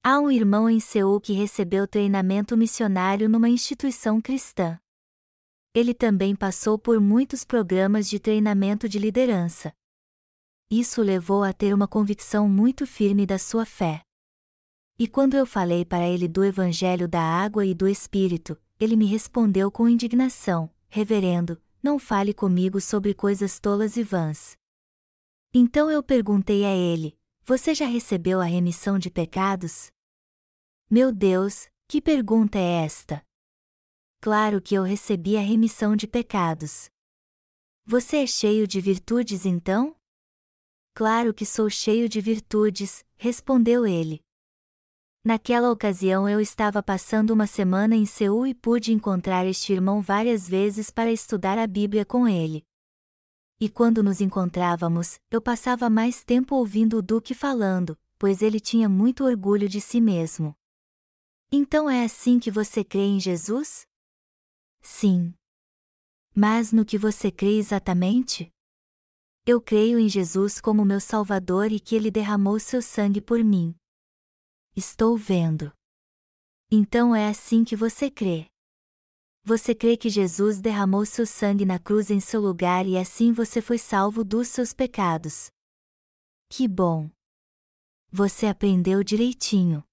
Há 0.03 0.19
um 0.19 0.31
irmão 0.31 0.67
em 0.67 0.79
Seul 0.79 1.21
que 1.21 1.33
recebeu 1.33 1.87
treinamento 1.87 2.57
missionário 2.57 3.29
numa 3.29 3.49
instituição 3.49 4.19
cristã. 4.19 4.79
Ele 5.75 5.93
também 5.93 6.35
passou 6.35 6.77
por 6.79 6.99
muitos 6.99 7.45
programas 7.45 8.09
de 8.09 8.19
treinamento 8.19 8.89
de 8.89 8.97
liderança. 8.97 9.71
Isso 10.71 11.01
levou 11.01 11.43
a 11.43 11.51
ter 11.51 11.73
uma 11.73 11.85
convicção 11.85 12.47
muito 12.47 12.87
firme 12.87 13.25
da 13.25 13.37
sua 13.37 13.65
fé. 13.65 14.01
E 14.97 15.05
quando 15.05 15.35
eu 15.35 15.45
falei 15.45 15.83
para 15.83 16.07
ele 16.07 16.29
do 16.29 16.45
Evangelho 16.45 17.09
da 17.09 17.21
água 17.21 17.65
e 17.65 17.73
do 17.73 17.89
Espírito, 17.89 18.57
ele 18.79 18.95
me 18.95 19.05
respondeu 19.05 19.69
com 19.69 19.89
indignação: 19.89 20.73
Reverendo, 20.87 21.61
não 21.83 21.99
fale 21.99 22.33
comigo 22.33 22.79
sobre 22.79 23.13
coisas 23.13 23.59
tolas 23.59 23.97
e 23.97 24.03
vãs. 24.03 24.55
Então 25.53 25.91
eu 25.91 26.01
perguntei 26.01 26.63
a 26.63 26.73
ele: 26.73 27.17
Você 27.43 27.75
já 27.75 27.85
recebeu 27.85 28.39
a 28.39 28.45
remissão 28.45 28.97
de 28.97 29.11
pecados? 29.11 29.91
Meu 30.89 31.11
Deus, 31.11 31.67
que 31.85 32.01
pergunta 32.01 32.57
é 32.57 32.85
esta? 32.85 33.21
Claro 34.21 34.61
que 34.61 34.75
eu 34.75 34.83
recebi 34.83 35.35
a 35.35 35.41
remissão 35.41 35.97
de 35.97 36.07
pecados. 36.07 36.89
Você 37.85 38.23
é 38.23 38.27
cheio 38.27 38.65
de 38.65 38.79
virtudes 38.79 39.45
então? 39.45 39.99
Claro 40.93 41.33
que 41.33 41.45
sou 41.45 41.69
cheio 41.69 42.09
de 42.09 42.19
virtudes, 42.19 43.05
respondeu 43.15 43.85
ele. 43.85 44.21
Naquela 45.23 45.71
ocasião 45.71 46.27
eu 46.27 46.41
estava 46.41 46.81
passando 46.81 47.31
uma 47.31 47.45
semana 47.45 47.95
em 47.95 48.05
Seul 48.05 48.47
e 48.47 48.53
pude 48.53 48.91
encontrar 48.91 49.45
este 49.45 49.71
irmão 49.71 50.01
várias 50.01 50.49
vezes 50.49 50.89
para 50.89 51.11
estudar 51.11 51.57
a 51.57 51.67
Bíblia 51.67 52.03
com 52.03 52.27
ele. 52.27 52.65
E 53.59 53.69
quando 53.69 54.01
nos 54.01 54.19
encontrávamos, 54.19 55.19
eu 55.29 55.39
passava 55.39 55.89
mais 55.89 56.23
tempo 56.23 56.55
ouvindo 56.55 56.97
o 56.97 57.01
Duque 57.01 57.35
falando, 57.35 57.95
pois 58.17 58.41
ele 58.41 58.59
tinha 58.59 58.89
muito 58.89 59.23
orgulho 59.23 59.69
de 59.69 59.79
si 59.79 60.01
mesmo. 60.01 60.55
Então 61.51 61.89
é 61.89 62.03
assim 62.03 62.39
que 62.39 62.49
você 62.49 62.83
crê 62.83 63.03
em 63.03 63.19
Jesus? 63.19 63.85
Sim. 64.81 65.33
Mas 66.35 66.71
no 66.71 66.83
que 66.83 66.97
você 66.97 67.31
crê 67.31 67.57
exatamente? 67.57 68.51
Eu 69.43 69.59
creio 69.59 69.97
em 69.97 70.07
Jesus 70.07 70.61
como 70.61 70.85
meu 70.85 70.99
Salvador 70.99 71.71
e 71.71 71.79
que 71.79 71.95
ele 71.95 72.11
derramou 72.11 72.59
seu 72.59 72.79
sangue 72.79 73.19
por 73.19 73.43
mim. 73.43 73.75
Estou 74.75 75.17
vendo. 75.17 75.73
Então 76.69 77.15
é 77.15 77.27
assim 77.27 77.63
que 77.63 77.75
você 77.75 78.11
crê. 78.11 78.45
Você 79.43 79.73
crê 79.73 79.97
que 79.97 80.09
Jesus 80.09 80.61
derramou 80.61 81.07
seu 81.07 81.25
sangue 81.25 81.65
na 81.65 81.79
cruz 81.79 82.11
em 82.11 82.19
seu 82.19 82.39
lugar 82.39 82.85
e 82.85 82.95
assim 82.95 83.33
você 83.33 83.63
foi 83.63 83.79
salvo 83.79 84.23
dos 84.23 84.47
seus 84.47 84.73
pecados. 84.73 85.49
Que 86.47 86.67
bom! 86.67 87.09
Você 88.11 88.45
aprendeu 88.45 89.03
direitinho. 89.03 89.83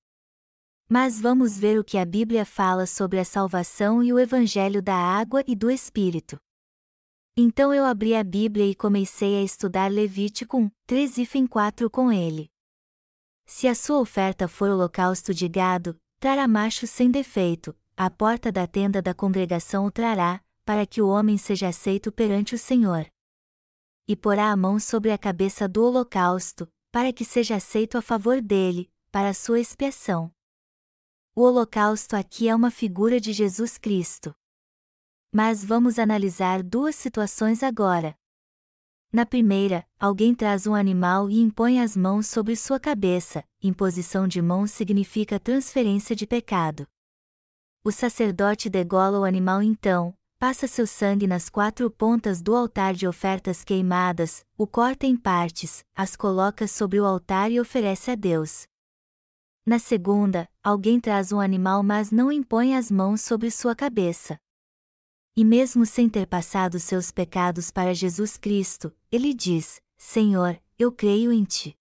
Mas 0.91 1.19
vamos 1.19 1.57
ver 1.57 1.79
o 1.79 1.85
que 1.85 1.97
a 1.97 2.05
Bíblia 2.05 2.45
fala 2.45 2.85
sobre 2.85 3.19
a 3.19 3.25
salvação 3.25 4.03
e 4.03 4.13
o 4.13 4.19
Evangelho 4.19 4.83
da 4.83 4.95
água 4.95 5.43
e 5.47 5.57
do 5.57 5.71
Espírito. 5.71 6.39
Então 7.41 7.73
eu 7.73 7.85
abri 7.85 8.17
a 8.17 8.25
Bíblia 8.25 8.67
e 8.67 8.75
comecei 8.75 9.37
a 9.37 9.45
estudar 9.45 9.89
Levítico 9.93 10.69
3 10.89 11.19
e 11.19 11.49
4 11.49 11.89
com 11.89 12.11
ele. 12.11 12.51
Se 13.47 13.69
a 13.69 13.77
sua 13.77 14.01
oferta 14.01 14.49
for 14.49 14.69
holocausto 14.69 15.33
de 15.33 15.49
gado, 15.49 15.97
trará 16.19 16.49
macho 16.49 16.85
sem 16.85 17.13
defeito, 17.13 17.79
a 17.97 18.11
porta 18.11 18.51
da 18.51 18.67
tenda 18.67 19.01
da 19.01 19.15
congregação 19.15 19.87
o 19.87 19.91
trará, 19.93 20.43
para 20.65 20.85
que 20.85 21.01
o 21.01 21.07
homem 21.07 21.39
seja 21.39 21.69
aceito 21.69 22.11
perante 22.11 22.57
o 22.57 22.59
Senhor. 22.59 23.07
E 24.09 24.17
porá 24.17 24.51
a 24.51 24.57
mão 24.57 24.81
sobre 24.81 25.13
a 25.13 25.17
cabeça 25.17 25.69
do 25.69 25.85
holocausto, 25.85 26.69
para 26.91 27.13
que 27.13 27.25
seja 27.25 27.55
aceito 27.55 27.97
a 27.97 28.03
favor 28.03 28.43
dele, 28.43 28.91
para 29.13 29.33
sua 29.33 29.61
expiação. 29.61 30.29
O 31.37 31.43
holocausto 31.43 32.17
aqui 32.17 32.49
é 32.49 32.55
uma 32.57 32.73
figura 32.73 33.21
de 33.21 33.33
Jesus 33.33 33.79
Cristo. 33.79 34.35
Mas 35.33 35.63
vamos 35.63 35.99
analisar 35.99 36.63
duas 36.63 36.97
situações 36.97 37.63
agora. 37.63 38.17
Na 39.13 39.27
primeira, 39.27 39.87
alguém 39.99 40.35
traz 40.35 40.67
um 40.67 40.75
animal 40.75 41.31
e 41.31 41.41
impõe 41.41 41.81
as 41.81 41.97
mãos 41.97 42.27
sobre 42.27 42.57
sua 42.57 42.81
cabeça, 42.81 43.45
imposição 43.63 44.27
de 44.27 44.41
mãos 44.41 44.71
significa 44.71 45.39
transferência 45.39 46.17
de 46.17 46.27
pecado. 46.27 46.87
O 47.85 47.93
sacerdote 47.93 48.69
degola 48.69 49.21
o 49.21 49.25
animal 49.25 49.63
então, 49.63 50.15
passa 50.39 50.67
seu 50.67 50.87
sangue 50.87 51.27
nas 51.27 51.49
quatro 51.49 51.91
pontas 51.91 52.41
do 52.41 52.55
altar 52.55 52.95
de 52.95 53.07
ofertas 53.07 53.65
queimadas, 53.65 54.45
o 54.57 54.67
corta 54.67 55.07
em 55.07 55.17
partes, 55.17 55.85
as 55.95 56.17
coloca 56.17 56.67
sobre 56.67 57.01
o 57.01 57.05
altar 57.05 57.51
e 57.51 57.61
oferece 57.61 58.11
a 58.11 58.15
Deus. 58.15 58.67
Na 59.67 59.79
segunda, 59.79 60.49
alguém 60.63 61.01
traz 61.01 61.33
um 61.33 61.41
animal 61.41 61.83
mas 61.83 62.11
não 62.11 62.33
impõe 62.33 62.75
as 62.75 62.91
mãos 62.91 63.21
sobre 63.21 63.51
sua 63.51 63.75
cabeça. 63.75 64.39
E 65.41 65.45
mesmo 65.45 65.87
sem 65.87 66.09
ter 66.09 66.27
passado 66.27 66.81
seus 66.81 67.13
pecados 67.13 67.71
para 67.71 67.95
Jesus 67.95 68.37
Cristo, 68.37 68.93
ele 69.09 69.33
diz: 69.33 69.81
Senhor, 69.97 70.61
eu 70.77 70.91
creio 70.91 71.33
em 71.33 71.45
ti. 71.45 71.79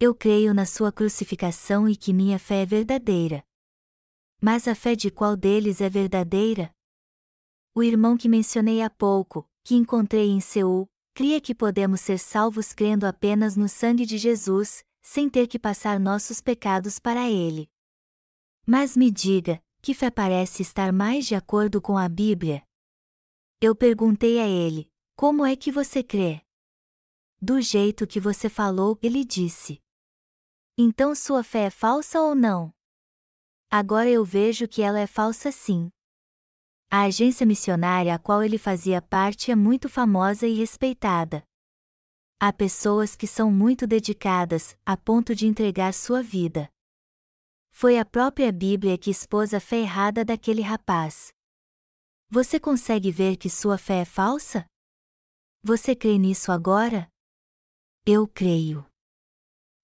Eu 0.00 0.12
creio 0.12 0.52
na 0.52 0.66
sua 0.66 0.90
crucificação 0.90 1.88
e 1.88 1.94
que 1.94 2.12
minha 2.12 2.40
fé 2.40 2.62
é 2.62 2.66
verdadeira. 2.66 3.44
Mas 4.42 4.66
a 4.66 4.74
fé 4.74 4.96
de 4.96 5.12
qual 5.12 5.36
deles 5.36 5.80
é 5.80 5.88
verdadeira? 5.88 6.74
O 7.72 7.84
irmão 7.84 8.16
que 8.16 8.28
mencionei 8.28 8.82
há 8.82 8.90
pouco, 8.90 9.48
que 9.62 9.76
encontrei 9.76 10.28
em 10.28 10.40
Seul, 10.40 10.88
cria 11.14 11.40
que 11.40 11.54
podemos 11.54 12.00
ser 12.00 12.18
salvos 12.18 12.72
crendo 12.72 13.06
apenas 13.06 13.56
no 13.56 13.68
sangue 13.68 14.04
de 14.04 14.18
Jesus, 14.18 14.84
sem 15.00 15.30
ter 15.30 15.46
que 15.46 15.56
passar 15.56 16.00
nossos 16.00 16.40
pecados 16.40 16.98
para 16.98 17.30
ele. 17.30 17.70
Mas 18.66 18.96
me 18.96 19.08
diga, 19.08 19.62
que 19.86 19.94
fé 19.94 20.10
parece 20.10 20.62
estar 20.62 20.92
mais 20.92 21.26
de 21.26 21.36
acordo 21.36 21.80
com 21.80 21.96
a 21.96 22.08
Bíblia? 22.08 22.60
Eu 23.60 23.72
perguntei 23.72 24.40
a 24.40 24.48
ele: 24.48 24.90
Como 25.14 25.46
é 25.46 25.54
que 25.54 25.70
você 25.70 26.02
crê? 26.02 26.42
do 27.40 27.60
jeito 27.60 28.04
que 28.04 28.18
você 28.18 28.48
falou, 28.48 28.98
ele 29.00 29.24
disse. 29.24 29.80
Então 30.76 31.14
sua 31.14 31.44
fé 31.44 31.66
é 31.66 31.70
falsa 31.70 32.20
ou 32.20 32.34
não? 32.34 32.74
Agora 33.70 34.10
eu 34.10 34.24
vejo 34.24 34.66
que 34.66 34.82
ela 34.82 34.98
é 34.98 35.06
falsa 35.06 35.52
sim. 35.52 35.88
A 36.90 37.02
agência 37.02 37.46
missionária 37.46 38.12
a 38.12 38.18
qual 38.18 38.42
ele 38.42 38.58
fazia 38.58 39.00
parte 39.00 39.52
é 39.52 39.54
muito 39.54 39.88
famosa 39.88 40.48
e 40.48 40.54
respeitada. 40.54 41.44
Há 42.40 42.52
pessoas 42.52 43.14
que 43.14 43.28
são 43.28 43.52
muito 43.52 43.86
dedicadas, 43.86 44.76
a 44.84 44.96
ponto 44.96 45.32
de 45.32 45.46
entregar 45.46 45.94
sua 45.94 46.24
vida. 46.24 46.68
Foi 47.78 47.98
a 47.98 48.06
própria 48.06 48.50
Bíblia 48.50 48.96
que 48.96 49.10
expôs 49.10 49.52
a 49.52 49.60
fé 49.60 49.80
errada 49.80 50.24
daquele 50.24 50.62
rapaz. 50.62 51.30
Você 52.30 52.58
consegue 52.58 53.10
ver 53.10 53.36
que 53.36 53.50
sua 53.50 53.76
fé 53.76 54.00
é 54.00 54.04
falsa? 54.06 54.64
Você 55.62 55.94
crê 55.94 56.16
nisso 56.16 56.50
agora? 56.50 57.06
Eu 58.06 58.26
creio. 58.26 58.86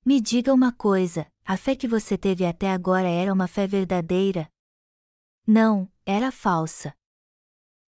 Me 0.06 0.22
diga 0.22 0.54
uma 0.54 0.72
coisa: 0.72 1.30
a 1.44 1.54
fé 1.58 1.76
que 1.76 1.86
você 1.86 2.16
teve 2.16 2.46
até 2.46 2.70
agora 2.70 3.06
era 3.06 3.30
uma 3.30 3.46
fé 3.46 3.66
verdadeira? 3.66 4.48
Não, 5.46 5.86
era 6.06 6.32
falsa. 6.32 6.94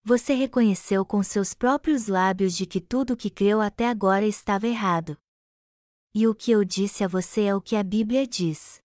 Você 0.03 0.35
reconheceu 0.35 1.07
com 1.07 1.23
seus 1.23 1.55
próprios 1.55 2.09
lábios 2.09 2.55
de 2.55 2.67
que 2.67 2.79
tudo 2.79 3.15
o 3.15 3.17
que 3.17 3.31
creu 3.31 3.59
até 3.59 3.89
agora 3.89 4.27
estava 4.27 4.69
errado. 4.69 5.17
E 6.15 6.29
o 6.29 6.35
que 6.35 6.51
eu 6.51 6.63
disse 6.63 7.03
a 7.03 7.09
você 7.09 7.45
é 7.45 7.55
o 7.55 7.63
que 7.63 7.75
a 7.75 7.83
Bíblia 7.83 8.27
diz. 8.27 8.84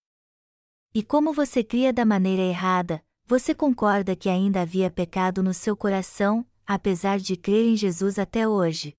E 0.94 1.04
como 1.04 1.32
você 1.32 1.64
cria 1.64 1.94
da 1.94 2.04
maneira 2.04 2.42
errada, 2.42 3.04
você 3.26 3.54
concorda 3.54 4.16
que 4.16 4.28
ainda 4.28 4.62
havia 4.62 4.90
pecado 4.90 5.44
no 5.44 5.54
seu 5.54 5.78
coração, 5.78 6.44
apesar 6.66 7.20
de 7.20 7.38
crer 7.38 7.68
em 7.68 7.76
Jesus 7.76 8.18
até 8.18 8.48
hoje? 8.48 8.96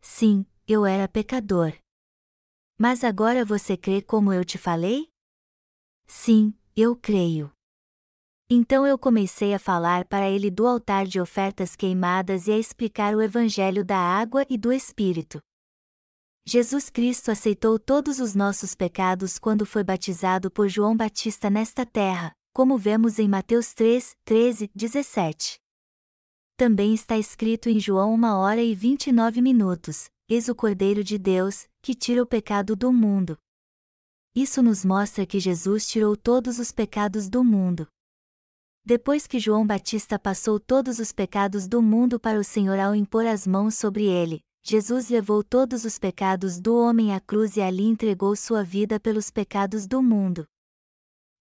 Sim, 0.00 0.44
eu 0.66 0.84
era 0.84 1.06
pecador. 1.06 1.72
Mas 2.76 3.04
agora 3.04 3.44
você 3.44 3.76
crê 3.76 4.02
como 4.02 4.32
eu 4.32 4.44
te 4.44 4.58
falei? 4.58 5.08
Sim, 6.06 6.52
eu 6.74 6.96
creio. 6.96 7.52
Então 8.50 8.84
eu 8.84 8.98
comecei 8.98 9.54
a 9.54 9.58
falar 9.58 10.04
para 10.06 10.28
ele 10.28 10.50
do 10.50 10.66
altar 10.66 11.06
de 11.06 11.20
ofertas 11.20 11.76
queimadas 11.76 12.48
e 12.48 12.52
a 12.52 12.58
explicar 12.58 13.14
o 13.14 13.22
Evangelho 13.22 13.84
da 13.84 13.98
água 13.98 14.44
e 14.50 14.58
do 14.58 14.72
Espírito. 14.72 15.40
Jesus 16.50 16.88
Cristo 16.88 17.30
aceitou 17.30 17.78
todos 17.78 18.20
os 18.20 18.34
nossos 18.34 18.74
pecados 18.74 19.38
quando 19.38 19.66
foi 19.66 19.84
batizado 19.84 20.50
por 20.50 20.66
João 20.66 20.96
Batista 20.96 21.50
nesta 21.50 21.84
terra, 21.84 22.32
como 22.54 22.78
vemos 22.78 23.18
em 23.18 23.28
Mateus 23.28 23.74
3, 23.74 24.16
13, 24.24 24.70
17. 24.74 25.60
Também 26.56 26.94
está 26.94 27.18
escrito 27.18 27.68
em 27.68 27.78
João 27.78 28.14
1 28.14 28.24
hora 28.38 28.62
e 28.62 28.74
29 28.74 29.42
minutos: 29.42 30.08
Eis 30.26 30.48
o 30.48 30.54
Cordeiro 30.54 31.04
de 31.04 31.18
Deus, 31.18 31.68
que 31.82 31.94
tira 31.94 32.22
o 32.22 32.26
pecado 32.26 32.74
do 32.74 32.90
mundo. 32.90 33.36
Isso 34.34 34.62
nos 34.62 34.86
mostra 34.86 35.26
que 35.26 35.38
Jesus 35.38 35.86
tirou 35.86 36.16
todos 36.16 36.58
os 36.58 36.72
pecados 36.72 37.28
do 37.28 37.44
mundo. 37.44 37.86
Depois 38.82 39.26
que 39.26 39.38
João 39.38 39.66
Batista 39.66 40.18
passou 40.18 40.58
todos 40.58 40.98
os 40.98 41.12
pecados 41.12 41.68
do 41.68 41.82
mundo 41.82 42.18
para 42.18 42.40
o 42.40 42.44
Senhor 42.44 42.78
ao 42.78 42.94
impor 42.94 43.26
as 43.26 43.46
mãos 43.46 43.74
sobre 43.74 44.06
ele, 44.06 44.42
Jesus 44.62 45.08
levou 45.08 45.42
todos 45.42 45.84
os 45.84 45.98
pecados 45.98 46.60
do 46.60 46.76
homem 46.76 47.14
à 47.14 47.20
cruz 47.20 47.56
e 47.56 47.60
ali 47.60 47.84
entregou 47.84 48.36
sua 48.36 48.62
vida 48.62 49.00
pelos 49.00 49.30
pecados 49.30 49.86
do 49.86 50.02
mundo. 50.02 50.46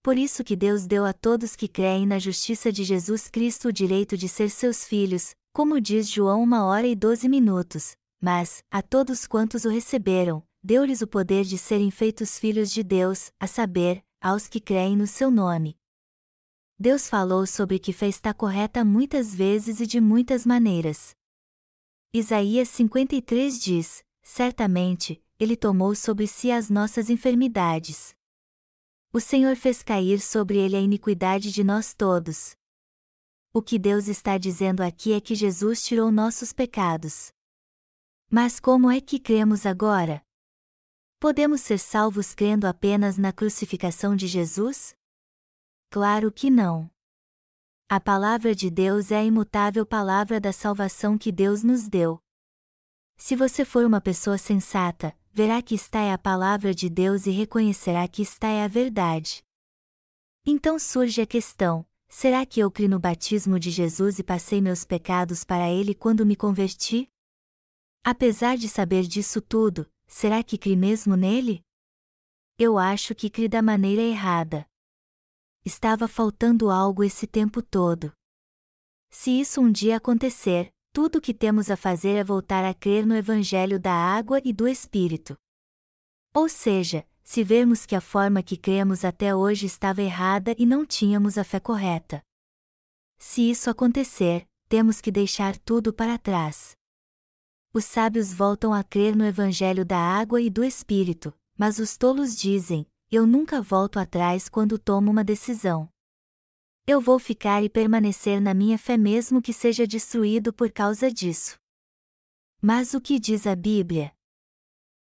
Por 0.02 0.18
isso 0.18 0.44
que 0.44 0.56
Deus 0.56 0.88
deu 0.88 1.04
a 1.06 1.12
todos 1.12 1.56
que 1.56 1.68
creem 1.68 2.06
na 2.06 2.18
justiça 2.18 2.72
de 2.72 2.84
Jesus 2.84 3.30
Cristo 3.30 3.68
o 3.68 3.74
direito 3.74 4.16
de 4.16 4.30
ser 4.30 4.50
seus 4.50 4.86
filhos, 4.86 5.36
como 5.52 5.82
diz 5.82 6.10
João 6.10 6.42
uma 6.42 6.64
hora 6.64 6.88
e 6.88 6.96
doze 6.96 7.28
minutos, 7.28 7.98
mas, 8.22 8.64
a 8.72 8.82
todos 8.82 9.28
quantos 9.28 9.66
o 9.66 9.70
receberam, 9.70 10.42
deu-lhes 10.64 11.02
o 11.02 11.08
poder 11.08 11.44
de 11.44 11.58
serem 11.58 11.92
feitos 11.92 12.40
filhos 12.40 12.72
de 12.72 12.84
Deus, 12.84 13.32
a 13.40 13.48
saber, 13.48 14.02
aos 14.22 14.48
que 14.48 14.62
creem 14.62 14.96
no 14.96 15.08
seu 15.08 15.30
nome. 15.30 15.76
Deus 16.80 17.10
falou 17.10 17.48
sobre 17.48 17.80
que 17.80 17.92
fé 17.92 18.08
está 18.08 18.34
correta 18.34 18.86
muitas 18.86 19.34
vezes 19.34 19.80
e 19.80 19.88
de 19.88 20.00
muitas 20.00 20.46
maneiras. 20.46 21.17
Isaías 22.14 22.70
53 22.70 23.60
diz: 23.60 24.04
Certamente, 24.24 25.22
Ele 25.38 25.58
tomou 25.58 25.94
sobre 25.94 26.26
si 26.28 26.52
as 26.52 26.70
nossas 26.70 27.10
enfermidades. 27.10 28.16
O 29.12 29.20
Senhor 29.20 29.56
fez 29.56 29.84
cair 29.84 30.20
sobre 30.20 30.58
ele 30.58 30.76
a 30.76 30.80
iniquidade 30.80 31.52
de 31.52 31.64
nós 31.64 31.94
todos. 31.94 32.56
O 33.54 33.62
que 33.62 33.80
Deus 33.80 34.08
está 34.08 34.38
dizendo 34.38 34.82
aqui 34.82 35.14
é 35.14 35.22
que 35.22 35.34
Jesus 35.34 35.84
tirou 35.84 36.12
nossos 36.12 36.54
pecados. 36.54 37.32
Mas 38.30 38.60
como 38.60 38.92
é 38.92 39.02
que 39.02 39.20
cremos 39.20 39.66
agora? 39.66 40.22
Podemos 41.20 41.62
ser 41.62 41.80
salvos 41.80 42.36
crendo 42.36 42.68
apenas 42.68 43.18
na 43.18 43.34
crucificação 43.34 44.16
de 44.16 44.28
Jesus? 44.28 44.96
Claro 45.90 46.32
que 46.32 46.50
não. 46.50 46.92
A 47.90 48.02
palavra 48.02 48.54
de 48.54 48.70
Deus 48.70 49.12
é 49.12 49.16
a 49.16 49.24
imutável 49.24 49.86
palavra 49.86 50.42
da 50.42 50.52
salvação 50.52 51.18
que 51.18 51.32
Deus 51.32 51.64
nos 51.64 51.88
deu. 51.88 52.20
Se 53.16 53.34
você 53.34 53.64
for 53.64 53.86
uma 53.86 54.02
pessoa 54.02 54.38
sensata, 54.38 55.18
verá 55.32 55.62
que 55.62 55.74
está 55.74 56.02
é 56.02 56.12
a 56.12 56.18
palavra 56.18 56.76
de 56.76 56.90
Deus 56.90 57.26
e 57.28 57.32
reconhecerá 57.32 58.06
que 58.06 58.22
está 58.22 58.50
é 58.50 58.66
a 58.66 58.68
verdade. 58.68 59.42
Então 60.46 60.78
surge 60.78 61.22
a 61.22 61.26
questão: 61.26 61.86
será 62.10 62.46
que 62.46 62.60
eu 62.60 62.70
criei 62.70 62.90
no 62.90 63.00
batismo 63.00 63.58
de 63.58 63.72
Jesus 63.72 64.20
e 64.20 64.24
passei 64.24 64.60
meus 64.60 64.84
pecados 64.84 65.46
para 65.46 65.70
ele 65.70 65.96
quando 65.96 66.26
me 66.26 66.36
converti? 66.36 67.10
Apesar 68.04 68.58
de 68.58 68.68
saber 68.68 69.04
disso 69.04 69.40
tudo, 69.40 69.90
será 70.06 70.44
que 70.44 70.58
criei 70.58 70.76
mesmo 70.76 71.16
nele? 71.16 71.64
Eu 72.60 72.78
acho 72.78 73.16
que 73.16 73.30
criei 73.30 73.48
da 73.48 73.62
maneira 73.62 74.02
errada 74.02 74.68
estava 75.68 76.08
faltando 76.08 76.72
algo 76.72 77.04
esse 77.04 77.28
tempo 77.28 77.62
todo. 77.62 78.12
Se 79.12 79.30
isso 79.40 79.62
um 79.62 79.72
dia 79.72 79.98
acontecer, 79.98 80.70
tudo 80.94 81.18
o 81.18 81.22
que 81.22 81.34
temos 81.34 81.70
a 81.70 81.78
fazer 81.78 82.16
é 82.16 82.24
voltar 82.24 82.64
a 82.64 82.74
crer 82.74 83.06
no 83.06 83.16
Evangelho 83.16 83.80
da 83.80 83.94
água 83.94 84.42
e 84.44 84.54
do 84.54 84.68
Espírito. 84.68 85.36
Ou 86.34 86.48
seja, 86.48 87.06
se 87.24 87.44
vermos 87.44 87.86
que 87.86 87.96
a 87.96 88.02
forma 88.02 88.42
que 88.42 88.56
cremos 88.56 89.04
até 89.04 89.36
hoje 89.36 89.66
estava 89.66 90.02
errada 90.02 90.56
e 90.58 90.66
não 90.66 90.86
tínhamos 90.86 91.38
a 91.38 91.44
fé 91.44 91.60
correta. 91.60 92.24
Se 93.20 93.50
isso 93.50 93.70
acontecer, 93.70 94.48
temos 94.70 95.02
que 95.02 95.12
deixar 95.12 95.58
tudo 95.58 95.92
para 95.92 96.18
trás. 96.18 96.76
Os 97.74 97.84
sábios 97.84 98.34
voltam 98.34 98.74
a 98.74 98.84
crer 98.84 99.16
no 99.16 99.26
Evangelho 99.26 99.84
da 99.84 100.00
água 100.00 100.42
e 100.42 100.50
do 100.50 100.64
Espírito, 100.64 101.34
mas 101.58 101.80
os 101.80 101.98
tolos 101.98 102.38
dizem: 102.38 102.88
eu 103.16 103.26
nunca 103.26 103.62
volto 103.62 103.98
atrás 103.98 104.50
quando 104.50 104.78
tomo 104.78 105.10
uma 105.10 105.24
decisão. 105.24 105.90
Eu 106.86 107.00
vou 107.00 107.20
ficar 107.20 107.64
e 107.64 107.70
permanecer 107.70 108.42
na 108.42 108.54
minha 108.54 108.78
fé 108.78 108.98
mesmo 108.98 109.42
que 109.42 109.54
seja 109.54 109.88
destruído 109.88 110.54
por 110.54 110.72
causa 110.72 111.12
disso. 111.12 111.58
Mas 112.62 112.94
o 112.94 113.02
que 113.02 113.20
diz 113.20 113.46
a 113.48 113.56
Bíblia? 113.56 114.14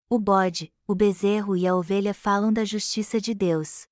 O 0.09 0.19
bode, 0.19 0.73
o 0.87 0.95
bezerro 0.95 1.57
e 1.57 1.67
a 1.67 1.75
ovelha 1.75 2.15
falam 2.15 2.53
da 2.53 2.65
justiça 2.65 3.21
de 3.21 3.35
Deus. 3.35 3.87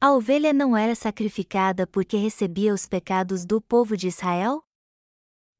A 0.00 0.12
ovelha 0.12 0.52
não 0.52 0.76
era 0.76 0.96
sacrificada 0.96 1.86
porque 1.86 2.16
recebia 2.16 2.74
os 2.74 2.86
pecados 2.86 3.44
do 3.44 3.60
povo 3.60 3.96
de 3.96 4.08
Israel? 4.08 4.64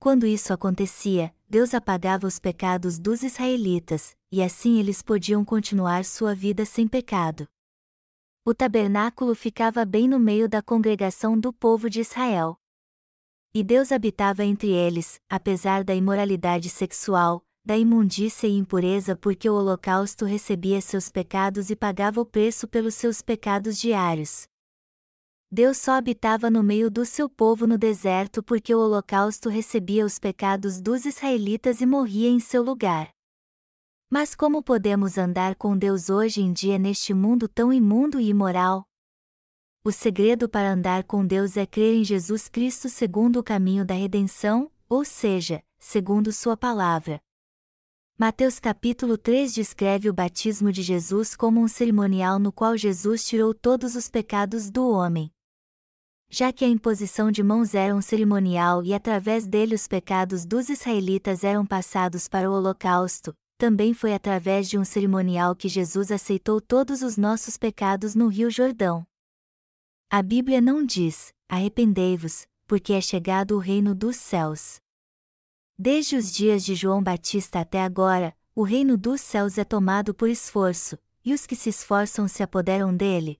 Quando 0.01 0.27
isso 0.27 0.53
acontecia, 0.53 1.33
Deus 1.49 1.75
apagava 1.75 2.27
os 2.27 2.41
pecados 2.41 2.99
dos 2.99 3.23
israelitas, 3.23 4.17
e 4.33 4.43
assim 4.43 4.81
eles 4.81 5.01
podiam 5.01 5.45
continuar 5.45 6.05
sua 6.05 6.35
vida 6.35 6.65
sem 6.65 6.89
pecado. 6.89 7.47
O 8.45 8.53
tabernáculo 8.53 9.37
ficava 9.37 9.85
bem 9.85 10.09
no 10.09 10.19
meio 10.19 10.49
da 10.49 10.61
congregação 10.61 11.39
do 11.39 11.53
povo 11.53 11.89
de 11.89 12.01
Israel. 12.01 12.59
E 13.55 13.63
Deus 13.63 13.93
habitava 13.93 14.45
entre 14.45 14.69
eles, 14.69 15.21
apesar 15.31 15.85
da 15.85 15.95
imoralidade 15.95 16.69
sexual, 16.69 17.47
da 17.65 17.79
imundícia 17.79 18.49
e 18.49 18.59
impureza, 18.59 19.15
porque 19.15 19.49
o 19.49 19.55
holocausto 19.55 20.25
recebia 20.25 20.81
seus 20.81 21.09
pecados 21.09 21.71
e 21.71 21.77
pagava 21.77 22.21
o 22.21 22.27
preço 22.27 22.67
pelos 22.67 22.97
seus 22.97 23.23
pecados 23.23 23.79
diários. 23.79 24.49
Deus 25.49 25.77
só 25.77 25.93
habitava 25.93 26.51
no 26.51 26.65
meio 26.65 26.91
do 26.91 27.07
seu 27.07 27.29
povo 27.29 27.65
no 27.65 27.79
deserto 27.79 28.43
porque 28.43 28.75
o 28.75 28.81
holocausto 28.81 29.49
recebia 29.49 30.05
os 30.05 30.19
pecados 30.19 30.81
dos 30.81 31.07
israelitas 31.07 31.81
e 31.81 31.87
morria 31.87 32.29
em 32.29 32.41
seu 32.41 32.65
lugar. 32.65 33.09
Mas 34.15 34.35
como 34.35 34.63
podemos 34.63 35.17
andar 35.17 35.55
com 35.55 35.75
Deus 35.75 36.11
hoje 36.11 36.43
em 36.43 36.53
dia 36.53 36.79
neste 36.79 37.15
mundo 37.15 37.49
tão 37.49 37.73
imundo 37.73 38.21
e 38.21 38.29
imoral? 38.29 38.85
O 39.83 39.91
segredo 39.91 40.51
para 40.51 40.71
andar 40.71 41.05
com 41.05 41.27
Deus 41.27 41.57
é 41.57 41.65
crer 41.65 41.95
em 41.95 42.05
Jesus 42.05 42.47
Cristo 42.47 42.91
segundo 42.91 43.41
o 43.41 43.43
caminho 43.43 43.87
da 43.87 43.95
redenção, 43.95 44.71
ou 44.87 45.03
seja, 45.03 45.63
segundo 45.79 46.31
Sua 46.31 46.59
palavra. 46.59 47.23
Mateus 48.19 48.61
capítulo 48.61 49.17
3 49.17 49.55
descreve 49.55 50.11
o 50.11 50.13
batismo 50.13 50.71
de 50.71 50.83
Jesus 50.83 51.35
como 51.35 51.63
um 51.63 51.67
cerimonial 51.67 52.39
no 52.39 52.53
qual 52.53 52.77
Jesus 52.77 53.25
tirou 53.25 53.55
todos 53.55 53.97
os 53.97 54.11
pecados 54.11 54.71
do 54.71 54.91
homem 54.91 55.33
já 56.35 56.51
que 56.51 56.65
a 56.65 56.69
imposição 56.69 57.31
de 57.31 57.43
mãos 57.43 57.75
era 57.75 57.95
um 57.95 58.01
cerimonial 58.01 58.83
e 58.83 58.95
através 58.95 59.47
dele 59.47 59.75
os 59.75 59.87
pecados 59.87 60.47
dos 60.47 60.71
israelitas 60.71 61.45
eram 61.45 61.67
passados 61.67 62.27
para 62.27 62.51
o 62.51 62.55
holocausto, 62.55 63.37
também 63.63 63.95
foi 63.95 64.13
através 64.13 64.69
de 64.69 64.77
um 64.77 64.85
cerimonial 64.85 65.55
que 65.55 65.69
Jesus 65.69 66.11
aceitou 66.11 66.61
todos 66.61 67.01
os 67.01 67.17
nossos 67.17 67.57
pecados 67.57 68.13
no 68.13 68.27
Rio 68.27 68.51
Jordão. 68.51 69.07
A 70.11 70.21
Bíblia 70.21 70.61
não 70.61 70.85
diz: 70.85 71.33
arrependei-vos, 71.49 72.45
porque 72.67 72.93
é 72.93 73.01
chegado 73.01 73.55
o 73.55 73.61
reino 73.61 73.95
dos 73.95 74.17
céus. 74.17 74.81
Desde 75.79 76.17
os 76.17 76.33
dias 76.33 76.65
de 76.65 76.75
João 76.75 77.01
Batista 77.01 77.61
até 77.61 77.81
agora, 77.81 78.37
o 78.53 78.65
reino 78.65 78.97
dos 78.97 79.21
céus 79.21 79.57
é 79.57 79.63
tomado 79.63 80.13
por 80.13 80.29
esforço, 80.29 80.99
e 81.25 81.33
os 81.33 81.47
que 81.47 81.55
se 81.55 81.69
esforçam 81.69 82.27
se 82.27 82.43
apoderam 82.43 82.93
dele. 82.93 83.39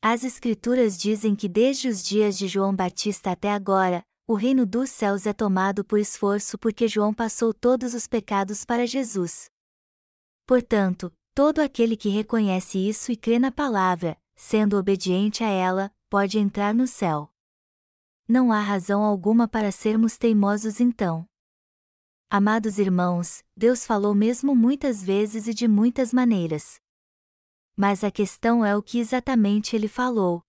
As 0.00 0.24
Escrituras 0.24 0.96
dizem 0.96 1.36
que 1.36 1.50
desde 1.50 1.86
os 1.86 2.02
dias 2.02 2.38
de 2.38 2.48
João 2.48 2.74
Batista 2.74 3.32
até 3.32 3.52
agora, 3.52 4.02
o 4.28 4.34
reino 4.34 4.64
dos 4.64 4.90
céus 4.90 5.26
é 5.26 5.32
tomado 5.32 5.84
por 5.84 5.98
esforço 5.98 6.58
porque 6.58 6.86
João 6.86 7.12
passou 7.12 7.52
todos 7.52 7.94
os 7.94 8.06
pecados 8.06 8.64
para 8.64 8.86
Jesus. 8.86 9.50
Portanto, 10.46 11.12
todo 11.34 11.58
aquele 11.58 11.96
que 11.96 12.10
reconhece 12.10 12.78
isso 12.78 13.10
e 13.10 13.16
crê 13.16 13.38
na 13.38 13.50
palavra, 13.50 14.16
sendo 14.36 14.76
obediente 14.76 15.42
a 15.42 15.48
ela, 15.48 15.90
pode 16.08 16.38
entrar 16.38 16.72
no 16.74 16.86
céu. 16.86 17.32
Não 18.28 18.52
há 18.52 18.60
razão 18.60 19.02
alguma 19.02 19.48
para 19.48 19.72
sermos 19.72 20.16
teimosos 20.16 20.78
então. 20.78 21.26
Amados 22.30 22.78
irmãos, 22.78 23.42
Deus 23.56 23.86
falou 23.86 24.14
mesmo 24.14 24.54
muitas 24.54 25.02
vezes 25.02 25.48
e 25.48 25.54
de 25.54 25.66
muitas 25.66 26.12
maneiras 26.12 26.78
mas 27.80 28.02
a 28.02 28.10
questão 28.10 28.64
é 28.64 28.76
o 28.76 28.82
que 28.82 28.98
exatamente 28.98 29.76
ele 29.76 29.86
falou. 29.86 30.42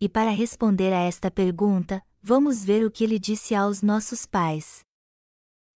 E 0.00 0.08
para 0.08 0.30
responder 0.30 0.90
a 0.90 1.00
esta 1.00 1.30
pergunta, 1.30 2.02
vamos 2.22 2.64
ver 2.64 2.84
o 2.84 2.90
que 2.90 3.04
ele 3.04 3.18
disse 3.18 3.54
aos 3.54 3.82
nossos 3.82 4.26
pais. 4.26 4.84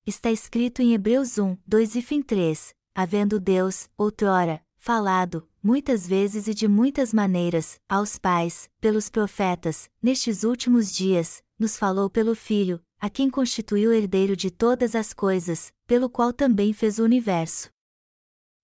Está 0.07 0.31
escrito 0.31 0.83
em 0.83 0.93
Hebreus 0.93 1.39
1, 1.39 1.57
2 1.67 1.95
e 1.95 2.03
fim 2.03 2.21
3, 2.21 2.75
havendo 2.95 3.41
Deus, 3.41 3.89
outrora, 3.97 4.63
falado, 4.77 5.49
muitas 5.63 6.07
vezes 6.07 6.47
e 6.47 6.55
de 6.55 6.69
muitas 6.69 7.15
maneiras, 7.15 7.81
aos 7.89 8.19
pais, 8.19 8.69
pelos 8.81 9.09
profetas, 9.09 9.89
nestes 10.03 10.45
últimos 10.45 10.93
dias, 10.93 11.43
nos 11.59 11.77
falou 11.77 12.11
pelo 12.11 12.35
Filho, 12.35 12.83
a 13.01 13.09
quem 13.09 13.31
constituiu 13.31 13.93
herdeiro 13.93 14.37
de 14.37 14.51
todas 14.51 14.95
as 14.95 15.15
coisas, 15.15 15.73
pelo 15.87 16.11
qual 16.11 16.33
também 16.33 16.73
fez 16.73 16.99
o 16.99 17.05
universo. 17.05 17.71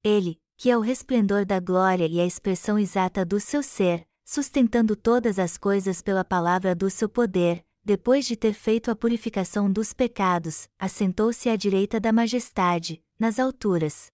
Ele, 0.05 0.39
que 0.59 0.71
é 0.71 0.77
o 0.77 0.81
resplendor 0.81 1.47
da 1.47 1.59
glória 1.59 2.07
e 2.07 2.21
a 2.21 2.27
expressão 2.27 2.79
exata 2.79 3.25
do 3.25 3.41
seu 3.41 3.63
ser, 3.63 4.07
sustentando 4.25 4.95
todas 4.95 5.39
as 5.39 5.57
coisas 5.57 6.03
pela 6.03 6.25
palavra 6.25 6.75
do 6.75 6.91
seu 6.91 7.09
poder, 7.09 7.65
depois 7.85 8.27
de 8.27 8.37
ter 8.37 8.53
feito 8.53 8.91
a 8.91 8.97
purificação 8.97 9.73
dos 9.73 9.93
pecados, 9.93 10.69
assentou-se 10.79 11.49
à 11.49 11.57
direita 11.57 11.99
da 11.99 12.13
majestade, 12.13 13.03
nas 13.19 13.39
alturas. 13.39 14.11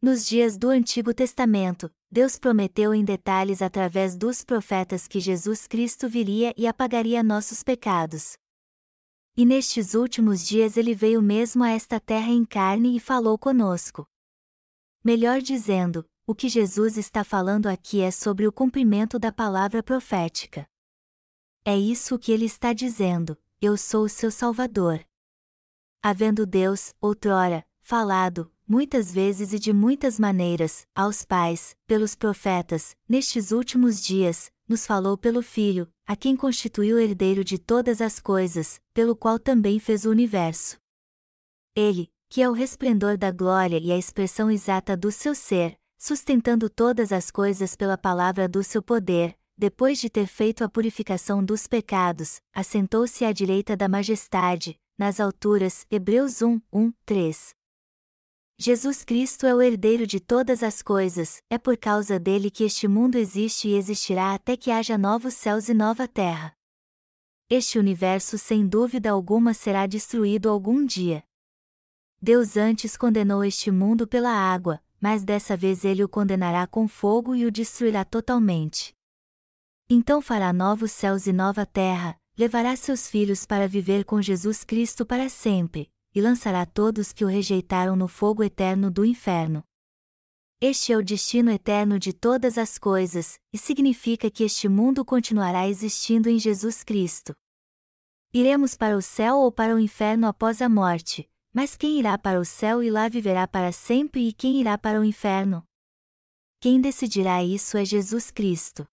Nos 0.00 0.26
dias 0.26 0.56
do 0.56 0.68
Antigo 0.68 1.12
Testamento, 1.12 1.90
Deus 2.10 2.38
prometeu 2.38 2.94
em 2.94 3.04
detalhes 3.04 3.60
através 3.60 4.16
dos 4.16 4.44
profetas 4.44 5.08
que 5.08 5.18
Jesus 5.18 5.66
Cristo 5.66 6.08
viria 6.08 6.54
e 6.56 6.66
apagaria 6.66 7.22
nossos 7.22 7.62
pecados. 7.62 8.36
E 9.36 9.44
nestes 9.44 9.94
últimos 9.94 10.46
dias 10.46 10.76
ele 10.76 10.94
veio 10.94 11.20
mesmo 11.20 11.64
a 11.64 11.70
esta 11.70 11.98
terra 11.98 12.30
em 12.30 12.44
carne 12.44 12.96
e 12.96 13.00
falou 13.00 13.38
conosco. 13.38 14.06
Melhor 15.04 15.40
dizendo, 15.40 16.04
o 16.26 16.34
que 16.34 16.48
Jesus 16.48 16.96
está 16.96 17.24
falando 17.24 17.66
aqui 17.66 18.00
é 18.00 18.10
sobre 18.10 18.46
o 18.46 18.52
cumprimento 18.52 19.18
da 19.18 19.32
palavra 19.32 19.82
profética. 19.82 20.68
É 21.70 21.76
isso 21.76 22.18
que 22.18 22.32
ele 22.32 22.46
está 22.46 22.72
dizendo: 22.72 23.36
Eu 23.60 23.76
sou 23.76 24.04
o 24.04 24.08
seu 24.08 24.30
Salvador. 24.30 25.04
Havendo 26.02 26.46
Deus, 26.46 26.94
outrora, 26.98 27.62
falado, 27.82 28.50
muitas 28.66 29.12
vezes 29.12 29.52
e 29.52 29.58
de 29.58 29.70
muitas 29.70 30.18
maneiras, 30.18 30.86
aos 30.94 31.26
pais, 31.26 31.76
pelos 31.86 32.14
profetas, 32.14 32.96
nestes 33.06 33.50
últimos 33.50 34.02
dias, 34.02 34.50
nos 34.66 34.86
falou 34.86 35.18
pelo 35.18 35.42
Filho, 35.42 35.86
a 36.06 36.16
quem 36.16 36.34
constituiu 36.34 36.98
herdeiro 36.98 37.44
de 37.44 37.58
todas 37.58 38.00
as 38.00 38.18
coisas, 38.18 38.80
pelo 38.94 39.14
qual 39.14 39.38
também 39.38 39.78
fez 39.78 40.06
o 40.06 40.10
universo. 40.10 40.78
Ele, 41.76 42.10
que 42.30 42.40
é 42.40 42.48
o 42.48 42.54
resplendor 42.54 43.18
da 43.18 43.30
glória 43.30 43.78
e 43.78 43.92
a 43.92 43.98
expressão 43.98 44.50
exata 44.50 44.96
do 44.96 45.12
seu 45.12 45.34
ser, 45.34 45.78
sustentando 45.98 46.70
todas 46.70 47.12
as 47.12 47.30
coisas 47.30 47.76
pela 47.76 47.98
palavra 47.98 48.48
do 48.48 48.64
seu 48.64 48.82
poder, 48.82 49.37
depois 49.58 49.98
de 49.98 50.08
ter 50.08 50.28
feito 50.28 50.62
a 50.62 50.68
purificação 50.68 51.44
dos 51.44 51.66
pecados, 51.66 52.40
assentou-se 52.54 53.24
à 53.24 53.32
direita 53.32 53.76
da 53.76 53.88
majestade, 53.88 54.78
nas 54.96 55.18
alturas. 55.18 55.84
Hebreus 55.90 56.40
1, 56.40 56.60
1, 56.72 56.92
3. 57.04 57.54
Jesus 58.56 59.04
Cristo 59.04 59.46
é 59.46 59.54
o 59.54 59.60
herdeiro 59.60 60.06
de 60.06 60.20
todas 60.20 60.62
as 60.62 60.80
coisas, 60.80 61.42
é 61.50 61.58
por 61.58 61.76
causa 61.76 62.20
dele 62.20 62.52
que 62.52 62.62
este 62.62 62.86
mundo 62.86 63.16
existe 63.16 63.66
e 63.66 63.74
existirá 63.74 64.32
até 64.32 64.56
que 64.56 64.70
haja 64.70 64.96
novos 64.96 65.34
céus 65.34 65.68
e 65.68 65.74
nova 65.74 66.06
terra. 66.06 66.54
Este 67.50 67.80
universo 67.80 68.38
sem 68.38 68.64
dúvida 68.64 69.10
alguma 69.10 69.54
será 69.54 69.86
destruído 69.86 70.48
algum 70.48 70.86
dia. 70.86 71.24
Deus 72.22 72.56
antes 72.56 72.96
condenou 72.96 73.44
este 73.44 73.72
mundo 73.72 74.06
pela 74.06 74.30
água, 74.30 74.80
mas 75.00 75.24
dessa 75.24 75.56
vez 75.56 75.84
ele 75.84 76.04
o 76.04 76.08
condenará 76.08 76.64
com 76.66 76.86
fogo 76.86 77.34
e 77.34 77.44
o 77.44 77.50
destruirá 77.50 78.04
totalmente. 78.04 78.97
Então 79.90 80.20
fará 80.20 80.52
novos 80.52 80.92
céus 80.92 81.26
e 81.26 81.32
nova 81.32 81.64
terra, 81.64 82.20
levará 82.36 82.76
seus 82.76 83.08
filhos 83.08 83.46
para 83.46 83.66
viver 83.66 84.04
com 84.04 84.20
Jesus 84.20 84.62
Cristo 84.62 85.06
para 85.06 85.30
sempre, 85.30 85.90
e 86.14 86.20
lançará 86.20 86.66
todos 86.66 87.10
que 87.10 87.24
o 87.24 87.26
rejeitaram 87.26 87.96
no 87.96 88.06
fogo 88.06 88.42
eterno 88.42 88.90
do 88.90 89.02
inferno. 89.02 89.64
Este 90.60 90.92
é 90.92 90.96
o 90.98 91.02
destino 91.02 91.50
eterno 91.50 91.98
de 91.98 92.12
todas 92.12 92.58
as 92.58 92.76
coisas, 92.76 93.38
e 93.50 93.56
significa 93.56 94.30
que 94.30 94.44
este 94.44 94.68
mundo 94.68 95.06
continuará 95.06 95.66
existindo 95.66 96.28
em 96.28 96.38
Jesus 96.38 96.84
Cristo. 96.84 97.32
Iremos 98.30 98.76
para 98.76 98.94
o 98.94 99.00
céu 99.00 99.38
ou 99.38 99.50
para 99.50 99.74
o 99.74 99.78
inferno 99.78 100.26
após 100.26 100.60
a 100.60 100.68
morte, 100.68 101.26
mas 101.50 101.76
quem 101.76 101.98
irá 101.98 102.18
para 102.18 102.38
o 102.38 102.44
céu 102.44 102.82
e 102.82 102.90
lá 102.90 103.08
viverá 103.08 103.48
para 103.48 103.72
sempre 103.72 104.28
e 104.28 104.34
quem 104.34 104.60
irá 104.60 104.76
para 104.76 105.00
o 105.00 105.04
inferno? 105.04 105.64
Quem 106.60 106.78
decidirá 106.78 107.42
isso 107.42 107.78
é 107.78 107.86
Jesus 107.86 108.30
Cristo. 108.30 108.86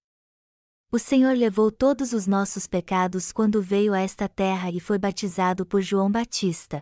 O 0.96 0.98
Senhor 0.98 1.36
levou 1.36 1.74
todos 1.74 2.14
os 2.14 2.26
nossos 2.26 2.68
pecados 2.68 3.34
quando 3.34 3.62
veio 3.62 3.94
a 3.94 4.00
esta 4.00 4.30
terra 4.30 4.72
e 4.72 4.80
foi 4.80 4.98
batizado 4.98 5.66
por 5.66 5.82
João 5.82 6.10
Batista. 6.10 6.82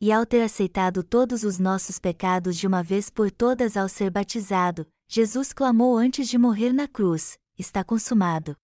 E 0.00 0.12
ao 0.12 0.24
ter 0.24 0.42
aceitado 0.42 1.02
todos 1.02 1.42
os 1.42 1.58
nossos 1.58 1.98
pecados 1.98 2.56
de 2.56 2.68
uma 2.68 2.84
vez 2.84 3.10
por 3.10 3.28
todas 3.28 3.76
ao 3.76 3.88
ser 3.88 4.12
batizado, 4.12 4.86
Jesus 5.08 5.52
clamou 5.52 5.96
antes 5.96 6.28
de 6.28 6.38
morrer 6.38 6.72
na 6.72 6.86
cruz: 6.86 7.36
Está 7.58 7.82
consumado. 7.82 8.56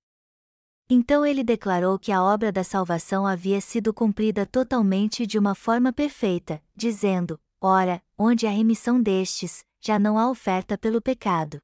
Então 0.89 1.27
ele 1.27 1.43
declarou 1.43 1.99
que 1.99 2.13
a 2.13 2.23
obra 2.23 2.53
da 2.53 2.63
salvação 2.63 3.27
havia 3.27 3.61
sido 3.61 3.93
cumprida 3.93 4.47
totalmente 4.47 5.27
de 5.27 5.41
uma 5.41 5.57
forma 5.57 5.93
perfeita, 5.93 6.63
dizendo: 6.73 7.37
Ora, 7.61 8.01
onde 8.17 8.47
há 8.47 8.51
remissão 8.51 9.03
destes, 9.03 9.65
já 9.81 9.99
não 9.99 10.17
há 10.17 10.31
oferta 10.31 10.79
pelo 10.79 11.03
pecado. 11.03 11.59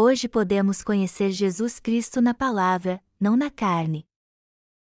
Hoje 0.00 0.28
podemos 0.28 0.80
conhecer 0.80 1.32
Jesus 1.32 1.80
Cristo 1.80 2.20
na 2.20 2.32
palavra, 2.32 3.02
não 3.18 3.36
na 3.36 3.50
carne. 3.50 4.06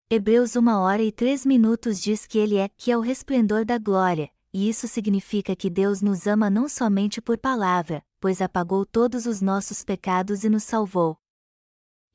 Hebreus 0.09 0.55
1 0.55 0.67
hora 0.67 1.03
e 1.03 1.11
3 1.11 1.45
minutos 1.45 2.01
diz 2.01 2.25
que 2.25 2.39
ele 2.39 2.57
é 2.57 2.69
que 2.69 2.91
é 2.91 2.97
o 2.97 3.01
resplendor 3.01 3.63
da 3.63 3.77
glória, 3.77 4.31
e 4.51 4.67
isso 4.67 4.87
significa 4.87 5.55
que 5.55 5.69
Deus 5.69 6.01
nos 6.01 6.25
ama 6.25 6.49
não 6.49 6.67
somente 6.67 7.21
por 7.21 7.37
palavra, 7.37 8.03
pois 8.19 8.41
apagou 8.41 8.83
todos 8.83 9.27
os 9.27 9.41
nossos 9.41 9.83
pecados 9.83 10.43
e 10.43 10.49
nos 10.49 10.63
salvou, 10.63 11.19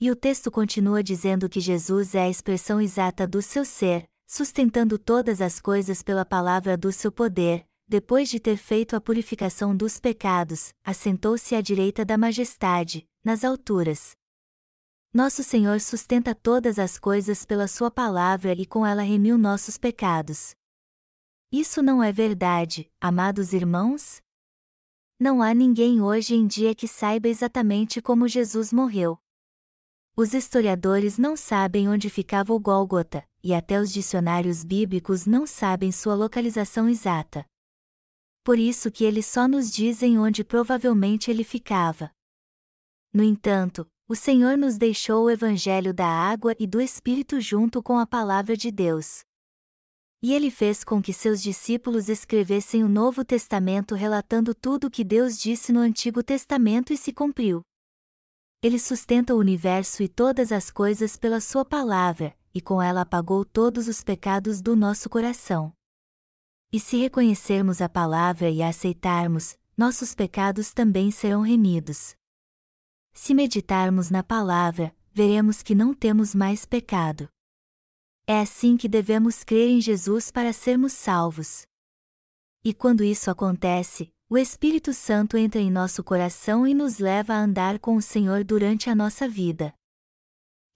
e 0.01 0.11
o 0.11 0.17
texto 0.17 0.51
continua 0.51 1.01
dizendo 1.01 1.49
que 1.49 1.61
Jesus 1.61 2.17
é 2.17 2.23
a 2.23 2.29
expressão 2.29 2.81
exata 2.81 3.25
do 3.25 3.41
seu 3.41 3.65
ser, 3.65 4.11
sustentando 4.27 4.99
todas 4.99 5.41
as 5.41 5.61
coisas 5.61 6.03
pela 6.03 6.25
palavra 6.25 6.77
do 6.77 6.91
seu 6.91 7.13
poder, 7.13 7.70
depois 7.91 8.31
de 8.31 8.39
ter 8.39 8.57
feito 8.57 8.95
a 8.95 9.01
purificação 9.01 9.77
dos 9.77 9.99
pecados, 9.99 10.73
assentou-se 10.85 11.57
à 11.57 11.61
direita 11.61 12.05
da 12.05 12.17
majestade, 12.17 13.05
nas 13.25 13.43
alturas. 13.43 14.13
Nosso 15.13 15.43
Senhor 15.43 15.81
sustenta 15.81 16.33
todas 16.33 16.79
as 16.79 17.01
coisas 17.01 17.45
pela 17.45 17.67
Sua 17.67 17.91
palavra 17.91 18.53
e 18.53 18.65
com 18.65 18.87
ela 18.87 19.03
remiu 19.03 19.37
nossos 19.37 19.77
pecados. 19.77 20.55
Isso 21.51 21.83
não 21.83 22.01
é 22.01 22.13
verdade, 22.13 22.89
amados 23.01 23.53
irmãos? 23.53 24.23
Não 25.19 25.43
há 25.43 25.53
ninguém 25.53 26.01
hoje 26.01 26.37
em 26.37 26.47
dia 26.47 26.77
que 26.77 26.87
saiba 26.87 27.27
exatamente 27.27 28.01
como 28.01 28.29
Jesus 28.29 28.73
morreu. 28.73 29.19
Os 30.17 30.33
historiadores 30.33 31.19
não 31.19 31.37
sabem 31.37 31.89
onde 31.89 32.09
ficava 32.09 32.55
o 32.55 32.61
Gólgota, 32.61 33.29
e 33.43 33.53
até 33.53 33.81
os 33.81 33.93
dicionários 33.93 34.63
bíblicos 34.63 35.27
não 35.27 35.45
sabem 35.45 35.91
sua 35.91 36.15
localização 36.15 36.89
exata. 36.89 37.45
Por 38.43 38.59
isso 38.59 38.91
que 38.91 39.05
eles 39.05 39.27
só 39.27 39.47
nos 39.47 39.71
dizem 39.71 40.19
onde 40.19 40.43
provavelmente 40.43 41.31
ele 41.31 41.45
ficava. 41.45 42.11
No 43.13 43.23
entanto, 43.23 43.87
o 44.09 44.17
Senhor 44.17 44.57
nos 44.57 44.79
deixou 44.79 45.25
o 45.25 45.31
Evangelho 45.31 45.93
da 45.93 46.07
água 46.07 46.55
e 46.59 46.67
do 46.67 46.81
Espírito 46.81 47.41
junto 47.41 47.83
com 47.83 47.99
a 47.99 48.07
palavra 48.07 48.57
de 48.57 48.71
Deus. 48.71 49.21
E 50.23 50.35
ele 50.35 50.51
fez 50.51 50.85
com 50.85 51.01
que 51.01 51.13
seus 51.13 51.41
discípulos 51.41 52.09
escrevessem 52.09 52.85
o 52.85 52.89
Novo 52.89 53.25
Testamento 53.25 53.95
relatando 53.95 54.55
tudo 54.55 54.89
o 54.89 54.91
que 54.91 55.03
Deus 55.05 55.39
disse 55.39 55.73
no 55.73 55.81
Antigo 55.81 56.23
Testamento 56.23 56.93
e 56.93 56.97
se 56.97 57.13
cumpriu. 57.13 57.63
Ele 58.63 58.79
sustenta 58.79 59.35
o 59.35 59.39
universo 59.39 60.03
e 60.03 60.09
todas 60.09 60.53
as 60.53 60.71
coisas 60.71 61.17
pela 61.17 61.41
Sua 61.41 61.65
palavra, 61.65 62.37
e 62.53 62.61
com 62.61 62.83
ela 62.83 63.03
apagou 63.03 63.45
todos 63.45 63.89
os 63.89 64.05
pecados 64.05 64.61
do 64.61 64.77
nosso 64.77 65.09
coração. 65.09 65.73
E 66.73 66.79
se 66.79 66.97
reconhecermos 66.97 67.81
a 67.81 67.89
palavra 67.89 68.49
e 68.49 68.63
a 68.63 68.69
aceitarmos, 68.69 69.59
nossos 69.77 70.15
pecados 70.15 70.73
também 70.73 71.11
serão 71.11 71.43
remidos. 71.43 72.15
Se 73.13 73.35
meditarmos 73.35 74.09
na 74.09 74.23
palavra, 74.23 74.95
veremos 75.13 75.63
que 75.63 75.75
não 75.75 75.93
temos 75.93 76.35
mais 76.35 76.65
pecado. 76.65 77.29
É 78.25 78.41
assim 78.41 78.77
que 78.77 78.89
devemos 78.89 79.43
crer 79.43 79.69
em 79.69 79.81
Jesus 79.81 80.31
para 80.31 80.53
sermos 80.53 80.93
salvos. 80.93 81.67
E 82.63 82.73
quando 82.73 83.03
isso 83.03 83.31
acontece, 83.31 84.13
o 84.29 84.39
Espírito 84.39 84.93
Santo 84.93 85.37
entra 85.37 85.61
em 85.61 85.73
nosso 85.73 86.05
coração 86.05 86.65
e 86.65 86.73
nos 86.73 86.99
leva 87.01 87.35
a 87.35 87.41
andar 87.41 87.81
com 87.81 87.97
o 87.97 88.03
Senhor 88.03 88.45
durante 88.45 88.89
a 88.89 88.95
nossa 88.95 89.29
vida. 89.29 89.75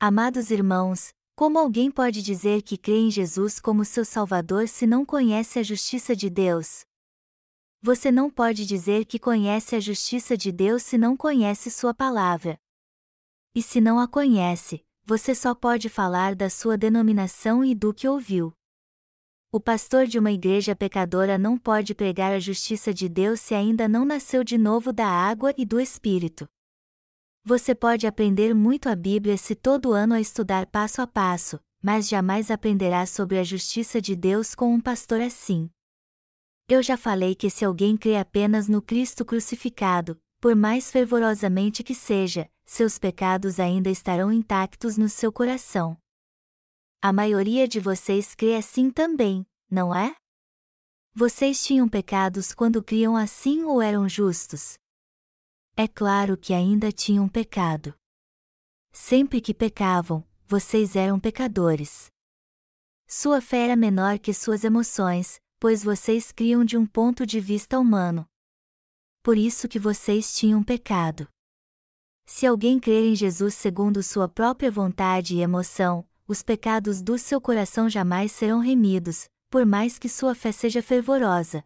Amados 0.00 0.50
irmãos, 0.50 1.14
como 1.36 1.58
alguém 1.58 1.90
pode 1.90 2.22
dizer 2.22 2.62
que 2.62 2.78
crê 2.78 2.96
em 2.96 3.10
Jesus 3.10 3.58
como 3.58 3.84
seu 3.84 4.04
Salvador 4.04 4.68
se 4.68 4.86
não 4.86 5.04
conhece 5.04 5.58
a 5.58 5.64
justiça 5.64 6.14
de 6.14 6.30
Deus? 6.30 6.84
Você 7.82 8.12
não 8.12 8.30
pode 8.30 8.64
dizer 8.64 9.04
que 9.04 9.18
conhece 9.18 9.74
a 9.74 9.80
justiça 9.80 10.36
de 10.36 10.52
Deus 10.52 10.84
se 10.84 10.96
não 10.96 11.16
conhece 11.16 11.72
Sua 11.72 11.92
palavra. 11.92 12.56
E 13.52 13.60
se 13.60 13.80
não 13.80 13.98
a 13.98 14.06
conhece, 14.06 14.84
você 15.04 15.34
só 15.34 15.54
pode 15.54 15.88
falar 15.88 16.36
da 16.36 16.48
sua 16.48 16.78
denominação 16.78 17.64
e 17.64 17.74
do 17.74 17.92
que 17.92 18.08
ouviu. 18.08 18.52
O 19.50 19.60
pastor 19.60 20.06
de 20.06 20.18
uma 20.18 20.32
igreja 20.32 20.74
pecadora 20.74 21.36
não 21.36 21.58
pode 21.58 21.94
pregar 21.94 22.32
a 22.32 22.40
justiça 22.40 22.94
de 22.94 23.08
Deus 23.08 23.40
se 23.40 23.54
ainda 23.54 23.88
não 23.88 24.04
nasceu 24.04 24.42
de 24.44 24.56
novo 24.56 24.92
da 24.92 25.06
água 25.06 25.52
e 25.58 25.66
do 25.66 25.80
Espírito. 25.80 26.48
Você 27.46 27.74
pode 27.74 28.06
aprender 28.06 28.54
muito 28.54 28.88
a 28.88 28.96
Bíblia 28.96 29.36
se 29.36 29.54
todo 29.54 29.92
ano 29.92 30.14
a 30.14 30.20
estudar 30.20 30.64
passo 30.64 31.02
a 31.02 31.06
passo, 31.06 31.60
mas 31.82 32.08
jamais 32.08 32.50
aprenderá 32.50 33.04
sobre 33.04 33.38
a 33.38 33.44
justiça 33.44 34.00
de 34.00 34.16
Deus 34.16 34.54
com 34.54 34.72
um 34.72 34.80
pastor 34.80 35.20
assim. 35.20 35.68
Eu 36.66 36.82
já 36.82 36.96
falei 36.96 37.34
que 37.34 37.50
se 37.50 37.62
alguém 37.62 37.98
crê 37.98 38.16
apenas 38.16 38.66
no 38.66 38.80
Cristo 38.80 39.26
crucificado, 39.26 40.18
por 40.40 40.56
mais 40.56 40.90
fervorosamente 40.90 41.84
que 41.84 41.94
seja, 41.94 42.50
seus 42.64 42.98
pecados 42.98 43.60
ainda 43.60 43.90
estarão 43.90 44.32
intactos 44.32 44.96
no 44.96 45.10
seu 45.10 45.30
coração. 45.30 45.98
A 47.02 47.12
maioria 47.12 47.68
de 47.68 47.78
vocês 47.78 48.34
crê 48.34 48.54
assim 48.54 48.90
também, 48.90 49.46
não 49.70 49.94
é? 49.94 50.16
Vocês 51.14 51.62
tinham 51.62 51.90
pecados 51.90 52.54
quando 52.54 52.82
criam 52.82 53.14
assim 53.14 53.64
ou 53.64 53.82
eram 53.82 54.08
justos? 54.08 54.78
É 55.76 55.88
claro 55.88 56.36
que 56.36 56.54
ainda 56.54 56.92
tinham 56.92 57.28
pecado. 57.28 57.92
Sempre 58.92 59.40
que 59.40 59.52
pecavam, 59.52 60.24
vocês 60.46 60.94
eram 60.94 61.18
pecadores. 61.18 62.06
Sua 63.08 63.40
fé 63.40 63.64
era 63.64 63.74
menor 63.74 64.20
que 64.20 64.32
suas 64.32 64.62
emoções, 64.62 65.40
pois 65.58 65.82
vocês 65.82 66.30
criam 66.30 66.64
de 66.64 66.76
um 66.76 66.86
ponto 66.86 67.26
de 67.26 67.40
vista 67.40 67.76
humano. 67.80 68.24
Por 69.20 69.36
isso 69.36 69.66
que 69.66 69.80
vocês 69.80 70.36
tinham 70.36 70.62
pecado. 70.62 71.26
Se 72.24 72.46
alguém 72.46 72.78
crer 72.78 73.06
em 73.06 73.16
Jesus 73.16 73.54
segundo 73.54 74.00
sua 74.00 74.28
própria 74.28 74.70
vontade 74.70 75.34
e 75.34 75.40
emoção, 75.40 76.08
os 76.28 76.40
pecados 76.40 77.02
do 77.02 77.18
seu 77.18 77.40
coração 77.40 77.90
jamais 77.90 78.30
serão 78.30 78.60
remidos, 78.60 79.24
por 79.50 79.66
mais 79.66 79.98
que 79.98 80.08
sua 80.08 80.36
fé 80.36 80.52
seja 80.52 80.80
fervorosa. 80.80 81.64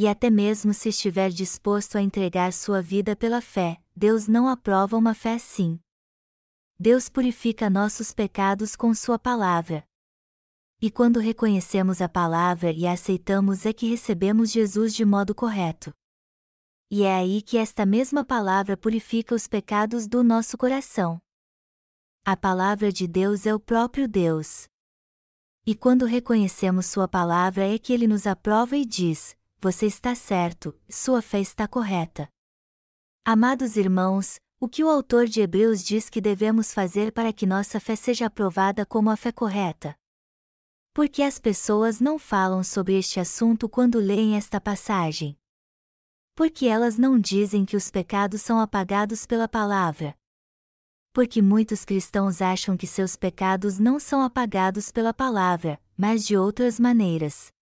E 0.00 0.06
até 0.06 0.30
mesmo 0.30 0.72
se 0.72 0.90
estiver 0.90 1.28
disposto 1.28 1.98
a 1.98 2.00
entregar 2.00 2.52
sua 2.52 2.80
vida 2.80 3.16
pela 3.16 3.40
fé, 3.40 3.82
Deus 3.96 4.28
não 4.28 4.46
aprova 4.46 4.96
uma 4.96 5.12
fé 5.12 5.34
assim. 5.34 5.80
Deus 6.78 7.08
purifica 7.08 7.68
nossos 7.68 8.14
pecados 8.14 8.76
com 8.76 8.94
Sua 8.94 9.18
palavra. 9.18 9.84
E 10.80 10.88
quando 10.88 11.18
reconhecemos 11.18 12.00
a 12.00 12.08
palavra 12.08 12.70
e 12.70 12.86
a 12.86 12.92
aceitamos 12.92 13.66
é 13.66 13.72
que 13.72 13.88
recebemos 13.90 14.52
Jesus 14.52 14.94
de 14.94 15.04
modo 15.04 15.34
correto. 15.34 15.92
E 16.88 17.02
é 17.02 17.16
aí 17.16 17.42
que 17.42 17.58
esta 17.58 17.84
mesma 17.84 18.24
palavra 18.24 18.76
purifica 18.76 19.34
os 19.34 19.48
pecados 19.48 20.06
do 20.06 20.22
nosso 20.22 20.56
coração. 20.56 21.20
A 22.24 22.36
palavra 22.36 22.92
de 22.92 23.08
Deus 23.08 23.46
é 23.46 23.52
o 23.52 23.58
próprio 23.58 24.06
Deus. 24.06 24.68
E 25.66 25.74
quando 25.74 26.06
reconhecemos 26.06 26.86
Sua 26.86 27.08
palavra 27.08 27.66
é 27.66 27.76
que 27.80 27.92
Ele 27.92 28.06
nos 28.06 28.28
aprova 28.28 28.76
e 28.76 28.86
diz: 28.86 29.36
Você 29.60 29.86
está 29.86 30.14
certo, 30.14 30.72
sua 30.88 31.20
fé 31.20 31.40
está 31.40 31.66
correta. 31.66 32.28
Amados 33.24 33.76
irmãos, 33.76 34.38
o 34.60 34.68
que 34.68 34.84
o 34.84 34.88
autor 34.88 35.26
de 35.26 35.40
Hebreus 35.40 35.82
diz 35.82 36.08
que 36.08 36.20
devemos 36.20 36.72
fazer 36.72 37.10
para 37.10 37.32
que 37.32 37.44
nossa 37.44 37.80
fé 37.80 37.96
seja 37.96 38.26
aprovada 38.26 38.86
como 38.86 39.10
a 39.10 39.16
fé 39.16 39.32
correta? 39.32 39.96
Porque 40.94 41.24
as 41.24 41.40
pessoas 41.40 42.00
não 42.00 42.20
falam 42.20 42.62
sobre 42.62 42.96
este 42.96 43.18
assunto 43.18 43.68
quando 43.68 43.98
leem 43.98 44.36
esta 44.36 44.60
passagem? 44.60 45.36
Porque 46.36 46.66
elas 46.66 46.96
não 46.96 47.18
dizem 47.18 47.64
que 47.64 47.76
os 47.76 47.90
pecados 47.90 48.40
são 48.42 48.60
apagados 48.60 49.26
pela 49.26 49.48
palavra, 49.48 50.16
porque 51.12 51.42
muitos 51.42 51.84
cristãos 51.84 52.40
acham 52.40 52.76
que 52.76 52.86
seus 52.86 53.16
pecados 53.16 53.80
não 53.80 53.98
são 53.98 54.22
apagados 54.22 54.92
pela 54.92 55.12
palavra, 55.12 55.80
mas 55.96 56.24
de 56.24 56.36
outras 56.36 56.78
maneiras. 56.78 57.52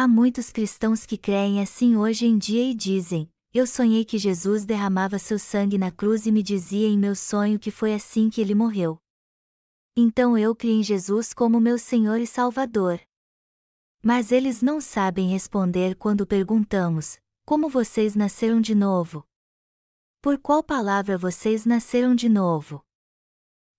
Há 0.00 0.06
muitos 0.06 0.52
cristãos 0.52 1.04
que 1.04 1.18
creem 1.18 1.60
assim 1.60 1.96
hoje 1.96 2.24
em 2.24 2.38
dia 2.38 2.62
e 2.62 2.72
dizem: 2.72 3.28
Eu 3.52 3.66
sonhei 3.66 4.04
que 4.04 4.16
Jesus 4.16 4.64
derramava 4.64 5.18
seu 5.18 5.40
sangue 5.40 5.76
na 5.76 5.90
cruz 5.90 6.24
e 6.24 6.30
me 6.30 6.40
dizia 6.40 6.86
em 6.86 6.96
meu 6.96 7.16
sonho 7.16 7.58
que 7.58 7.72
foi 7.72 7.92
assim 7.92 8.30
que 8.30 8.40
ele 8.40 8.54
morreu. 8.54 9.00
Então 9.96 10.38
eu 10.38 10.54
criei 10.54 10.76
em 10.76 10.84
Jesus 10.84 11.34
como 11.34 11.58
meu 11.58 11.76
Senhor 11.76 12.20
e 12.20 12.28
Salvador. 12.28 13.00
Mas 14.00 14.30
eles 14.30 14.62
não 14.62 14.80
sabem 14.80 15.30
responder 15.30 15.96
quando 15.96 16.24
perguntamos: 16.24 17.18
Como 17.44 17.68
vocês 17.68 18.14
nasceram 18.14 18.60
de 18.60 18.76
novo? 18.76 19.24
Por 20.22 20.38
qual 20.38 20.62
palavra 20.62 21.18
vocês 21.18 21.66
nasceram 21.66 22.14
de 22.14 22.28
novo? 22.28 22.84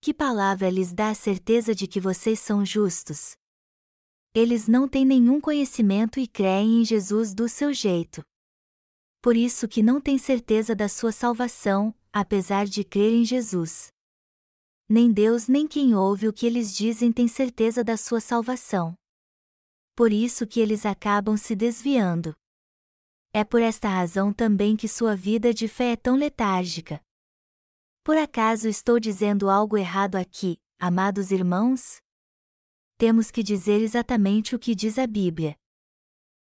Que 0.02 0.14
palavra 0.14 0.70
lhes 0.70 0.92
dá 0.92 1.12
a 1.12 1.16
certeza 1.16 1.74
de 1.74 1.88
que 1.88 2.02
vocês 2.02 2.42
são 2.42 2.66
justos? 2.66 3.39
Eles 4.34 4.68
não 4.68 4.88
têm 4.88 5.06
nenhum 5.06 5.42
conhecimento 5.42 6.20
e 6.20 6.28
creem 6.28 6.82
em 6.82 6.86
Jesus 6.86 7.34
do 7.34 7.50
seu 7.50 7.74
jeito. 7.74 8.24
Por 9.22 9.36
isso 9.36 9.68
que 9.68 9.82
não 9.82 10.00
têm 10.00 10.18
certeza 10.18 10.76
da 10.76 10.88
sua 10.88 11.12
salvação, 11.12 11.94
apesar 12.14 12.66
de 12.66 12.84
crer 12.84 13.12
em 13.12 13.26
Jesus. 13.26 13.92
Nem 14.88 15.12
Deus 15.12 15.48
nem 15.48 15.68
quem 15.68 15.94
ouve 15.94 16.28
o 16.28 16.34
que 16.34 16.46
eles 16.46 16.76
dizem 16.76 17.12
tem 17.12 17.28
certeza 17.28 17.84
da 17.84 17.98
sua 17.98 18.22
salvação. 18.22 18.96
Por 19.96 20.12
isso 20.12 20.48
que 20.48 20.60
eles 20.60 20.86
acabam 20.86 21.36
se 21.36 21.56
desviando. 21.56 22.34
É 23.34 23.44
por 23.44 23.62
esta 23.62 23.90
razão 23.90 24.32
também 24.32 24.76
que 24.76 24.88
sua 24.88 25.16
vida 25.16 25.54
de 25.54 25.68
fé 25.68 25.92
é 25.92 25.96
tão 25.96 26.16
letárgica. 26.16 27.02
Por 28.04 28.18
acaso 28.18 28.68
estou 28.68 29.00
dizendo 29.00 29.50
algo 29.50 29.78
errado 29.78 30.16
aqui, 30.16 30.58
amados 30.80 31.30
irmãos? 31.32 32.00
Temos 33.00 33.32
que 33.32 33.42
dizer 33.42 33.80
exatamente 33.80 34.54
o 34.54 34.60
que 34.60 34.76
diz 34.76 35.00
a 35.00 35.08
Bíblia. 35.08 35.56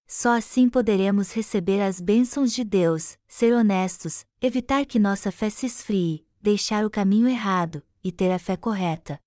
Só 0.07 0.37
assim 0.37 0.69
poderemos 0.69 1.33
receber 1.33 1.83
as 1.83 2.01
bênçãos 2.01 2.53
de 2.53 2.63
Deus, 2.63 3.19
ser 3.27 3.53
honestos, 3.53 4.25
evitar 4.41 4.87
que 4.87 5.01
nossa 5.01 5.33
fé 5.33 5.51
se 5.51 5.67
esfrie, 5.67 6.25
deixar 6.41 6.87
o 6.87 6.91
caminho 6.91 7.27
errado, 7.27 7.83
e 8.05 8.13
ter 8.13 8.31
a 8.31 8.39
fé 8.39 8.57
correta. 8.57 9.21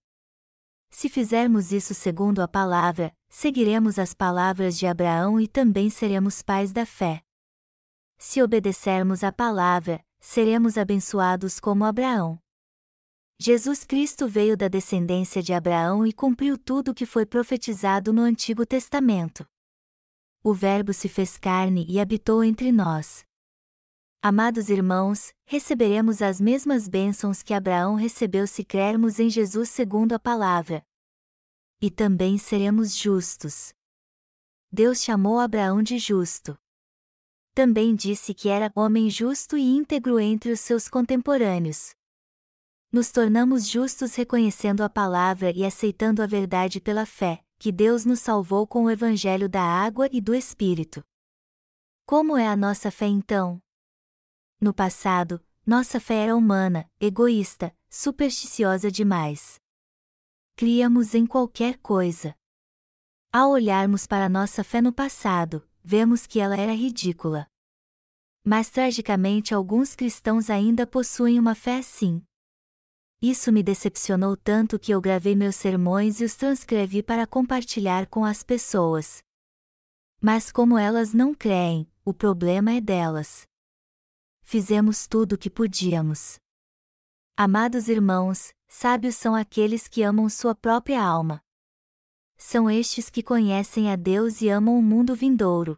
Se 0.90 1.10
fizermos 1.10 1.74
isso 1.74 1.94
segundo 1.94 2.40
a 2.40 2.48
palavra, 2.48 3.12
seguiremos 3.28 4.00
as 4.00 4.14
palavras 4.14 4.78
de 4.78 4.88
Abraão 4.88 5.38
e 5.38 5.50
também 5.50 5.90
seremos 5.90 6.42
pais 6.42 6.72
da 6.72 6.86
fé. 6.86 7.22
Se 8.18 8.42
obedecermos 8.42 9.22
à 9.22 9.34
palavra, 9.34 10.02
seremos 10.22 10.78
abençoados 10.78 11.60
como 11.60 11.84
Abraão. 11.84 12.40
Jesus 13.40 13.84
Cristo 13.84 14.28
veio 14.28 14.58
da 14.58 14.68
descendência 14.68 15.44
de 15.44 15.54
Abraão 15.54 16.06
e 16.06 16.12
cumpriu 16.12 16.58
tudo 16.58 16.92
o 16.92 16.94
que 16.94 17.06
foi 17.06 17.26
profetizado 17.26 18.12
no 18.12 18.22
Antigo 18.22 18.66
Testamento. 18.66 19.48
O 20.44 20.54
Verbo 20.54 20.92
se 20.94 21.08
fez 21.08 21.38
carne 21.38 21.86
e 21.88 22.00
habitou 22.00 22.44
entre 22.44 22.72
nós. 22.72 23.26
Amados 24.22 24.70
irmãos, 24.70 25.32
receberemos 25.46 26.22
as 26.22 26.42
mesmas 26.42 26.88
bênçãos 26.88 27.44
que 27.44 27.54
Abraão 27.54 27.96
recebeu 27.96 28.48
se 28.48 28.64
crermos 28.64 29.20
em 29.20 29.30
Jesus 29.30 29.70
segundo 29.70 30.14
a 30.14 30.20
palavra. 30.20 30.84
E 31.80 31.92
também 31.92 32.38
seremos 32.38 32.96
justos. 32.96 33.72
Deus 34.72 35.04
chamou 35.04 35.40
Abraão 35.40 35.84
de 35.84 36.00
justo 36.00 36.58
também 37.58 37.96
disse 37.96 38.36
que 38.36 38.50
era 38.50 38.72
homem 38.76 39.10
justo 39.10 39.58
e 39.58 39.64
íntegro 39.64 40.20
entre 40.20 40.52
os 40.52 40.60
seus 40.60 40.88
contemporâneos. 40.88 41.97
Nos 42.92 43.12
tornamos 43.12 43.68
justos 43.68 44.16
reconhecendo 44.16 44.82
a 44.82 44.90
palavra 44.90 45.52
e 45.52 45.66
aceitando 45.66 46.24
a 46.24 46.26
verdade 46.26 46.80
pela 46.80 47.06
fé, 47.06 47.44
que 47.60 47.70
Deus 47.70 48.06
nos 48.06 48.22
salvou 48.22 48.66
com 48.66 48.86
o 48.86 48.90
Evangelho 48.90 49.50
da 49.50 49.62
água 49.62 50.08
e 50.12 50.22
do 50.22 50.34
Espírito. 50.34 51.04
Como 52.06 52.38
é 52.38 52.48
a 52.48 52.56
nossa 52.56 52.90
fé 52.90 53.08
então? 53.08 53.62
No 54.62 54.74
passado, 54.74 55.44
nossa 55.66 56.00
fé 56.00 56.24
era 56.24 56.36
humana, 56.36 56.90
egoísta, 56.98 57.76
supersticiosa 57.90 58.90
demais. 58.90 59.60
Criamos 60.56 61.14
em 61.14 61.28
qualquer 61.28 61.78
coisa. 61.80 62.34
Ao 63.34 63.52
olharmos 63.52 64.08
para 64.08 64.30
nossa 64.30 64.64
fé 64.64 64.82
no 64.82 64.94
passado, 64.94 65.68
vemos 65.84 66.26
que 66.26 66.40
ela 66.40 66.56
era 66.56 66.74
ridícula. 66.74 67.46
Mas 68.46 68.70
tragicamente 68.70 69.54
alguns 69.54 69.94
cristãos 69.94 70.50
ainda 70.50 70.88
possuem 70.88 71.38
uma 71.38 71.54
fé 71.54 71.80
assim. 71.80 72.24
Isso 73.22 73.52
me 73.52 73.64
decepcionou 73.64 74.38
tanto 74.38 74.78
que 74.78 74.92
eu 74.94 75.02
gravei 75.02 75.36
meus 75.36 75.56
sermões 75.56 76.22
e 76.22 76.24
os 76.24 76.36
transcrevi 76.36 77.02
para 77.02 77.26
compartilhar 77.26 78.06
com 78.06 78.24
as 78.24 78.44
pessoas. 78.44 79.24
Mas 80.22 80.52
como 80.52 80.78
elas 80.78 81.14
não 81.14 81.34
creem, 81.34 81.92
o 82.06 82.14
problema 82.14 82.74
é 82.74 82.80
delas. 82.80 83.48
Fizemos 84.42 85.08
tudo 85.08 85.34
o 85.34 85.38
que 85.38 85.50
podíamos. 85.50 86.40
Amados 87.36 87.88
irmãos, 87.88 88.54
sábios 88.68 89.16
são 89.16 89.36
aqueles 89.36 89.88
que 89.88 90.04
amam 90.04 90.30
sua 90.30 90.54
própria 90.54 91.02
alma. 91.04 91.42
São 92.38 92.70
estes 92.70 93.10
que 93.10 93.24
conhecem 93.24 93.92
a 93.92 93.96
Deus 93.96 94.42
e 94.42 94.50
amam 94.50 94.78
o 94.78 94.82
mundo 94.82 95.16
vindouro. 95.16 95.78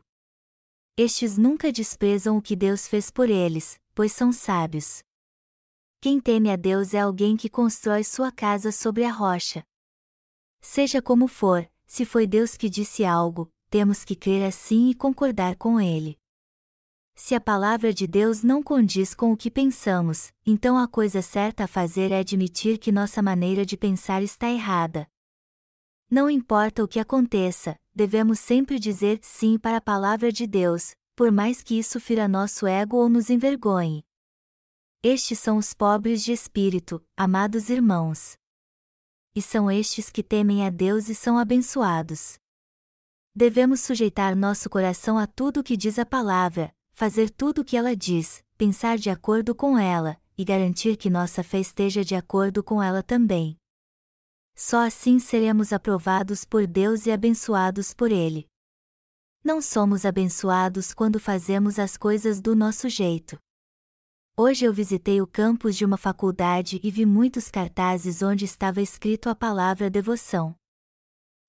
Estes 0.97 1.37
nunca 1.37 1.71
desprezam 1.71 2.37
o 2.37 2.41
que 2.41 2.55
Deus 2.55 2.85
fez 2.85 3.09
por 3.09 3.29
eles, 3.29 3.79
pois 3.95 4.11
são 4.11 4.33
sábios. 4.33 5.01
Quem 6.01 6.17
teme 6.17 6.49
a 6.49 6.55
Deus 6.55 6.93
é 6.93 6.99
alguém 7.01 7.35
que 7.35 7.49
constrói 7.49 8.05
sua 8.05 8.31
casa 8.31 8.71
sobre 8.71 9.03
a 9.03 9.11
rocha. 9.11 9.65
Seja 10.61 11.01
como 11.01 11.27
for, 11.27 11.69
se 11.85 12.05
foi 12.05 12.25
Deus 12.25 12.55
que 12.55 12.69
disse 12.69 13.03
algo, 13.03 13.51
temos 13.69 14.05
que 14.05 14.15
crer 14.15 14.45
assim 14.45 14.89
e 14.89 14.95
concordar 14.95 15.57
com 15.57 15.77
ele. 15.77 16.17
Se 17.15 17.35
a 17.35 17.41
palavra 17.41 17.93
de 17.93 18.07
Deus 18.07 18.43
não 18.43 18.63
condiz 18.63 19.13
com 19.13 19.33
o 19.33 19.35
que 19.35 19.51
pensamos, 19.51 20.31
então 20.45 20.77
a 20.77 20.87
coisa 20.87 21.21
certa 21.21 21.65
a 21.65 21.67
fazer 21.67 22.13
é 22.13 22.19
admitir 22.19 22.77
que 22.77 22.93
nossa 22.93 23.21
maneira 23.21 23.65
de 23.65 23.75
pensar 23.75 24.23
está 24.23 24.49
errada. 24.49 25.05
Não 26.09 26.29
importa 26.29 26.81
o 26.81 26.87
que 26.87 26.97
aconteça, 26.97 27.75
devemos 27.93 28.39
sempre 28.39 28.79
dizer 28.79 29.19
sim 29.21 29.59
para 29.59 29.75
a 29.75 29.81
palavra 29.81 30.31
de 30.31 30.47
Deus, 30.47 30.93
por 31.13 31.29
mais 31.29 31.61
que 31.61 31.77
isso 31.77 31.99
fira 31.99 32.25
nosso 32.25 32.65
ego 32.65 32.95
ou 32.95 33.09
nos 33.09 33.29
envergonhe. 33.29 34.01
Estes 35.01 35.39
são 35.39 35.57
os 35.57 35.73
pobres 35.73 36.21
de 36.21 36.33
espírito, 36.33 37.01
amados 37.15 37.69
irmãos. 37.69 38.37
E 39.33 39.41
são 39.41 39.71
estes 39.71 40.09
que 40.09 40.21
temem 40.21 40.67
a 40.67 40.69
Deus 40.69 41.07
e 41.07 41.15
são 41.15 41.37
abençoados. 41.37 42.37
Devemos 43.33 43.79
sujeitar 43.79 44.35
nosso 44.35 44.69
coração 44.69 45.17
a 45.17 45.25
tudo 45.25 45.61
o 45.61 45.63
que 45.63 45.77
diz 45.77 45.97
a 45.97 46.05
palavra, 46.05 46.75
fazer 46.91 47.29
tudo 47.29 47.61
o 47.61 47.63
que 47.63 47.77
ela 47.77 47.95
diz, 47.95 48.43
pensar 48.57 48.97
de 48.97 49.09
acordo 49.09 49.55
com 49.55 49.77
ela, 49.77 50.19
e 50.37 50.43
garantir 50.43 50.97
que 50.97 51.09
nossa 51.09 51.45
fé 51.45 51.61
esteja 51.61 52.03
de 52.03 52.13
acordo 52.13 52.61
com 52.61 52.83
ela 52.83 53.01
também. 53.01 53.57
Só 54.53 54.85
assim 54.85 55.17
seremos 55.17 55.71
aprovados 55.71 56.43
por 56.43 56.67
Deus 56.67 57.05
e 57.05 57.11
abençoados 57.11 57.93
por 57.93 58.11
Ele. 58.11 58.49
Não 59.41 59.61
somos 59.61 60.03
abençoados 60.03 60.93
quando 60.93 61.21
fazemos 61.21 61.79
as 61.79 61.95
coisas 61.95 62.41
do 62.41 62.53
nosso 62.53 62.89
jeito. 62.89 63.39
Hoje 64.41 64.63
eu 64.63 64.71
visitei 64.71 65.21
o 65.21 65.27
campus 65.27 65.75
de 65.75 65.83
uma 65.83 65.97
faculdade 65.97 66.79
e 66.81 66.89
vi 66.89 67.05
muitos 67.05 67.51
cartazes 67.51 68.21
onde 68.21 68.45
estava 68.45 68.81
escrito 68.81 69.27
a 69.27 69.35
palavra 69.35 69.89
devoção. 69.89 70.55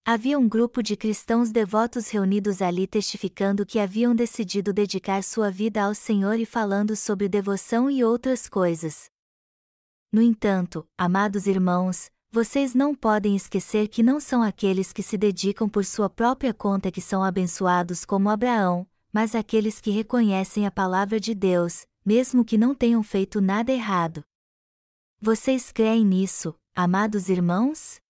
Havia 0.04 0.36
um 0.36 0.48
grupo 0.48 0.82
de 0.82 0.96
cristãos 0.96 1.52
devotos 1.52 2.08
reunidos 2.08 2.60
ali 2.60 2.88
testificando 2.88 3.64
que 3.64 3.78
haviam 3.78 4.12
decidido 4.12 4.72
dedicar 4.72 5.22
sua 5.22 5.52
vida 5.52 5.84
ao 5.84 5.94
Senhor 5.94 6.40
e 6.40 6.44
falando 6.44 6.96
sobre 6.96 7.28
devoção 7.28 7.88
e 7.88 8.02
outras 8.02 8.48
coisas. 8.48 9.08
No 10.12 10.20
entanto, 10.20 10.84
amados 10.98 11.46
irmãos, 11.46 12.10
vocês 12.32 12.74
não 12.74 12.92
podem 12.92 13.36
esquecer 13.36 13.86
que 13.86 14.02
não 14.02 14.18
são 14.18 14.42
aqueles 14.42 14.92
que 14.92 15.00
se 15.04 15.16
dedicam 15.16 15.68
por 15.68 15.84
sua 15.84 16.10
própria 16.10 16.52
conta 16.52 16.90
que 16.90 17.00
são 17.00 17.22
abençoados 17.22 18.04
como 18.04 18.28
Abraão, 18.28 18.84
mas 19.12 19.36
aqueles 19.36 19.80
que 19.80 19.92
reconhecem 19.92 20.66
a 20.66 20.72
palavra 20.72 21.20
de 21.20 21.36
Deus, 21.36 21.86
mesmo 22.10 22.44
que 22.44 22.58
não 22.58 22.74
tenham 22.74 23.04
feito 23.04 23.40
nada 23.40 23.70
errado. 23.70 24.24
Vocês 25.20 25.70
creem 25.70 26.04
nisso, 26.04 26.58
amados 26.74 27.28
irmãos? 27.28 28.00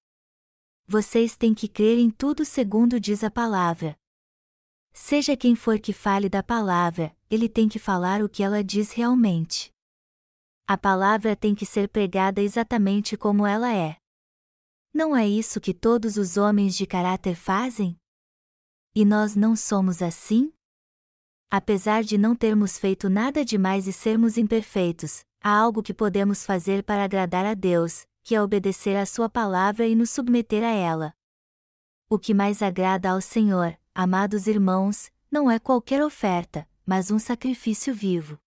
Vocês 0.86 1.36
têm 1.36 1.52
que 1.52 1.68
crer 1.68 1.98
em 1.98 2.10
tudo 2.10 2.42
segundo 2.42 2.98
diz 2.98 3.22
a 3.22 3.30
palavra. 3.30 3.94
Seja 4.90 5.36
quem 5.36 5.54
for 5.54 5.78
que 5.78 5.92
fale 5.92 6.30
da 6.30 6.42
palavra, 6.42 7.14
ele 7.30 7.46
tem 7.46 7.68
que 7.68 7.78
falar 7.78 8.22
o 8.22 8.28
que 8.28 8.42
ela 8.42 8.64
diz 8.64 8.90
realmente. 8.90 9.70
A 10.66 10.78
palavra 10.78 11.36
tem 11.36 11.54
que 11.54 11.66
ser 11.66 11.86
pregada 11.86 12.40
exatamente 12.40 13.18
como 13.18 13.46
ela 13.46 13.70
é. 13.70 13.98
Não 14.94 15.14
é 15.14 15.28
isso 15.28 15.60
que 15.60 15.74
todos 15.74 16.16
os 16.16 16.38
homens 16.38 16.74
de 16.74 16.86
caráter 16.86 17.34
fazem? 17.34 18.00
E 18.94 19.04
nós 19.04 19.36
não 19.36 19.54
somos 19.54 20.00
assim? 20.00 20.50
Apesar 21.52 22.04
de 22.04 22.16
não 22.16 22.36
termos 22.36 22.78
feito 22.78 23.10
nada 23.10 23.44
demais 23.44 23.88
e 23.88 23.92
sermos 23.92 24.38
imperfeitos, 24.38 25.24
há 25.42 25.50
algo 25.50 25.82
que 25.82 25.92
podemos 25.92 26.46
fazer 26.46 26.84
para 26.84 27.02
agradar 27.02 27.44
a 27.44 27.54
Deus, 27.54 28.06
que 28.22 28.36
é 28.36 28.42
obedecer 28.42 28.96
à 28.96 29.04
Sua 29.04 29.28
palavra 29.28 29.84
e 29.84 29.96
nos 29.96 30.10
submeter 30.10 30.62
a 30.62 30.70
ela. 30.70 31.12
O 32.08 32.20
que 32.20 32.32
mais 32.32 32.62
agrada 32.62 33.10
ao 33.10 33.20
Senhor, 33.20 33.76
amados 33.92 34.46
irmãos, 34.46 35.10
não 35.28 35.50
é 35.50 35.58
qualquer 35.58 36.04
oferta, 36.04 36.68
mas 36.86 37.10
um 37.10 37.18
sacrifício 37.18 37.92
vivo. 37.92 38.38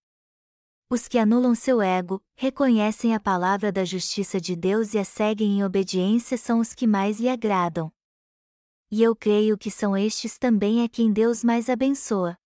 Os 0.89 1.05
que 1.05 1.17
anulam 1.17 1.55
seu 1.55 1.81
ego, 1.81 2.23
reconhecem 2.37 3.13
a 3.13 3.19
palavra 3.19 3.69
da 3.69 3.83
justiça 3.83 4.39
de 4.39 4.55
Deus 4.55 4.93
e 4.93 4.97
a 4.97 5.03
seguem 5.03 5.57
em 5.57 5.63
obediência 5.65 6.37
são 6.37 6.59
os 6.59 6.73
que 6.73 6.87
mais 6.87 7.19
lhe 7.19 7.27
agradam. 7.27 7.91
E 8.89 9.03
eu 9.03 9.13
creio 9.13 9.57
que 9.57 9.69
são 9.69 9.97
estes 9.97 10.37
também 10.37 10.83
a 10.83 10.87
quem 10.87 11.11
Deus 11.11 11.43
mais 11.43 11.67
abençoa. 11.67 12.37